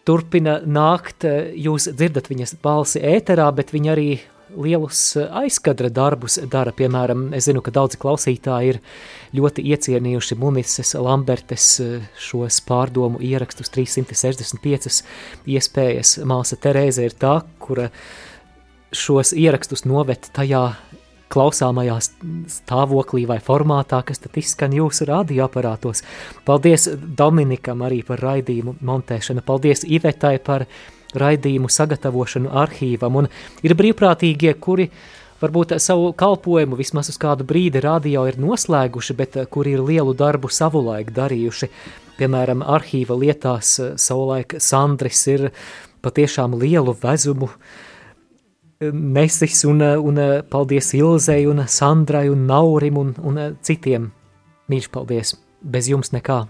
turpina 0.06 0.60
nākt, 0.62 1.26
jūs 1.58 1.90
dzirdat 1.90 2.30
viņas 2.30 2.56
balsi 2.62 3.02
ēterā, 3.02 3.48
bet 3.56 3.72
viņa 3.74 3.92
arī 3.96 4.10
lielus 4.54 5.16
aizkadra 5.16 5.90
darbus 5.90 6.38
dara. 6.50 6.72
Piemēram, 6.76 7.28
es 7.36 7.48
zinu, 7.48 7.62
ka 7.64 7.74
daudzi 7.74 7.98
klausītāji 8.02 8.74
ir 8.74 8.78
ļoti 9.36 9.64
iecienījuši 9.72 10.38
Munises 10.40 10.94
Lambertes 10.94 11.68
šos 12.28 12.60
pārdomu 12.68 13.20
ierakstus 13.24 13.72
365 13.74 15.02
iespējas. 15.56 16.16
Māsa 16.28 16.58
Terēze 16.60 17.08
ir 17.08 17.18
tā, 17.18 17.40
kura 17.62 17.90
šos 18.94 19.34
ierakstus 19.36 19.84
noved 19.84 20.30
tajā 20.36 20.68
klausāmajā 21.32 21.96
stāvoklī 22.50 23.24
vai 23.28 23.38
formātā, 23.42 24.02
kas 24.06 24.22
tad 24.22 24.36
izskan 24.38 24.74
jūsu 24.76 25.08
radioaparātos. 25.10 26.04
Paldies 26.46 26.88
Dominikam 27.18 27.82
arī 27.86 28.02
par 28.06 28.22
raidījumu 28.22 28.76
montēšanu, 28.86 29.44
paldies 29.46 29.84
Ivetai 29.84 30.36
par 30.42 30.66
raidījumu 31.16 31.70
sagatavošanu 31.72 32.52
arhīvam, 32.62 33.22
un 33.22 33.30
ir 33.66 33.74
brīvprātīgie, 33.78 34.54
kuri 34.60 34.90
varbūt 35.40 35.76
savu 35.82 36.12
kalpojumu 36.16 36.78
vismaz 36.78 37.10
uz 37.12 37.18
kādu 37.20 37.46
brīdi 37.48 37.82
radio 37.84 38.26
ir 38.28 38.38
noslēguši, 38.40 39.16
bet 39.16 39.40
kuri 39.50 39.76
ir 39.76 39.84
lielu 39.84 40.14
darbu 40.16 40.50
savulaik 40.52 41.12
darījuši. 41.16 41.70
Piemēram, 42.16 42.62
arhīva 42.64 43.18
lietās 43.18 43.74
savulaik 44.00 44.56
Sandris 44.62 45.26
ir 45.28 45.50
patiešām 46.06 46.54
lielu 46.56 46.94
vezumu 47.02 47.50
uh, 47.50 47.84
nesis 48.80 49.64
un, 49.64 49.80
un 49.80 50.20
paldies 50.50 50.92
Ilzei 50.94 51.46
un 51.46 51.64
Sandrai 51.66 52.28
un 52.28 52.44
Naurim 52.48 52.98
un, 53.00 53.14
un 53.22 53.40
citiem. 53.64 54.10
Mīļš 54.70 54.90
paldies, 54.92 55.36
bez 55.62 55.88
jums 55.88 56.12
nekā. 56.14 56.44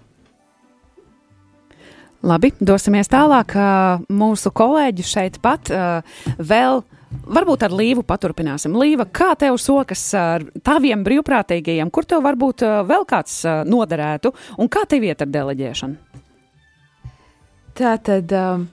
Labi, 2.26 2.50
dosimies 2.58 3.10
tālāk. 3.12 3.52
Mūsu 4.10 4.50
kolēģi 4.56 5.04
šeit 5.06 5.40
pat 5.44 5.70
vēl. 6.38 6.82
Varbūt 7.16 7.62
ar 7.62 7.72
Līvu 7.72 8.02
paturpināsim. 8.04 8.74
Līva, 8.76 9.06
kā 9.06 9.30
tev 9.38 9.60
sokas 9.62 10.02
ar 10.18 10.42
taviem 10.66 11.04
brīvprātīgajiem, 11.06 11.88
kur 11.94 12.04
tev 12.08 12.24
varbūt 12.26 12.64
vēl 12.88 13.06
kāds 13.08 13.38
noderētu, 13.70 14.32
un 14.58 14.68
kā 14.68 14.82
tev 14.90 15.06
iet 15.06 15.22
ar 15.22 15.30
deleģēšanu? 15.30 16.24
Tā 17.78 17.94
tad. 18.02 18.32
Um, 18.32 18.66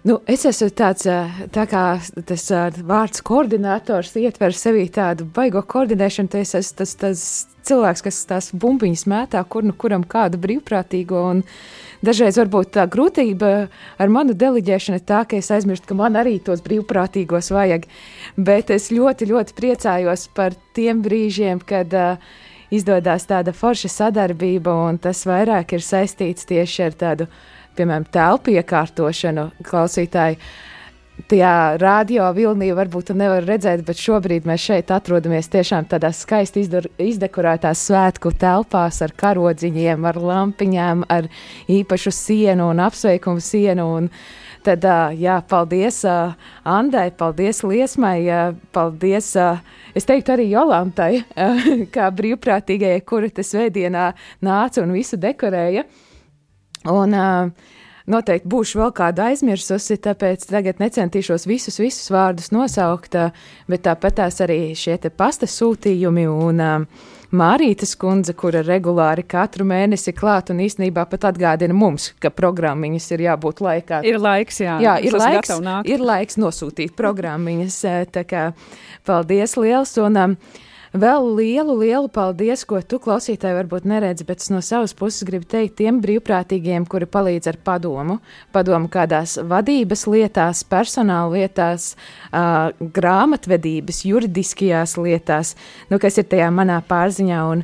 Nu, 0.00 0.14
es 0.24 0.46
esmu 0.48 0.70
tāds, 0.72 1.04
tā 1.52 1.66
kā 1.68 1.84
tas 2.24 2.46
vārds 2.88 3.20
koordinators 3.20 4.14
ietver 4.16 4.54
sevī 4.56 4.86
tādu 4.88 5.26
baigo 5.36 5.60
koordinēšanu. 5.60 6.32
Es 6.40 6.54
esmu 6.56 6.78
tas, 6.78 6.94
tas 7.02 7.24
cilvēks, 7.68 8.04
kas 8.06 8.22
tās 8.30 8.48
bumbiņas 8.56 9.04
mētā, 9.12 9.42
kur 9.44 9.66
nu 9.68 9.76
kuram 9.76 10.06
kādu 10.08 10.40
brīvprātīgo. 10.40 11.24
Dažreiz 12.00 12.40
varbūt 12.40 12.72
tā 12.78 12.86
grūtība 12.88 13.52
ar 14.00 14.12
manu 14.12 14.32
deleģēšanu 14.32 15.02
ir 15.02 15.04
tā, 15.04 15.20
ka 15.28 15.36
es 15.36 15.52
aizmirstu, 15.52 15.90
ka 15.90 15.98
man 16.00 16.16
arī 16.16 16.38
tos 16.40 16.64
brīvprātīgos 16.64 17.52
vajag. 17.52 17.84
Bet 18.40 18.72
es 18.72 18.88
ļoti, 18.88 19.28
ļoti 19.34 19.58
priecājos 19.58 20.30
par 20.32 20.56
tiem 20.72 21.04
brīžiem, 21.04 21.60
kad 21.60 21.92
uh, 21.92 22.32
izdodas 22.72 23.26
tāda 23.28 23.52
forša 23.52 23.90
sadarbība, 23.92 24.72
un 24.88 24.98
tas 25.02 25.26
vairāk 25.28 25.74
ir 25.76 25.84
saistīts 25.84 26.48
tieši 26.48 26.88
ar 26.88 26.96
tādu 27.04 27.28
piemēram, 27.80 28.08
telpu 28.12 28.52
iekārtošanu 28.60 29.50
klausītāji. 29.66 30.38
Tajā 31.28 31.76
radio 31.80 32.30
vilnī 32.32 32.70
varbūt 32.72 33.10
nevar 33.18 33.44
redzēt, 33.44 33.82
bet 33.84 33.98
šobrīd 34.00 34.46
mēs 34.48 34.62
šeit 34.64 34.92
atrodamies 34.94 35.50
tiešām 35.52 35.84
tādās 35.90 36.22
skaisti 36.24 36.62
izdekorētās 37.02 37.82
svētku 37.90 38.32
telpās 38.40 39.02
ar 39.04 39.12
karodziņiem, 39.20 40.06
ar 40.08 40.16
lampiņām, 40.16 41.04
ar 41.12 41.28
īpašu 41.68 42.12
sienu 42.14 42.70
un 42.72 42.80
apsveikumu 42.86 43.42
sienu. 43.44 43.86
Un 43.98 44.08
tad, 44.64 44.86
jā, 45.20 45.36
paldies 45.50 46.02
Andai, 46.64 47.10
paldies 47.12 47.64
Liesmai, 47.66 48.20
paldies, 48.72 49.34
es 49.92 50.08
teiktu 50.08 50.36
arī 50.36 50.50
Jolantai, 50.54 51.24
kā 51.94 52.08
brīvprātīgajai, 52.16 53.04
kura 53.04 53.32
tas 53.34 53.52
vēdienā 53.56 54.12
nāca 54.46 54.86
un 54.86 54.96
visu 54.96 55.20
dekorēja. 55.20 55.84
Un 56.88 57.12
uh, 57.12 57.50
noteikti 58.10 58.48
būšu 58.50 58.80
vēl 58.80 58.92
kādu 58.96 59.24
aizmirsusi, 59.26 59.98
tāpēc 60.00 60.46
tagad 60.48 60.80
necentīšos 60.82 61.46
visus, 61.50 61.78
visus 61.82 62.10
vārdus 62.12 62.50
nosaukt, 62.54 63.18
bet 63.70 63.84
tāpat 63.86 64.20
tās 64.22 64.40
arī 64.44 64.70
šie 64.78 64.96
pasta 65.16 65.48
sūtījumi 65.50 66.28
un 66.30 66.64
uh, 66.64 67.08
Mārītas 67.30 67.92
kundze, 67.94 68.32
kura 68.34 68.58
regulāri 68.66 69.22
katru 69.22 69.62
mēnesi 69.62 70.10
klāt 70.18 70.48
un 70.50 70.64
īstenībā 70.64 71.04
pat 71.06 71.28
atgādina 71.28 71.76
mums, 71.78 72.08
ka 72.18 72.32
programmiņas 72.34 73.06
ir 73.14 73.22
jābūt 73.28 73.62
laikā. 73.62 74.00
Ir 74.10 74.18
laiks, 74.18 74.58
jā. 74.64 74.80
Jā, 74.82 74.96
ir 74.98 75.14
laiks, 75.14 75.52
ir 75.86 76.02
laiks 76.02 76.40
nosūtīt 76.42 76.96
programmiņas, 76.98 77.76
tā 78.10 78.24
kā 78.26 78.48
paldies 79.06 79.54
liels 79.62 79.94
un 80.02 80.18
um, 80.18 80.36
Vēl 80.90 81.22
lielu, 81.38 81.76
lielu 81.78 82.08
paldies, 82.10 82.64
ko 82.66 82.80
tu 82.82 82.98
klausītāji 82.98 83.54
varbūt 83.54 83.84
neredzi, 83.86 84.24
bet 84.26 84.42
no 84.50 84.58
savas 84.58 84.90
puses 84.98 85.22
gribu 85.22 85.46
teikt 85.46 85.76
tiem 85.78 86.00
brīvprātīgiem, 86.02 86.82
kuri 86.90 87.06
palīdz 87.06 87.46
ar 87.52 87.58
padomu. 87.62 88.16
Padomu 88.50 88.90
kādās 88.90 89.36
vadības 89.38 90.02
lietās, 90.10 90.64
personāla 90.66 91.30
lietās, 91.36 91.92
uh, 92.32 92.74
grāmatvedības, 92.98 94.02
juridiskajās 94.10 94.96
lietās, 94.98 95.54
nu, 95.92 96.02
kas 96.02 96.18
ir 96.18 96.26
tajā 96.26 96.50
manā 96.50 96.80
pārziņā. 96.90 97.38
Un, 97.54 97.62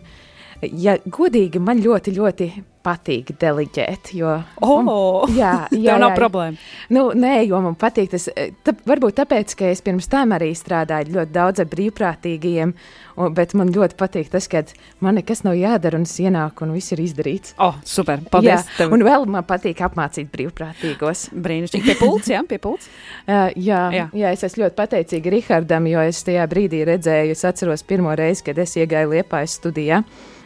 ja 0.70 0.94
godīgi, 1.02 1.58
man 1.58 1.82
ļoti, 1.82 2.14
ļoti 2.20 2.50
patīk 2.87 3.32
deliģēt. 3.41 4.12
Jo, 4.16 4.37
oh, 4.62 4.76
un, 4.78 5.34
jā, 5.37 5.55
jā, 5.74 5.95
tā 5.95 5.99
nav 6.01 6.12
jā, 6.12 6.18
problēma. 6.20 6.61
Nu, 6.95 7.09
nē, 7.16 7.34
jo 7.49 7.61
man 7.64 7.76
patīk 7.78 8.12
tas. 8.14 8.28
Tā, 8.66 8.74
varbūt 8.87 9.18
tāpēc, 9.20 9.57
ka 9.59 9.70
es 9.74 9.82
pirms 9.84 10.09
tam 10.12 10.34
arī 10.37 10.53
strādāju 10.57 11.16
ļoti 11.16 11.34
daudz 11.34 11.62
ar 11.64 11.70
brīvprātīgajiem, 11.72 12.74
un, 13.16 13.34
bet 13.37 13.57
man 13.59 13.72
ļoti 13.74 13.99
patīk 13.99 14.30
tas, 14.32 14.47
ka 14.51 14.62
man 15.05 15.18
nekas 15.18 15.43
nav 15.47 15.57
jādara 15.59 15.99
un 15.99 16.07
es 16.07 16.14
ienāku 16.22 16.66
un 16.66 16.74
viss 16.76 16.95
ir 16.95 17.03
izdarīts. 17.03 17.57
Oh, 17.62 17.78
super! 17.87 18.22
Paldies! 18.30 18.53
Jā, 18.53 18.78
tev. 18.82 18.95
un 18.95 19.05
vēl 19.07 19.26
man 19.34 19.47
patīk 19.49 19.82
apmācīt 19.87 20.30
brīvprātīgos. 20.34 21.28
Brīnišķīgi! 21.34 21.91
Pie 21.91 21.99
pults, 22.01 22.30
jā, 22.32 22.45
pie 22.47 22.61
pults. 22.62 22.91
uh, 23.26 23.51
jā, 23.68 23.82
jā. 23.97 24.07
jā, 24.14 24.32
es 24.37 24.47
esmu 24.47 24.66
ļoti 24.66 24.78
pateicīga 24.78 25.34
Rihardam, 25.34 25.91
jo 25.91 26.07
es 26.07 26.22
tajā 26.26 26.47
brīdī 26.51 26.84
redzēju, 26.89 27.37
es 27.37 27.45
atceros 27.49 27.84
pirmo 27.87 28.14
reizi, 28.18 28.47
kad 28.47 28.62
es 28.62 28.78
iegāju 28.78 29.14
Liepājas 29.16 29.59
studijā. 29.61 30.03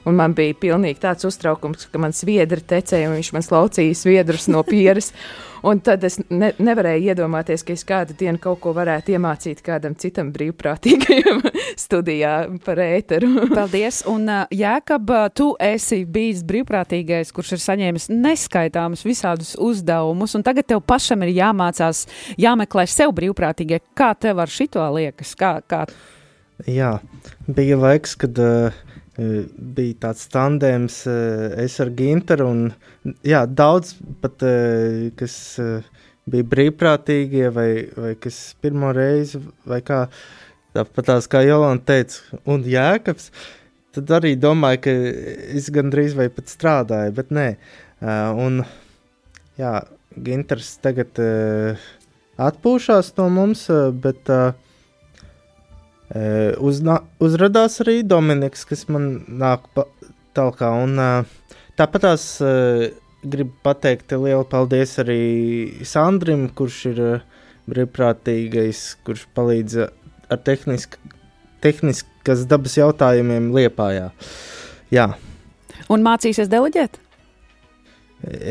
Un 0.08 0.16
man 0.16 0.32
bija 0.36 0.56
pilnīgi 0.56 1.02
tāds 1.02 1.26
uztraukums, 1.28 1.88
ka 1.92 2.00
man 2.00 2.14
sviedri 2.16 2.62
tecēja, 2.64 3.10
un 3.10 3.18
viņš 3.18 3.32
man 3.36 3.44
slaucīja 3.44 3.98
sviedrus 3.98 4.48
no 4.52 4.64
pieres. 4.66 5.12
Un 5.62 5.80
tad 5.84 6.04
es 6.08 6.16
ne, 6.32 6.50
nevarēju 6.56 7.10
iedomāties, 7.12 7.60
ka 7.66 7.74
es 7.76 7.82
kādu 7.84 8.14
dienu 8.16 8.40
kaut 8.40 8.62
ko 8.62 8.72
varētu 8.76 9.12
iemācīt 9.12 9.60
kādam 9.64 9.92
citam 10.00 10.30
brīvprātīgajam 10.32 11.42
studijā 11.84 12.34
par 12.64 12.80
ēteru. 12.80 13.28
Paldies! 13.58 14.00
Un, 14.08 14.24
uh, 14.30 14.46
Jēkab, 14.56 15.12
tu 15.36 15.50
esi 15.60 16.02
bijis 16.08 16.40
brīvprātīgais, 16.48 17.32
kurš 17.36 17.58
ir 17.58 17.64
saņēmis 17.66 18.08
neskaitāmus 18.14 19.04
visādus 19.04 19.52
uzdevumus, 19.60 20.36
un 20.38 20.46
tagad 20.46 20.70
tev 20.72 20.80
pašam 20.80 21.26
ir 21.26 21.34
jāmācās, 21.36 22.06
jāmeklē 22.40 22.86
sev 22.88 23.12
brīvprātīgie. 23.20 23.82
Kā 23.92 24.14
tev 24.16 24.40
ar 24.40 24.52
šito 24.52 24.86
liekas? 24.96 25.36
Kā, 25.36 25.58
kā? 25.68 25.84
Jā, 26.68 26.98
bija 27.48 27.76
laiks, 27.80 28.16
kad 28.20 28.36
uh, 28.40 28.80
bija 29.20 29.96
tāds 30.06 30.26
tandēms, 30.32 31.02
es 31.60 31.78
ar 31.82 31.90
Ginteru, 31.96 32.46
un 32.50 33.14
jā, 33.26 33.42
daudz 33.46 33.94
pat, 34.22 34.44
kas 35.18 35.34
bija 36.30 36.46
brīvprātīgie, 36.54 37.48
vai, 37.54 37.70
vai 37.96 38.14
kas 38.20 38.38
pirmo 38.62 38.92
reizi, 38.96 39.40
vai 39.68 39.80
kā, 39.84 40.04
tāpat 40.76 41.10
tās 41.10 41.28
kā 41.30 41.42
Jolanta 41.44 41.92
teica, 41.92 42.40
un 42.48 42.64
Jēkabs, 42.64 43.30
tad 43.96 44.14
arī 44.20 44.36
domāju, 44.40 44.82
ka 44.86 44.96
es 45.58 45.70
gandrīz 45.74 46.16
vai 46.18 46.30
pat 46.32 46.52
strādāju, 46.52 47.16
bet 47.18 47.34
nē, 47.34 47.48
un 48.40 48.62
jā, 49.60 49.74
Ginters 50.16 50.72
tagad 50.82 51.20
atpūšās 52.40 53.12
no 53.18 53.28
mums, 53.30 53.66
bet 54.02 54.30
uh, 54.32 54.54
Uzna, 56.10 56.96
uzrādās 57.22 57.76
arī 57.84 58.00
Dominiks, 58.02 58.64
kas 58.66 58.88
man 58.90 59.04
nāk 59.28 59.68
tālāk. 60.34 60.64
Tāpat 61.78 62.02
tās 62.02 62.24
gribu 63.22 63.52
pateikt 63.62 64.10
lielu 64.16 64.42
paldies 64.50 64.96
arī 65.02 65.20
Sandrim, 65.86 66.48
kurš 66.56 66.80
ir 66.90 67.02
brīvprātīgais, 67.70 68.80
kurš 69.06 69.28
palīdz 69.36 69.76
ar 69.84 70.40
tehnisk, 70.46 70.96
tehniskas 71.62 72.42
dabas 72.50 72.74
jautājumiem 72.80 73.52
Liepājā. 73.54 74.10
Jā. 74.90 75.06
Un 75.90 76.02
mācīsies 76.06 76.50
deleģēt? 76.50 76.98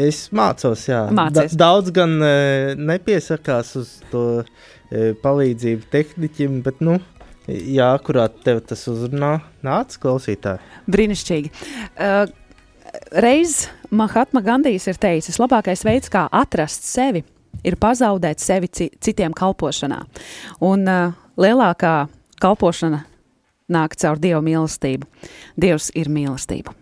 Es 0.08 0.30
mācos, 0.34 0.88
jā. 0.88 1.04
Mācies. 1.14 1.54
Da, 1.54 1.66
daudz 1.68 1.92
gan 1.94 2.16
nepiesakās 2.80 3.76
uz 3.78 3.96
to 4.10 4.26
palīdzību 5.22 5.90
tehniķim, 5.94 6.62
bet, 6.66 6.80
nu, 6.82 6.98
Jā, 7.50 7.90
kurā 8.06 8.28
tev 8.46 8.62
tas 8.70 8.84
uzrunā, 8.92 9.40
nāc, 9.66 9.96
klausītāji. 10.02 10.62
Brīnišķīgi. 10.92 11.52
Uh, 11.96 12.30
reiz 13.26 13.64
Mahatma 13.90 14.44
Gandijs 14.46 14.86
ir 14.92 15.00
teicis, 15.02 15.40
labākais 15.42 15.84
veids, 15.88 16.12
kā 16.14 16.28
atrast 16.30 16.86
sevi, 16.86 17.24
ir 17.66 17.80
pazaudēt 17.82 18.44
sevi 18.44 18.70
citiem 18.70 19.34
kalpošanā. 19.38 20.04
Un 20.66 20.86
uh, 20.86 21.16
lielākā 21.40 21.96
kalpošana 22.42 23.04
nāk 23.70 23.98
caur 24.02 24.22
Dieva 24.22 24.42
mīlestību. 24.46 25.10
Dievs 25.58 25.90
ir 25.98 26.12
mīlestība. 26.14 26.76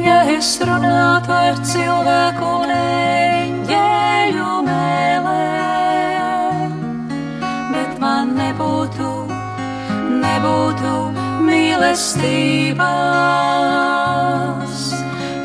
Ja 0.00 0.22
es 0.32 0.54
runātu 0.64 1.32
ar 1.34 1.58
cilvēku, 1.66 2.52
nē, 2.70 3.09
nebūtu 10.40 11.12
mīlestības, 11.44 12.80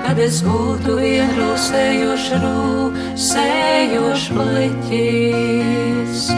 kad 0.07 0.19
es 0.19 0.43
būtu 0.47 0.95
vienrūsējošs 1.01 2.29
rūsējošs 2.45 4.27
bliķis. 4.39 6.31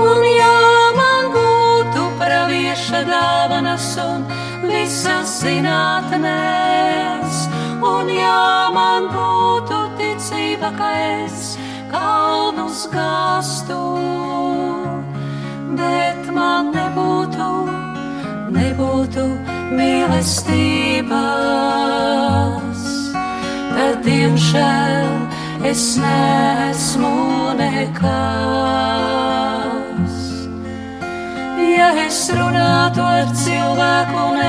Un 0.00 0.24
ja 0.24 0.92
man 0.96 1.24
būtu 1.36 2.00
pravieša 2.16 3.04
dāvanas 3.10 3.92
un 4.00 4.24
visas 4.64 5.40
zinātnēs, 5.42 7.34
un 7.84 8.08
ja 8.08 8.70
man 8.72 9.08
būtu 9.12 9.89
ticība, 10.30 10.70
ka 10.78 10.90
es 11.26 11.58
kalnus 11.90 12.86
gāstu, 12.92 13.78
bet 15.74 16.30
man 16.34 16.70
nebūtu, 16.74 17.48
nebūtu 18.54 19.26
mīlestības, 19.74 21.10
tad 23.74 24.02
diemžēl 24.06 25.10
es 25.66 25.98
nesmu 25.98 27.14
nekas. 27.58 28.10
Ja 31.58 31.90
es 32.06 32.30
runātu 32.34 33.02
ar 33.02 33.26
cilvēku 33.34 34.18
un 34.30 34.40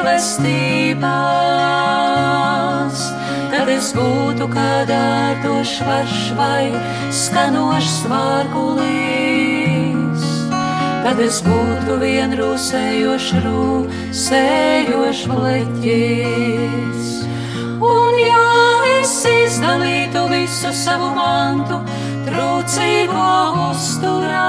mīlestības, 0.00 1.02
tad 3.52 3.68
es 3.68 3.92
būtu 3.92 4.46
kā 4.48 4.84
dārdošs 4.88 5.80
varš 5.84 6.32
vai 6.38 6.72
skanošs 7.12 8.06
vārgulīs. 8.08 9.60
Tad 11.04 11.20
es 11.20 11.42
būtu 11.44 11.98
vienrūsējošs 12.00 13.28
rūsējošs 13.44 15.22
bleķis. 15.28 17.06
Un 17.80 18.14
ja 18.20 18.48
es 19.00 19.24
izdalītu 19.28 20.28
visu 20.32 20.72
savu 20.76 21.14
mantu, 21.16 21.76
trūcīgo 22.28 23.30
uzturā, 23.70 24.48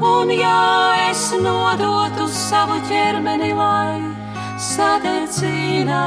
un 0.00 0.26
ja 0.32 0.64
es 1.10 1.22
nodotu 1.40 2.15
savu 2.46 2.76
ķermeni, 2.86 3.48
lai 3.58 3.98
sadedzina, 4.62 6.02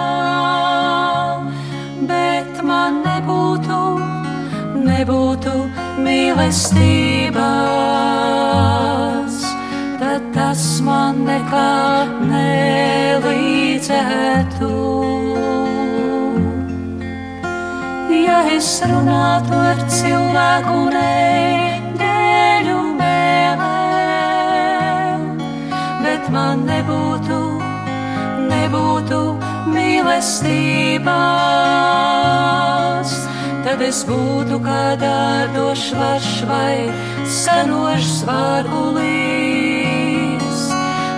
bet 2.07 2.61
man 2.63 3.01
nebūtu, 3.03 3.79
nebūtu 4.85 5.55
mīlestības, 6.05 7.41
tad 9.99 10.21
tas 10.37 10.63
man 10.87 11.15
nekā 11.27 11.73
nelīdzētu. 12.31 13.41
Ja 18.23 18.39
es 18.55 18.69
runātu 18.87 19.53
ar 19.73 19.79
cilvēku 19.99 20.71
un 20.85 20.89
bet 26.29 26.35
man 26.35 26.61
nebūtu, 26.67 27.37
nebūtu 28.49 29.19
mīlestības, 29.73 31.09
tad 33.65 33.81
es 33.81 34.03
būtu 34.05 34.59
kā 34.61 34.95
dārdošs 35.01 35.93
varš 35.97 36.45
vai 36.45 36.89
skanošs 37.25 38.25
vārgulīs. 38.29 39.09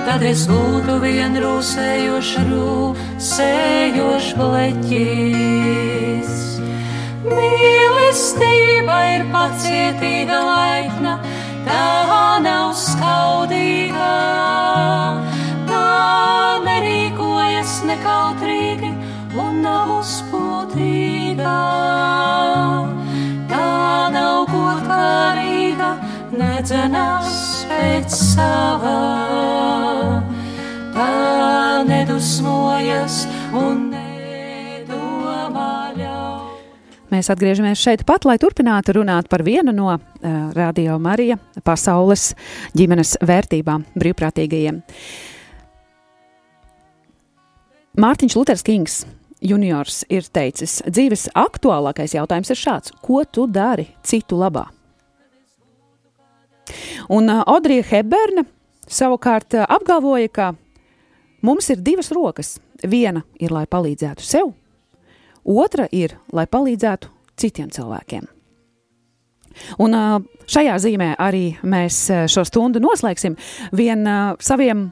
Tad 0.07 0.23
es 0.23 0.47
būtu 0.47 0.99
vienrūsējošs 1.03 2.33
rūsējošs 2.47 4.33
bleķis. 4.39 6.31
Mīlestība 7.27 8.97
ir 9.17 9.23
pacietīga, 9.35 10.37
laipna, 10.47 11.13
tā 11.71 12.39
nav 12.43 12.71
skaudīga. 12.75 14.07
Tā 15.69 15.83
nerīkojas 16.65 17.75
nekautrīgi 17.87 18.91
un 19.39 19.61
nav 19.63 19.93
uzpūtīga. 19.99 21.55
Tā 23.51 23.69
nav 24.15 24.49
godkārīga, 24.51 25.93
nedzenās 26.41 27.39
pēc 27.71 28.19
savā. 28.19 28.97
Tā 30.97 31.09
nedusmojas 31.87 33.23
un 33.55 33.90
Mēs 37.11 37.27
atgriežamies 37.27 37.81
šeit 37.81 38.05
pat, 38.07 38.23
lai 38.23 38.37
turpinātu 38.39 38.93
runāt 38.95 39.27
par 39.31 39.43
vienu 39.43 39.73
no 39.75 39.89
uh, 39.91 40.01
Radio 40.55 40.95
Marija 41.01 41.35
pasaules 41.67 42.29
ģimenes 42.77 43.17
vērtībām 43.27 43.83
brīvprātīgajiem. 43.99 44.77
Mārtiņš 47.99 48.37
Luters 48.39 48.63
Kings 48.63 49.01
juniors 49.43 50.05
ir 50.07 50.23
teicis, 50.31 50.77
dzīves 50.87 51.27
aktuālākais 51.35 52.15
jautājums 52.15 52.53
ir 52.53 52.61
šāds: 52.61 52.95
ko 53.03 53.25
tu 53.27 53.43
dari 53.51 53.89
citu 54.07 54.39
labā? 54.39 54.69
Un 57.11 57.27
uh, 57.27 57.43
Audrija 57.43 57.83
Heberne 57.91 58.45
savukārt 58.87 59.59
uh, 59.59 59.67
apgalvoja, 59.67 60.31
ka 60.31 60.51
mums 61.43 61.67
ir 61.75 61.83
divas 61.83 62.13
rokas. 62.15 62.55
Viena 62.81 63.21
ir, 63.37 63.51
lai 63.53 63.67
palīdzētu 63.69 64.23
sev, 64.25 64.55
otra 65.45 65.87
ir, 65.91 66.15
lai 66.33 66.47
palīdzētu 66.47 67.11
citiem 67.39 67.71
cilvēkiem. 67.73 68.27
Un 69.83 69.95
šajā 70.47 70.77
zīmē 70.79 71.13
arī 71.19 71.57
mēs 71.67 72.05
šo 72.31 72.45
stundu 72.47 72.79
noslēgsim. 72.83 73.35
Vien 73.75 74.07
saviem 74.39 74.87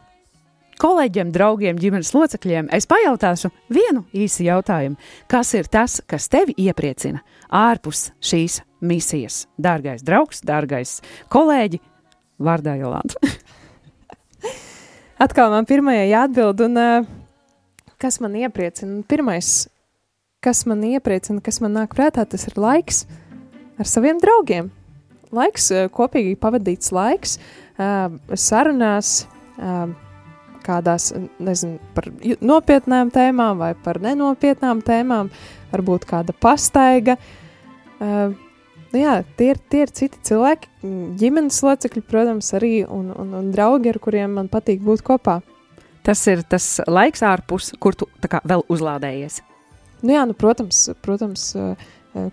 kolēģiem, 0.80 1.34
draugiem, 1.36 1.80
ģimenes 1.80 2.14
locekļiem 2.16 2.70
es 2.76 2.88
pajautāšu 2.90 3.52
vienu 3.74 4.06
īsu 4.16 4.46
jautājumu. 4.48 5.00
Kas 5.32 5.52
ir 5.58 5.68
tas, 5.72 6.00
kas 6.08 6.30
tevi 6.32 6.56
iepriecina 6.60 7.22
ārpus 7.52 8.10
šīs 8.24 8.62
misijas? 8.86 9.44
Dārgais 9.60 10.06
draugs, 10.08 10.44
dārgais 10.48 11.00
kolēģi, 11.34 11.82
vārdā 12.40 12.78
Jolanta. 12.80 13.20
Atkal 15.24 15.52
man 15.52 15.68
pirmajai 15.68 16.08
jāatbild, 16.14 16.64
un 16.70 16.80
uh, 16.80 17.10
kas 18.00 18.22
man 18.24 18.38
iepriecina? 18.40 19.02
Pirmais, 19.10 19.68
kas 20.44 20.66
man 20.70 20.84
iepriecina, 20.88 21.42
kas 21.44 21.60
man 21.64 21.76
nāk 21.76 21.96
prātā, 21.96 22.26
tas 22.28 22.48
ir 22.48 22.60
laiks 22.60 23.04
ar 23.80 23.88
saviem 23.88 24.20
draugiem. 24.22 24.70
Laiks, 25.36 25.70
uh, 25.76 25.88
kopīgi 25.94 26.38
pavadīts 26.42 26.94
laiks, 26.96 27.38
uh, 27.78 28.08
sarunās, 28.34 29.28
uh, 29.60 29.92
kādās, 30.66 31.12
nezinu, 31.42 31.80
par 31.96 32.10
nopietnām 32.42 33.12
tēmām 33.14 33.60
vai 33.62 33.74
par 33.84 34.02
nenopietnām 34.04 34.84
tēmām, 34.86 35.32
varbūt 35.72 36.06
kāda 36.10 36.36
pastaiga. 36.36 37.16
Nu 38.00 39.02
jā, 39.02 39.16
tie 39.40 39.50
ir, 39.54 39.60
tie 39.72 39.84
ir 39.86 39.94
citi 39.96 40.22
cilvēki, 40.30 40.70
ģimenes 41.20 41.60
locekļi, 41.66 42.06
protams, 42.10 42.54
arī 42.58 42.74
un, 42.86 43.10
un, 43.14 43.36
un 43.40 43.52
draugi, 43.56 43.92
ar 43.92 44.02
kuriem 44.04 44.38
man 44.40 44.52
patīk 44.52 44.84
būt 44.86 45.04
kopā. 45.10 45.40
Tas 46.06 46.22
ir 46.32 46.46
tas 46.48 46.80
laiks 46.88 47.26
ārpus, 47.26 47.74
kur 47.82 47.98
tu 47.98 48.10
kā 48.30 48.44
vēl 48.48 48.66
uzlādējies. 48.72 49.44
Nu 50.02 50.14
jā, 50.16 50.26
nu, 50.30 50.36
protams, 50.38 50.86
protams 51.04 51.50
uh, 51.60 51.90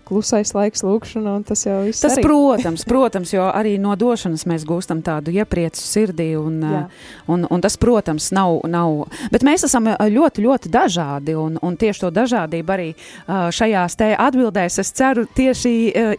klusais 0.07 0.49
laiks 0.57 0.81
lūkšana, 0.81 1.35
un 1.37 1.43
tas 1.45 1.61
jau 1.67 1.77
viss 1.85 2.01
Tas, 2.01 2.15
arī. 2.17 2.23
protams, 2.25 2.83
protams, 2.87 3.33
jo 3.35 3.45
arī 3.45 3.75
no 3.81 3.93
došanas 3.99 4.47
mēs 4.49 4.65
gūstam 4.65 5.03
tādu 5.05 5.29
iepriecu 5.35 5.83
sirdī, 5.83 6.31
un, 6.39 6.57
Jā. 6.65 6.79
uh, 6.87 7.11
un, 7.35 7.45
un 7.53 7.61
tas, 7.61 7.77
protams, 7.77 8.31
nav, 8.33 8.63
nav. 8.65 9.05
Bet 9.33 9.45
mēs 9.45 9.67
esam 9.67 9.91
uh, 9.91 9.99
ļoti, 10.09 10.41
ļoti 10.47 10.71
dažādi, 10.73 11.35
un, 11.37 11.59
un 11.61 11.77
tieši 11.77 12.03
to 12.07 12.11
dažādību 12.15 12.73
arī 12.73 12.87
šajās 13.27 13.97
te 13.99 14.09
atbildēs 14.17 14.79
es 14.81 14.89
ceru 14.97 15.27
tieši 15.37 15.71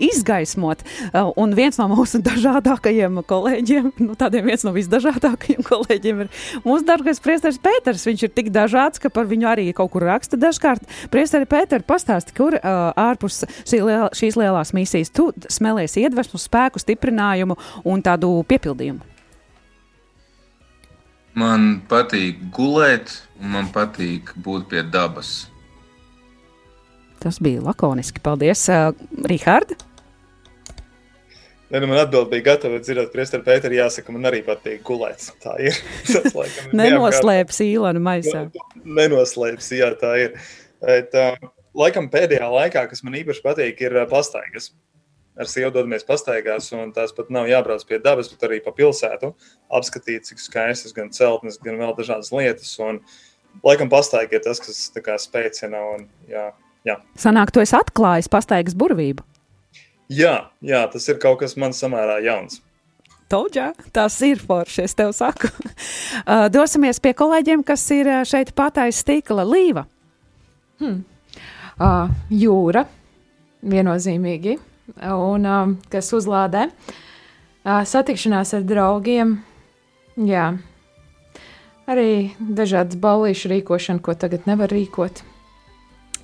izgaismot. 0.06 0.84
Un 1.40 1.54
viens 1.58 1.78
no 1.80 1.88
mūsu 1.90 2.20
dažādākajiem 2.28 3.20
kolēģiem, 3.26 3.90
nu, 4.04 4.14
tādiem 4.18 4.46
viens 4.52 4.64
no 4.66 4.74
visdažādākajiem 4.76 5.66
kolēģiem 5.66 6.24
ir 6.24 6.32
mūsu 6.66 6.86
dārgais 6.88 7.22
priesteris 7.24 7.58
Pēters. 7.62 8.06
Viņš 8.06 8.26
ir 8.28 8.34
tik 8.38 8.52
dažāds, 8.54 9.02
ka 9.02 9.10
par 9.10 9.26
viņu 9.30 9.50
arī 9.50 9.68
kaut 9.76 9.90
kur 9.96 10.06
raksta 10.06 10.38
dažkārt. 10.40 10.86
Priesteri 11.10 11.48
Pēteri, 11.50 11.86
pastāsti, 11.88 12.36
kur 12.38 12.54
ārpus 12.62 13.42
šī 13.68 13.82
liel, 13.84 14.08
šīs 14.16 14.38
lielās 14.40 14.74
misijas 14.76 15.12
tu 15.14 15.30
smelies 15.50 15.96
iedvesmu, 16.00 16.40
spēku, 16.40 16.82
stiprinājumu 16.82 17.58
un 17.88 18.04
tādu 18.04 18.32
piepildījumu. 18.48 19.14
Man 21.38 21.68
patīk 21.90 22.40
gulēt, 22.54 23.12
un 23.38 23.52
man 23.54 23.68
patīk 23.74 24.32
būt 24.42 24.70
pie 24.72 24.82
dabas. 24.82 25.46
Tas 27.22 27.38
bija 27.42 27.62
lakoniski. 27.62 28.22
Paldies, 28.22 28.64
uh, 28.70 28.90
Rihard. 29.28 29.74
Ne, 31.68 31.80
nu 31.80 31.86
man 31.90 31.98
atbild 32.00 32.30
bija 32.32 32.46
gatava 32.46 32.78
dzirdēt, 32.80 33.10
priesteri 33.12 33.44
Pēteri, 33.44 33.76
jāsaka, 33.76 34.12
man 34.14 34.24
arī 34.30 34.40
patīk 34.46 34.80
gulēt. 34.88 35.26
Tā 35.42 35.58
ir. 35.60 35.76
Tas, 36.08 36.32
laikam, 36.32 36.70
ir 36.70 36.76
Nenoslēps 36.80 37.60
īlanu 37.66 38.02
maisā. 38.02 38.46
Nenoslēps, 38.82 39.70
jā, 39.76 39.92
tā 40.00 40.14
ir. 40.24 40.38
Bet, 40.80 41.14
uh, 41.18 41.50
laikam 41.76 42.08
pēdējā 42.12 42.48
laikā, 42.52 42.84
kas 42.90 43.02
man 43.04 43.18
īpaši 43.20 43.44
patīk, 43.44 43.82
ir 43.84 43.96
uh, 43.96 44.06
pastaigas. 44.10 44.72
Ar 45.38 45.46
sievu 45.46 45.70
dodamies 45.70 46.02
pastaigās, 46.02 46.72
un 46.74 46.90
tās 46.94 47.12
pat 47.14 47.28
nav 47.30 47.46
jābrauc 47.46 47.84
pie 47.86 48.00
dabas, 48.02 48.26
bet 48.32 48.42
arī 48.48 48.58
pa 48.64 48.72
pilsētu. 48.74 49.30
Apskatīt, 49.70 50.26
cik 50.26 50.42
skaistas 50.42 50.96
gan 50.96 51.12
celtnes, 51.14 51.60
gan 51.62 51.78
vēl 51.78 51.94
dažādas 51.94 52.32
lietas. 52.34 52.72
Un, 52.82 52.98
laikam 53.62 53.90
pastaiga 53.92 54.34
ir 54.34 54.42
tas, 54.42 54.58
kas 54.64 54.88
tā 54.94 55.02
kā 55.04 55.14
spēcina. 55.22 55.84
Un, 55.94 56.08
jā, 56.30 56.48
jā. 56.88 56.98
Sanāk, 57.18 57.54
tu 57.54 57.62
esi 57.62 57.76
atklājis 57.78 58.30
pastaigas 58.32 58.74
burvību. 58.78 59.22
Jā, 60.08 60.48
jā, 60.64 60.82
tas 60.90 61.06
ir 61.06 61.20
kaut 61.22 61.42
kas 61.44 61.54
man 61.60 61.76
samērā 61.76 62.18
jauns. 62.24 62.62
Toģā, 63.28 63.74
tas 63.92 64.14
ir 64.24 64.40
forši, 64.40 64.86
es 64.88 64.98
tev 64.98 65.14
saku. 65.16 65.52
Uh, 66.28 66.48
dosimies 66.52 66.98
pie 67.00 67.12
kolēģiem, 67.16 67.60
kas 67.64 67.82
ir 67.94 68.08
uh, 68.10 68.22
šeit 68.26 68.50
pataiz 68.56 68.98
stikla 69.00 69.44
līva. 69.46 69.84
Hmm. 70.80 70.98
Uh, 71.78 72.08
jūra, 72.34 72.80
viennozīmīgi, 73.62 74.56
un 74.98 75.44
um, 75.46 75.74
kas 75.92 76.08
uzlādē. 76.16 76.64
Uh, 77.62 77.84
satikšanās 77.86 78.50
ar 78.58 78.64
draugiem, 78.66 79.36
jā. 80.26 80.48
Arī 81.86 82.32
dažādas 82.42 82.98
ballīšu 82.98 83.52
rīkošana, 83.52 84.02
ko 84.02 84.16
tagad 84.18 84.48
nevar 84.50 84.74
rīkot. 84.74 85.22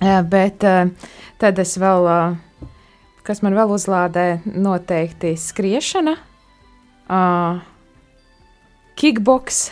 Uh, 0.01 0.19
bet 0.27 0.65
uh, 0.67 0.91
tad 1.39 1.61
es 1.63 1.77
vēl, 1.79 2.03
uh, 2.03 2.67
kas 3.23 3.39
man 3.45 3.55
vēl 3.55 3.71
uzlādē, 3.77 4.25
noteikti 4.43 5.37
skriešana, 5.39 6.17
uh, 7.07 7.63
kickboks, 8.99 9.69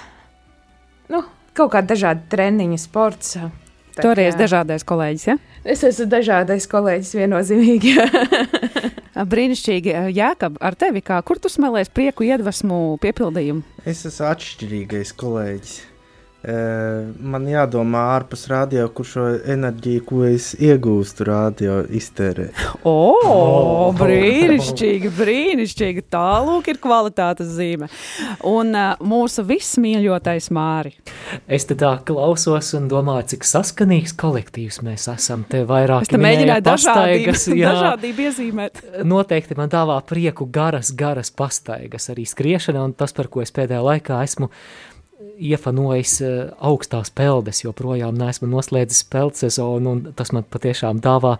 nu, 1.11 1.25
kaut 1.51 1.75
kāda 1.75 1.91
dažāda 1.91 2.23
treniņa 2.31 2.79
sports. 2.85 3.35
uh, 3.41 3.51
arī 4.01 4.25
kā- 4.25 4.31
esi 4.31 4.39
dažādais 4.41 4.85
kolēģis. 4.89 5.25
Ja? 5.29 5.37
Es 5.63 5.83
esmu 5.85 6.07
dažādais 6.11 6.65
kolēģis, 6.71 7.13
viennozīmīgi. 7.19 7.93
Brīnišķīgi, 9.33 9.93
Jēkab, 10.17 10.57
ar 10.59 10.75
tevi 10.75 11.03
kā, 11.05 11.19
kur 11.23 11.37
tu 11.39 11.51
smēlēs 11.53 11.91
prieku, 11.93 12.25
iedvesmu, 12.25 12.97
piepildījumu? 13.03 13.61
Es 13.85 14.01
esmu 14.09 14.25
atšķirīgais 14.31 15.13
kolēģis. 15.21 15.75
Man 16.43 17.45
jādomā 17.47 18.01
ārpus 18.17 18.41
radio, 18.51 18.89
kur 18.91 19.07
šo 19.07 19.21
enerģiju, 19.53 20.01
ko 20.09 20.23
es 20.27 20.49
iegūstu, 20.59 21.23
radio 21.29 21.77
iztērē. 21.87 22.49
O, 22.83 23.13
Oh. 23.23 23.93
brīnišķīgi, 23.95 25.09
brīnišķīgi. 25.15 26.03
Tālūk 26.11 26.67
ir 26.73 26.79
kvalitātes 26.83 27.47
zīme. 27.55 27.87
Un 28.47 28.73
uh, 28.75 28.99
mūsu 28.99 29.45
vismīļotais 29.47 30.49
Māri. 30.55 30.91
Es 31.47 31.63
te 31.69 31.77
tā 31.79 31.93
klausos 32.05 32.73
un 32.77 32.89
domāju, 32.91 33.29
cik 33.33 33.47
saskanīgs 33.47 34.15
kolektīvs 34.19 34.81
mēs 34.85 35.07
esam. 35.13 35.45
Te 35.49 35.63
vairāk 35.69 36.09
Es 36.09 36.11
mēģināju 36.19 36.65
dažādību, 36.67 37.27
pastaigas. 37.31 37.47
jā. 37.55 37.71
dažādību 37.71 38.27
iezīmēt. 38.27 38.83
Noteikti 39.07 39.57
man 39.59 39.71
dāvā 39.71 40.01
prieku 40.07 40.47
garas, 40.51 40.91
garas 40.91 41.31
pastaigas, 41.31 42.09
arī 42.13 42.27
skriešana, 42.27 42.83
un 42.83 42.93
tas, 42.99 43.15
par 43.15 43.31
ko 43.31 43.41
es 43.45 43.55
pēdējā 43.55 43.79
laikā 43.93 44.19
esmu 44.27 44.51
iefanojis 45.37 46.13
eh, 46.21 46.33
augstās 46.63 47.11
peldes, 47.15 47.63
joprojām 47.63 48.15
neesmu 48.17 48.49
noslēdzis 48.51 49.03
peldu 49.11 49.43
sezonu, 49.43 49.95
un 49.95 50.15
tas 50.17 50.33
man 50.35 50.45
patiešām 50.49 51.01
dāvā 51.03 51.35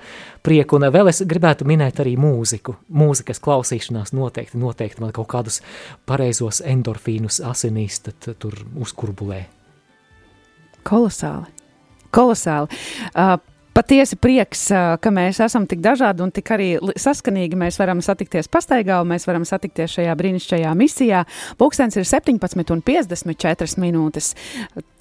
prieku. 0.45 0.79
Un 0.79 0.89
vēl 0.93 1.11
es 1.11 1.23
gribētu 1.27 1.67
minēt 1.69 2.01
arī 2.03 2.15
mūziku. 2.19 2.77
Mūzikas 2.93 3.41
klausīšanās 3.43 4.13
noteikti, 4.17 4.59
noteikti 4.61 5.03
man 5.03 5.13
kaut 5.15 5.29
kādus 5.33 5.61
pareizos 6.09 6.63
endorfīnus 6.65 7.41
asinīs 7.47 8.01
tur 8.25 8.59
uzkurbulē. 8.75 9.43
Kolosāli. 10.83 11.47
Kolosāli. 12.13 12.81
Uh, 13.15 13.37
Patiesi 13.73 14.17
prieks, 14.21 14.67
ka 15.01 15.11
mēs 15.13 15.39
esam 15.41 15.65
tik 15.69 15.79
dažādi 15.81 16.21
un 16.21 16.29
tik 16.33 16.51
arī 16.53 16.67
saskanīgi. 16.99 17.57
Mēs 17.57 17.79
varam 17.81 18.03
satikties 18.05 18.49
pastaigā, 18.53 18.99
un 19.01 19.09
mēs 19.09 19.25
varam 19.25 19.47
satikties 19.49 19.95
šajā 19.95 20.13
brīnišķīgajā 20.19 20.73
misijā. 20.77 21.23
Pūkstens 21.57 21.97
ir 21.97 22.05
17,54 22.05 23.81
minūtes. 23.81 24.33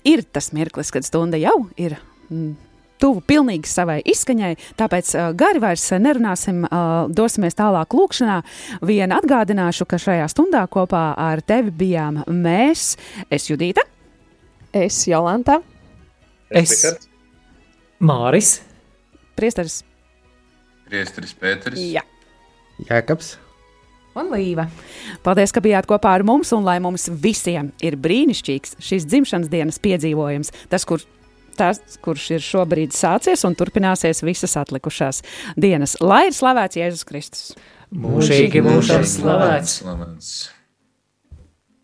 Ir 0.09 0.25
tas 0.25 0.53
mirklis, 0.57 0.93
kad 0.95 1.05
stunda 1.05 1.41
jau 1.41 1.67
ir. 1.77 1.99
Mm, 2.31 2.55
Tuvu 3.03 3.19
pilnīgi 3.27 3.67
savai 3.67 3.97
izskaņai, 4.07 4.53
tāpēc 4.79 5.09
uh, 5.17 5.29
gari 5.35 5.59
vairs 5.59 5.89
nerunāsim, 5.99 6.63
uh, 6.69 7.11
dosimies 7.11 7.59
tālāk 7.59 7.97
lūkšanā. 7.99 8.37
Vien 8.87 9.11
atgādināšu, 9.17 9.89
ka 9.91 9.99
šajā 9.99 10.31
stundā 10.31 10.63
kopā 10.71 11.09
ar 11.19 11.43
tevi 11.43 11.75
bijām 11.83 12.23
mēs, 12.31 12.93
es 13.27 13.51
Judīta, 13.51 13.83
es 14.71 15.03
Jolanta. 15.11 15.59
Es, 16.47 16.79
Rihards. 16.79 17.12
Māris, 18.03 18.59
Priesteris 19.39 19.81
Priesteris 20.93 21.33
Pēteris. 21.39 21.81
Jā. 21.95 22.03
Jēkabs. 22.85 23.37
Un 24.19 24.29
Līva. 24.29 24.67
Paldies, 25.25 25.55
ka 25.55 25.63
bijāt 25.65 25.87
kopā 25.89 26.11
ar 26.19 26.25
mums, 26.27 26.51
un 26.53 26.67
lai 26.67 26.77
mums 26.85 27.07
visiem 27.23 27.71
ir 27.81 27.97
brīnišķīgs 27.97 28.77
šis 28.83 29.07
dzimšanas 29.09 29.49
dienas 29.53 29.81
piedzīvojums. 29.81 30.53
Tas, 30.73 30.85
kur, 30.89 31.01
tas 31.57 31.81
kurš 32.05 32.27
ir 32.37 32.45
šobrīd 32.45 32.93
sācies 32.97 33.47
un 33.49 33.57
turpināsies 33.57 34.21
visas 34.27 34.59
atlikušās 34.61 35.23
dienas. 35.57 35.97
Lai 36.05 36.27
ir 36.29 36.37
slavēts 36.37 36.81
Jēzus 36.83 37.09
Kristus! 37.09 37.55
mūžīgi 37.93 38.61
mūžam 38.67 39.07
slavēts! 39.09 39.79
slavēts. 39.81 40.35